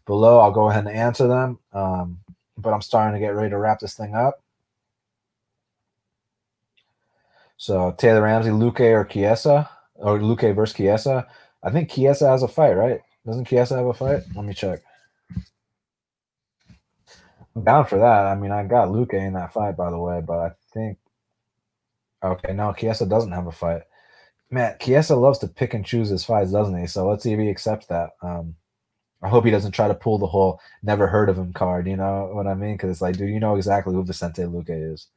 [0.05, 0.39] below.
[0.39, 1.59] I'll go ahead and answer them.
[1.73, 2.19] Um,
[2.57, 4.41] but I'm starting to get ready to wrap this thing up.
[7.57, 11.27] So Taylor Ramsey, Luque or Chiesa, or Luque versus Chiesa.
[11.63, 13.01] I think Chiesa has a fight, right?
[13.25, 14.23] Doesn't Chiesa have a fight?
[14.35, 14.81] Let me check.
[17.55, 18.25] I'm down for that.
[18.27, 20.97] I mean, I got Luque in that fight, by the way, but I think
[22.23, 23.83] okay, no, Chiesa doesn't have a fight.
[24.51, 26.87] Man, Chiesa loves to pick and choose his fights, doesn't he?
[26.87, 28.11] So let's see if he accepts that.
[28.21, 28.55] Um,
[29.21, 31.87] I hope he doesn't try to pull the whole "never heard of him" card.
[31.87, 32.75] You know what I mean?
[32.75, 35.07] Because it's like, dude, you know exactly who Vicente Luque is.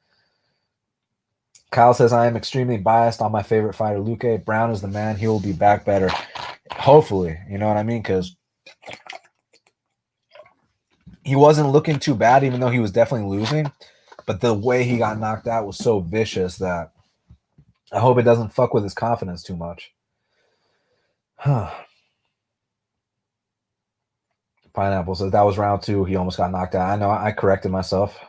[1.70, 4.44] Kyle says, I am extremely biased on my favorite fighter, Luque.
[4.44, 5.16] Brown is the man.
[5.16, 6.10] He will be back better.
[6.72, 7.38] Hopefully.
[7.50, 8.00] You know what I mean?
[8.02, 8.36] Because
[11.28, 13.72] he wasn't looking too bad, even though he was definitely losing.
[14.26, 16.92] But the way he got knocked out was so vicious that
[17.92, 19.92] I hope it doesn't fuck with his confidence too much.
[24.74, 26.04] Pineapple says that was round two.
[26.04, 26.90] He almost got knocked out.
[26.90, 28.18] I know I corrected myself.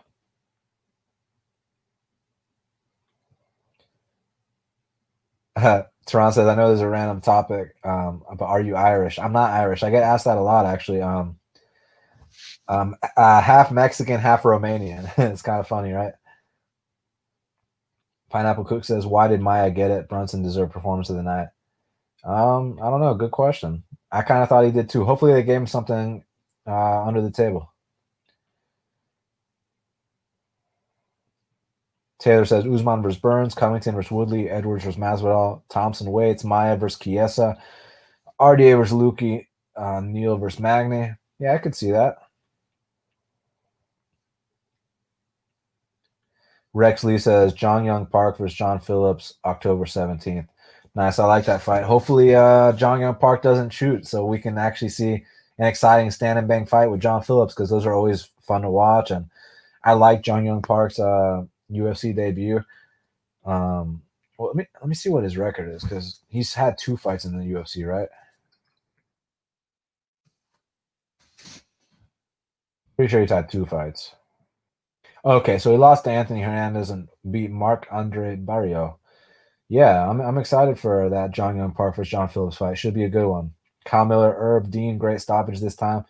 [5.56, 9.20] Uh, Tehran says, I know there's a random topic, um, but are you Irish?
[9.20, 9.84] I'm not Irish.
[9.84, 11.02] I get asked that a lot, actually.
[11.02, 11.38] Um,
[12.70, 15.12] um, uh, half Mexican, half Romanian.
[15.18, 16.14] it's kind of funny, right?
[18.30, 20.08] Pineapple Cook says, "Why did Maia get it?
[20.08, 21.48] Brunson deserved performance of the night."
[22.24, 23.16] Um, I don't know.
[23.16, 23.84] Good question.
[24.12, 25.04] I kind of thought he did too.
[25.04, 26.24] Hopefully, they gave him something
[26.68, 27.74] uh, under the table.
[32.20, 37.00] Taylor says Usman versus Burns, Covington versus Woodley, Edwards versus Masvidal, Thompson Waits, Maia versus
[37.00, 37.58] Chiesa,
[38.42, 39.48] RDA versus Luque,
[39.78, 41.14] uh, Neal versus Magny.
[41.40, 42.18] Yeah, I could see that.
[46.80, 50.48] Rex Lee says Jun Yong Park versus John Phillips, October 17th.
[50.96, 51.20] Nice.
[51.20, 51.84] I like that fight.
[51.84, 55.26] Hopefully, uh, Jun Yong Park doesn't shoot so we can actually see
[55.58, 58.70] an exciting stand and bang fight with John Phillips because those are always fun to
[58.70, 59.12] watch.
[59.12, 59.30] And
[59.84, 62.64] I like Jun Yong Park's uh, UFC debut.
[63.46, 64.02] Um,
[64.38, 67.26] well, let me let me see what his record is because he's had two fights
[67.26, 68.08] in the UFC, right?
[72.96, 74.14] Pretty sure he's had two fights.
[75.26, 78.96] Okay, so he lost to Anthony Hernandez and beat Marc-André Barriault.
[79.68, 82.78] Yeah, I'm, I'm excited for that Jun Yong Park versus John Phillips fight.
[82.78, 83.54] Should be a good one.
[83.86, 86.06] Kyle Miller, Herb Dean, great stoppage this time.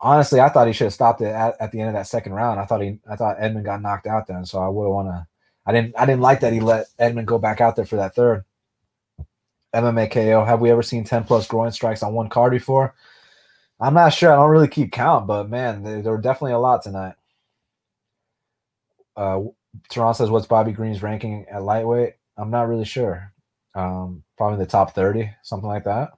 [0.00, 2.32] Honestly, I thought he should have stopped it at, at the end of that second
[2.32, 2.60] round.
[2.60, 5.26] I thought he, I thought Edmen got knocked out then, so I would want to.
[5.66, 8.14] I didn't, I didn't like that he let Edmen go back out there for that
[8.14, 8.44] third.
[9.74, 10.44] MMA KO.
[10.44, 12.94] Have we ever seen 10 plus groin strikes on one card before?
[13.80, 14.32] I'm not sure.
[14.32, 17.14] I don't really keep count, but man, there, there were definitely a lot tonight.
[19.16, 19.42] Uh,
[19.88, 23.32] Toronto says, "What's Bobby Green's ranking at lightweight?" I'm not really sure.
[23.74, 26.10] Um, probably the top 30, something like that.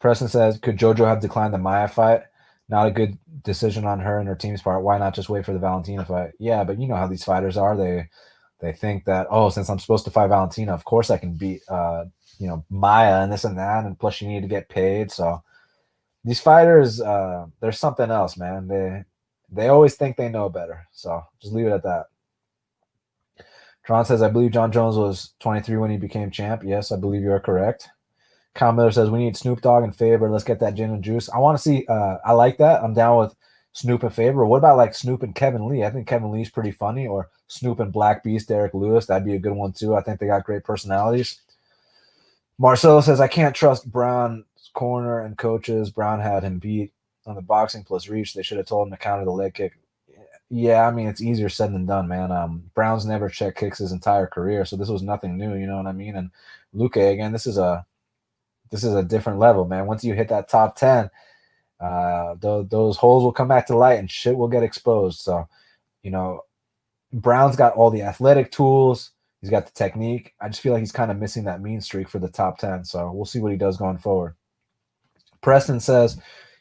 [0.00, 2.22] Preston says, "Could JoJo have declined the Maia fight?
[2.68, 4.82] Not a good decision on her and her team's part.
[4.82, 6.32] Why not just wait for the Valentina fight?
[6.38, 7.76] Yeah, but you know how these fighters are.
[7.76, 8.08] They
[8.60, 11.62] they think that oh, since I'm supposed to fight Valentina, of course I can beat
[11.68, 12.04] uh,
[12.38, 15.10] you know Maia and this and that, and plus you need to get paid.
[15.10, 15.42] So
[16.24, 18.68] these fighters, uh, there's something else, man.
[18.68, 19.04] They
[19.52, 20.86] they always think they know better.
[20.92, 22.06] So just leave it at that.
[23.84, 26.62] Tron says, I believe Jon Jones was 23 when he became champ.
[26.64, 27.88] Yes, I believe you are correct.
[28.54, 30.30] Kyle Miller says, we need Snoop Dogg and Faber.
[30.30, 31.28] Let's get that gin and juice.
[31.30, 32.82] I want to see, uh, I like that.
[32.82, 33.34] I'm down with
[33.72, 34.44] Snoop and Faber.
[34.44, 35.84] What about like Snoop and Kevin Lee?
[35.84, 37.06] I think Kevin Lee's pretty funny.
[37.06, 39.06] Or Snoop and Black Beast, Derek Lewis.
[39.06, 39.94] That'd be a good one too.
[39.94, 41.40] I think they got great personalities.
[42.58, 44.44] Marcelo says, I can't trust Brown's
[44.74, 45.90] corner and coaches.
[45.90, 46.92] Brown had him beat
[47.26, 48.34] on the boxing plus reach.
[48.34, 49.78] They should have told him to counter the leg kick.
[50.48, 52.32] Yeah, I mean it's easier said than done, man.
[52.32, 55.54] Um, Brown's never checked kicks his entire career, so this was nothing new.
[55.54, 56.16] You know what I mean?
[56.16, 56.30] And
[56.74, 57.86] Luque again, this is a
[58.70, 59.86] this is a different level, man.
[59.86, 61.10] Once you hit that top ten,
[61.80, 65.20] uh, th- those holes will come back to light and shit will get exposed.
[65.20, 65.48] So,
[66.02, 66.42] you know,
[67.12, 69.12] Brown's got all the athletic tools.
[69.40, 70.34] He's got the technique.
[70.40, 72.84] I just feel like he's kind of missing that mean streak for the top 10.
[72.84, 74.34] So we'll see what he does going forward.
[75.40, 76.20] Preston says,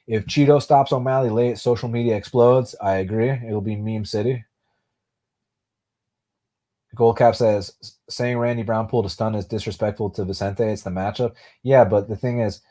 [0.09, 2.73] if Chito stops O'Malley late, social media explodes.
[2.81, 3.29] I agree.
[3.29, 4.43] It'll be meme city.
[6.95, 7.73] Goldcap says
[8.09, 10.63] saying Randy Brown pulled a stun is disrespectful to Vicente.
[10.63, 11.35] It's the matchup.
[11.61, 12.61] Yeah, but the thing is,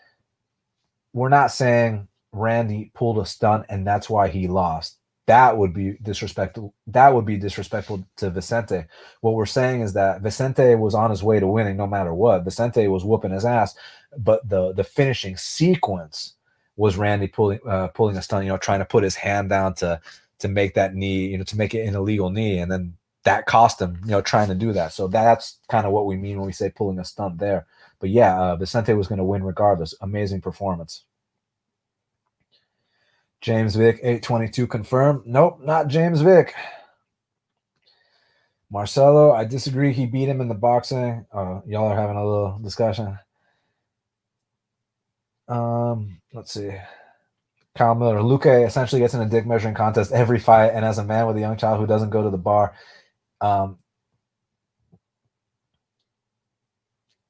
[1.13, 4.99] we're not saying Randy pulled a stunt and that's why he lost.
[5.29, 6.75] That would be disrespectful.
[6.89, 8.87] That would be disrespectful to Vicente.
[9.21, 12.43] What we're saying is that Vicente was on his way to winning no matter what.
[12.43, 13.77] Vicente was whooping his ass,
[14.17, 16.35] but the the finishing sequence
[16.79, 19.75] was Randy pulling uh, pulling a stunt, you know, trying to put his hand down
[19.75, 20.01] to
[20.39, 22.95] to make that knee, you know, to make it an illegal knee, and then
[23.25, 24.93] that cost him, you know, trying to do that.
[24.93, 27.67] So that's kind of what we mean when we say pulling a stunt there.
[27.99, 29.93] But yeah, uh, Vicente was going to win regardless.
[30.01, 31.03] Amazing performance.
[33.41, 35.23] James Vick, 822 confirmed.
[35.27, 36.55] Nope, not James Vick.
[38.71, 39.93] Marcelo, I disagree.
[39.93, 41.27] He beat him in the boxing.
[41.33, 43.19] Uh, y'all are having a little discussion.
[45.49, 46.71] Um, let's see.
[47.75, 48.19] Kyle Miller.
[48.19, 51.37] Luque essentially gets in a dick measuring contest every fight, and as a man with
[51.37, 52.75] a young child who doesn't go to the bar,
[53.41, 53.79] um,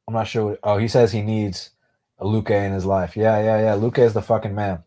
[0.08, 0.44] I'm not sure.
[0.44, 1.70] What, oh, he says he needs
[2.18, 3.16] a Luque in his life.
[3.16, 3.74] Yeah, yeah, yeah.
[3.76, 4.82] Luque is the fucking man.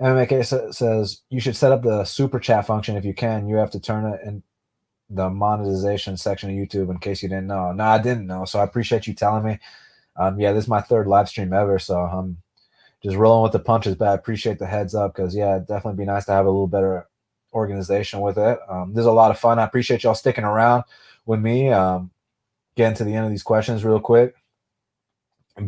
[0.00, 3.48] MMK says you should set up the super chat function if you can.
[3.48, 4.42] You have to turn it in
[5.10, 7.72] the monetization section of YouTube in case you didn't know.
[7.72, 8.44] No, I didn't know.
[8.44, 9.58] So I appreciate you telling me.
[10.18, 12.38] Um, yeah, this is my third live stream ever, so I'm
[13.06, 13.94] just rolling with the punches.
[13.94, 16.50] But I appreciate the heads up because yeah, it'd definitely be nice to have a
[16.50, 17.06] little better
[17.54, 18.58] organization with it.
[18.68, 19.58] Um, there's a lot of fun.
[19.58, 20.84] I appreciate y'all sticking around
[21.24, 21.70] with me.
[21.70, 22.10] Um,
[22.76, 24.34] getting to the end of these questions real quick.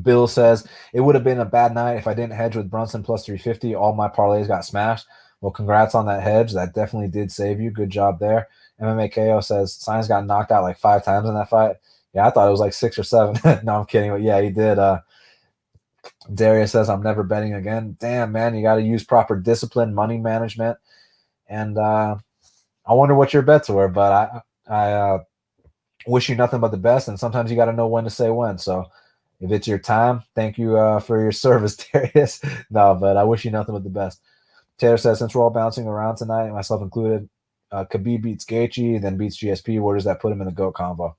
[0.02, 3.02] Bill says it would have been a bad night if I didn't hedge with Brunson
[3.02, 3.74] plus 350.
[3.74, 5.06] All my parlays got smashed.
[5.40, 6.52] Well, congrats on that hedge.
[6.52, 7.70] That definitely did save you.
[7.70, 8.48] Good job there.
[8.80, 11.76] MMA KO says Saenz got knocked out like five times in that fight.
[12.12, 13.36] Yeah, I thought it was like six or seven.
[13.64, 14.10] no, I'm kidding.
[14.10, 14.78] But yeah, he did.
[14.78, 15.00] Uh,
[16.32, 17.96] Darius says I'm never betting again.
[17.98, 20.78] Damn, man, you got to use proper discipline, money management,
[21.48, 22.16] and uh,
[22.86, 23.88] I wonder what your bets were.
[23.88, 25.18] But I, I uh,
[26.06, 27.08] wish you nothing but the best.
[27.08, 28.58] And sometimes you got to know when to say when.
[28.58, 28.86] So
[29.40, 32.40] if it's your time, thank you uh, for your service, Darius.
[32.70, 34.20] no, but I wish you nothing but the best.
[34.78, 37.28] Taylor says, since we're all bouncing around tonight, myself included,
[37.72, 39.80] uh, Khabib beats Gaethje, then beats GSP.
[39.80, 41.16] Where does that put him in the GOAT combo?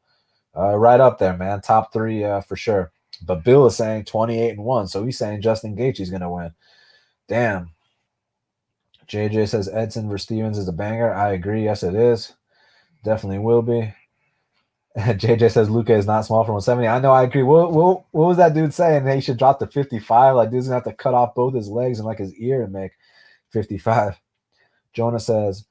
[0.57, 1.61] Uh, right up there, man.
[1.61, 2.91] Top three uh, for sure.
[3.25, 4.87] But Bill is saying 28 and 1.
[4.87, 6.51] So he's saying Justin Gaethje's going to win.
[7.27, 7.71] Damn.
[9.07, 11.13] JJ says Edson versus Stevens is a banger.
[11.13, 11.63] I agree.
[11.63, 12.33] Yes, it is.
[13.03, 13.93] Definitely will be.
[14.97, 16.87] JJ says Luque is not small for 170.
[16.87, 17.43] I know, I agree.
[17.43, 19.07] What, what, what was that dude saying?
[19.07, 20.35] He should drop to 55.
[20.35, 22.73] Like, dude's gonna have to cut off both his legs and like his ear and
[22.73, 22.91] make
[23.51, 24.19] 55.
[24.93, 25.65] Jonah says,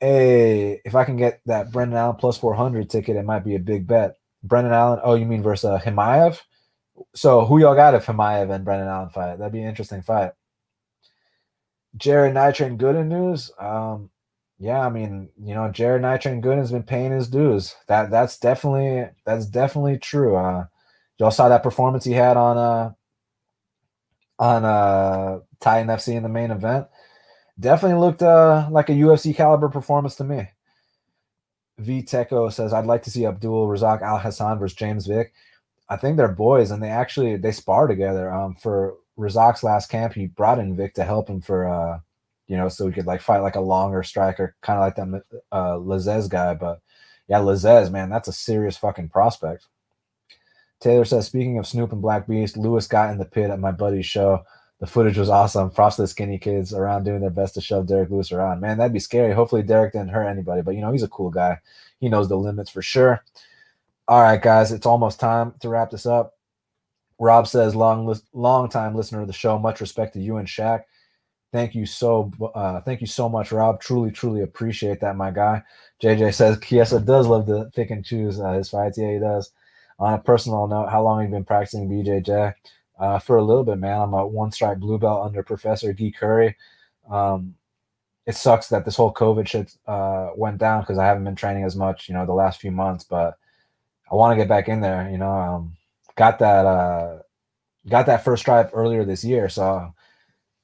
[0.00, 3.60] Hey, if I can get that Brendan Allen plus 400 ticket, it might be a
[3.60, 4.16] big bet.
[4.42, 5.78] Brendan Allen, oh, you mean versus uh?
[7.14, 9.38] So, who y'all got if Chimaev and Brendan Allen fight?
[9.38, 10.32] That'd be an interesting fight.
[11.96, 13.50] Jared Night Train Gooden news.
[13.58, 14.10] Um,
[14.58, 17.74] yeah, I mean, you know, Jared Night Train Gooden has been paying his dues.
[17.88, 20.36] That that's definitely that's definitely true.
[20.36, 20.66] Uh,
[21.18, 22.92] y'all saw that performance he had on uh
[24.38, 26.86] on uh Titan FC in the main event.
[27.58, 30.48] Definitely looked uh like a UFC caliber performance to me.
[31.78, 35.32] V Teco says I'd like to see Abdul Razak Alhassan versus James Vick.
[35.92, 38.32] I think they're boys, and they actually they spar together.
[38.32, 42.00] Um, for Razak's last camp, he brought in Vick to help him for uh,
[42.52, 45.42] you know, so he could like fight like a longer striker, kind of like that
[45.52, 46.54] uh Lazzez guy.
[46.54, 46.80] But
[47.28, 49.66] yeah, Lazzez, man, that's a serious fucking prospect.
[50.80, 53.70] Taylor says, speaking of Snoop and Black Beast, Lewis got in the pit at my
[53.70, 54.42] buddy's show.
[54.80, 55.70] The footage was awesome.
[55.70, 58.60] Props to the skinny kids around doing their best to shove Derek Lewis around.
[58.60, 59.32] Man, that'd be scary.
[59.32, 61.60] Hopefully Derek didn't hurt anybody, but you know, he's a cool guy.
[62.00, 63.22] He knows the limits for sure.
[64.08, 66.34] All right, guys, it's almost time to wrap this up.
[67.20, 69.58] Rob says, long, long time listener of the show.
[69.58, 70.82] Much respect to you and Shaq.
[71.52, 73.80] Thank you so, uh, thank you so much, Rob.
[73.80, 75.62] Truly, truly appreciate that, my guy.
[76.02, 78.98] JJ says Chiesa does love to pick and choose uh, his fights.
[78.98, 79.52] Yeah, he does.
[79.98, 82.54] On a personal note, how long have you been practicing BJJ?
[82.98, 84.00] Uh, for a little bit, man.
[84.00, 86.56] I'm a one stripe blue belt under Professor Guy Curry.
[87.10, 87.54] Um,
[88.26, 91.64] it sucks that this whole COVID shit uh, went down because I haven't been training
[91.64, 93.04] as much, you know, the last few months.
[93.04, 93.36] But
[94.12, 95.08] I want to get back in there.
[95.10, 95.76] You know, um,
[96.16, 97.20] got that uh,
[97.88, 99.48] got that first stripe earlier this year.
[99.48, 99.94] So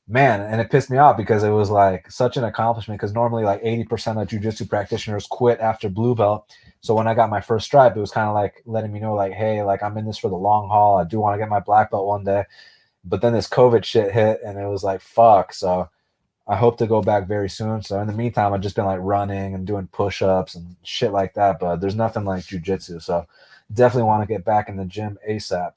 [0.07, 3.01] man, and it pissed me off because it was like such an accomplishment.
[3.01, 6.51] Because normally, like eighty percent of jujitsu practitioners quit after blue belt.
[6.81, 9.15] So when I got my first stripe, it was kind of like letting me know,
[9.15, 10.99] like, hey, like I'm in this for the long haul.
[10.99, 12.45] I do want to get my black belt one day.
[13.05, 15.53] But then this COVID shit hit, and it was like, fuck.
[15.55, 15.89] So
[16.49, 17.83] I hope to go back very soon.
[17.83, 21.13] So in the meantime, I've just been like running and doing push ups and shit
[21.13, 21.61] like that.
[21.61, 23.03] But there's nothing like jujitsu.
[23.03, 23.27] So
[23.73, 25.73] definitely want to get back in the gym ASAP.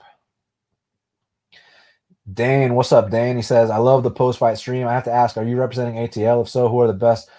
[2.31, 3.35] Dane, what's up, Dane?
[3.35, 4.87] He says, I love the post fight stream.
[4.87, 6.43] I have to ask, are you representing ATL?
[6.43, 7.29] If so, who are the best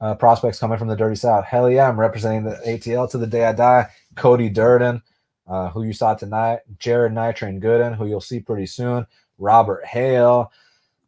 [0.00, 1.46] uh, prospects coming from the Dirty South?
[1.46, 3.88] Hell yeah, I'm representing the ATL to the day I die.
[4.16, 5.00] Cody Durden,
[5.46, 6.60] uh, who you saw tonight.
[6.78, 9.06] Jared Night Train Gooden, who you'll see pretty soon.
[9.38, 10.52] Robert Hale.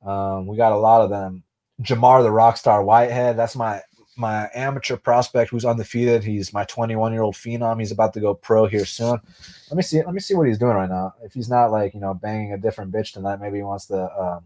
[0.02, 1.43] Um, we got a lot of them.
[1.82, 3.36] Jamar the Rockstar Whitehead.
[3.36, 3.80] That's my
[4.16, 6.22] my amateur prospect who's undefeated.
[6.22, 7.80] He's my 21 year old phenom.
[7.80, 9.18] He's about to go pro here soon.
[9.70, 10.02] Let me see.
[10.02, 11.14] Let me see what he's doing right now.
[11.22, 14.20] If he's not like you know banging a different bitch tonight, maybe he wants to.
[14.20, 14.44] Um,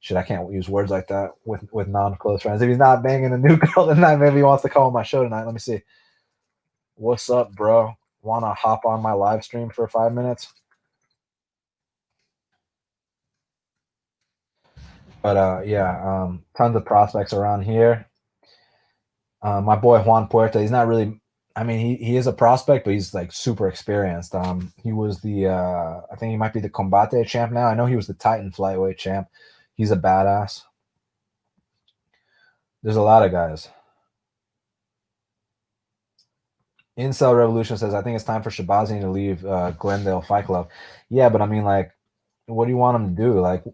[0.00, 2.62] shit, I can't use words like that with with non close friends.
[2.62, 5.02] If he's not banging a new girl tonight, maybe he wants to come on my
[5.02, 5.44] show tonight.
[5.44, 5.82] Let me see.
[6.94, 7.94] What's up, bro?
[8.22, 10.52] Want to hop on my live stream for five minutes?
[15.22, 18.06] But uh, yeah, um, tons of prospects around here.
[19.42, 21.20] Uh, my boy Juan Puerta, he's not really.
[21.56, 24.34] I mean, he, he is a prospect, but he's like super experienced.
[24.34, 27.66] Um, he was the uh, I think he might be the Combate champ now.
[27.66, 29.28] I know he was the Titan flyweight champ.
[29.74, 30.62] He's a badass.
[32.82, 33.68] There's a lot of guys.
[36.98, 40.68] Incel Revolution says, I think it's time for Shahbazyan to leave uh, Glendale Fight Club.
[41.08, 41.92] Yeah, but I mean, like,
[42.46, 43.40] what do you want him to do?
[43.40, 43.64] Like,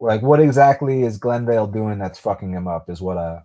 [0.00, 2.90] like what exactly is Glendale doing that's fucking him up?
[2.90, 3.40] Is what uh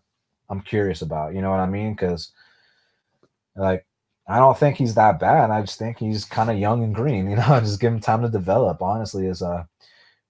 [0.49, 1.33] I'm curious about.
[1.35, 1.93] You know what I mean?
[1.93, 2.31] Because
[3.55, 3.85] like
[4.27, 5.49] I don't think he's that bad.
[5.51, 7.29] I just think he's kind of young and green.
[7.29, 8.81] You know, just give him time to develop.
[8.81, 9.65] Honestly, is uh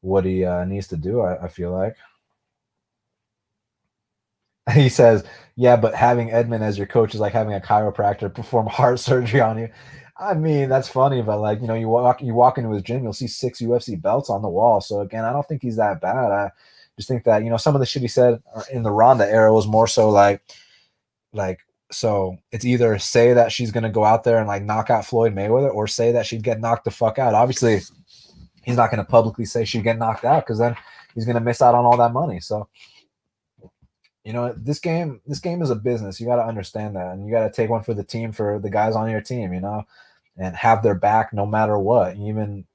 [0.01, 1.21] what he uh, needs to do.
[1.21, 1.97] I, I feel like.
[4.73, 5.23] He says,
[5.55, 9.41] "Yeah, but having Edmond as your coach is like having a chiropractor perform heart surgery
[9.41, 9.69] on you."
[10.21, 13.01] I mean, that's funny, but like you know, you walk you walk into his gym,
[13.01, 14.79] you'll see six UFC belts on the wall.
[14.79, 16.31] So again, I don't think he's that bad.
[16.31, 16.51] I
[16.95, 18.39] just think that you know some of the shit he said
[18.71, 20.43] in the Ronda era was more so like,
[21.33, 21.61] like
[21.91, 25.33] so it's either say that she's gonna go out there and like knock out Floyd
[25.33, 27.33] Mayweather, or say that she'd get knocked the fuck out.
[27.33, 27.79] Obviously,
[28.63, 30.75] he's not gonna publicly say she'd get knocked out because then
[31.15, 32.39] he's gonna miss out on all that money.
[32.39, 32.67] So
[34.23, 37.25] you know this game this game is a business you got to understand that and
[37.25, 39.59] you got to take one for the team for the guys on your team you
[39.59, 39.83] know
[40.37, 42.65] and have their back no matter what even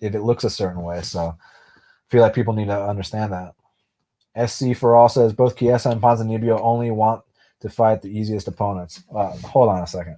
[0.00, 1.36] if it looks a certain way so
[2.08, 3.54] I feel like people need to understand that.
[4.48, 7.22] SC for all says both Chiesa and Ponzinibbio only want
[7.60, 9.02] to fight the easiest opponents.
[9.14, 10.16] Uh, hold on a second.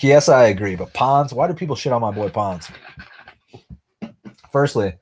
[0.00, 0.74] Yes, I agree.
[0.74, 2.68] But Pons, why do people shit on my boy Pons?
[4.50, 4.94] Firstly,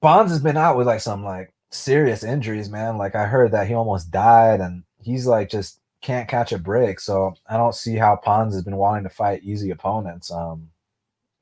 [0.00, 2.96] Pons has been out with like some like serious injuries, man.
[2.96, 7.00] Like I heard that he almost died, and he's like just can't catch a break.
[7.00, 10.30] So I don't see how Pons has been wanting to fight easy opponents.
[10.30, 10.70] Um,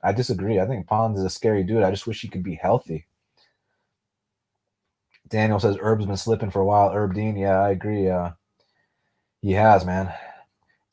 [0.03, 0.59] I disagree.
[0.59, 1.83] I think Pons is a scary dude.
[1.83, 3.07] I just wish he could be healthy.
[5.29, 6.91] Daniel says Herb's been slipping for a while.
[6.91, 8.09] Herb Dean, yeah, I agree.
[8.09, 8.31] Uh,
[9.43, 10.11] he has, man.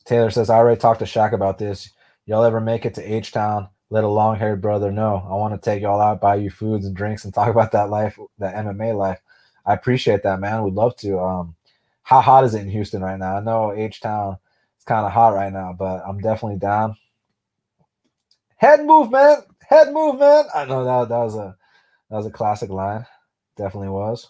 [0.04, 1.90] Taylor says I already talked to Shaq about this.
[2.26, 3.68] Y'all ever make it to H Town?
[3.88, 5.26] Let a long haired brother know.
[5.26, 7.88] I want to take y'all out, buy you foods and drinks, and talk about that
[7.88, 9.20] life, that MMA life.
[9.64, 10.62] I appreciate that, man.
[10.62, 11.18] We'd love to.
[11.18, 11.54] Um,
[12.02, 13.36] how hot is it in Houston right now?
[13.36, 14.36] I know H Town
[14.78, 16.96] is kind of hot right now, but I'm definitely down.
[18.56, 20.48] Head movement, head movement.
[20.54, 21.56] I know that that was a
[22.10, 23.06] that was a classic line.
[23.56, 24.28] Definitely was.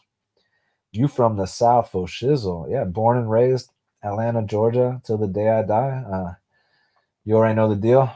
[0.93, 2.71] You from the South for shizzle.
[2.71, 3.71] Yeah, born and raised
[4.03, 6.05] Atlanta, Georgia, till the day I die.
[6.11, 6.35] Uh,
[7.25, 8.11] you already know the deal.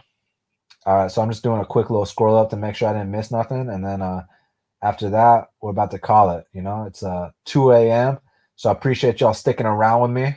[0.84, 2.92] All right, so I'm just doing a quick little scroll up to make sure I
[2.92, 4.24] didn't miss nothing, and then uh,
[4.82, 6.46] after that, we're about to call it.
[6.52, 8.18] You know, it's uh 2 a.m.
[8.56, 10.36] So I appreciate y'all sticking around with me.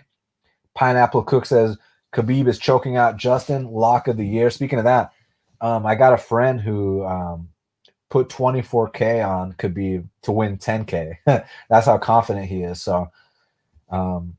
[0.75, 1.77] Pineapple Cook says
[2.13, 4.49] Khabib is choking out Justin, lock of the year.
[4.49, 5.11] Speaking of that,
[5.61, 7.49] um, I got a friend who um,
[8.09, 11.17] put 24k on Khabib to win 10k.
[11.69, 12.81] That's how confident he is.
[12.81, 13.09] So
[13.89, 14.35] um,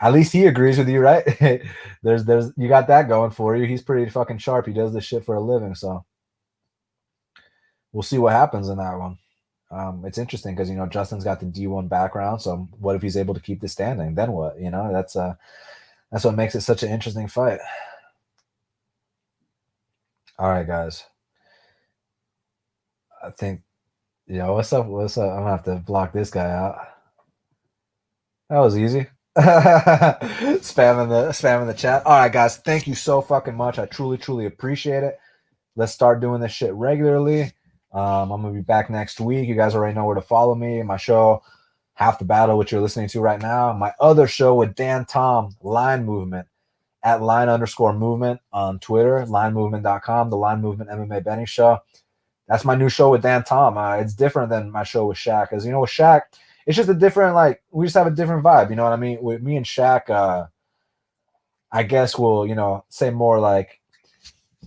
[0.00, 1.24] at least he agrees with you, right?
[2.02, 3.66] there's there's you got that going for you.
[3.66, 4.66] He's pretty fucking sharp.
[4.66, 5.74] He does this shit for a living.
[5.74, 6.04] So
[7.92, 9.18] we'll see what happens in that one.
[9.70, 12.42] Um, it's interesting because you know Justin's got the D1 background.
[12.42, 14.14] So what if he's able to keep the standing?
[14.16, 14.60] Then what?
[14.60, 15.34] You know, that's uh
[16.12, 17.60] that's what makes it such an interesting fight.
[20.38, 21.04] All right, guys.
[23.22, 23.62] I think,
[24.26, 24.86] yo, what's up?
[24.86, 25.30] What's up?
[25.30, 26.76] I'm gonna have to block this guy out.
[28.50, 29.06] That was easy.
[29.38, 32.06] spamming the spamming the chat.
[32.06, 32.58] All right, guys.
[32.58, 33.78] Thank you so fucking much.
[33.78, 35.18] I truly, truly appreciate it.
[35.76, 37.52] Let's start doing this shit regularly.
[37.92, 39.48] Um, I'm gonna be back next week.
[39.48, 40.82] You guys already know where to follow me.
[40.82, 41.42] My show,
[41.94, 43.72] Half the Battle, which you're listening to right now.
[43.72, 46.46] My other show with Dan Tom, Line Movement,
[47.02, 51.78] at line underscore movement on Twitter, linemovement.com, the Line Movement MMA Betting Show.
[52.46, 53.78] That's my new show with Dan Tom.
[53.78, 56.22] Uh, it's different than my show with Shaq, because you know with Shaq,
[56.66, 58.70] it's just a different like we just have a different vibe.
[58.70, 59.22] You know what I mean?
[59.22, 60.46] With me and Shaq, uh,
[61.72, 63.79] I guess we'll you know say more like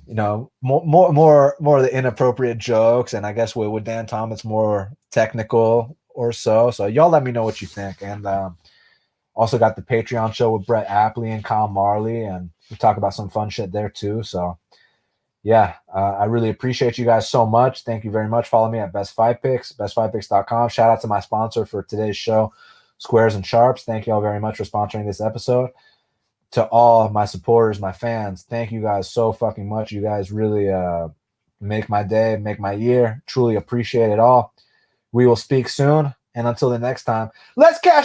[0.07, 3.83] you know, more more more more of the inappropriate jokes, and I guess with, with
[3.83, 6.71] Dan Tom, it's more technical or so.
[6.71, 8.57] So y'all let me know what you think, and um,
[9.35, 13.13] also got the Patreon show with Brett Apley and Kyle Marley, and we talk about
[13.13, 14.23] some fun shit there too.
[14.23, 14.57] So
[15.43, 17.83] yeah, uh, I really appreciate you guys so much.
[17.83, 18.47] Thank you very much.
[18.47, 20.69] Follow me at Best Five Picks, bestfivepicks.com.
[20.69, 22.53] Shout out to my sponsor for today's show,
[22.97, 23.83] Squares and Sharps.
[23.83, 25.69] Thank you all very much for sponsoring this episode
[26.53, 29.91] to all my supporters, my fans, thank you guys so fucking much.
[29.91, 31.09] You guys really uh,
[31.59, 33.23] make my day, make my year.
[33.25, 34.53] Truly appreciate it all.
[35.11, 36.13] We will speak soon.
[36.35, 38.01] And until the next time, let's cash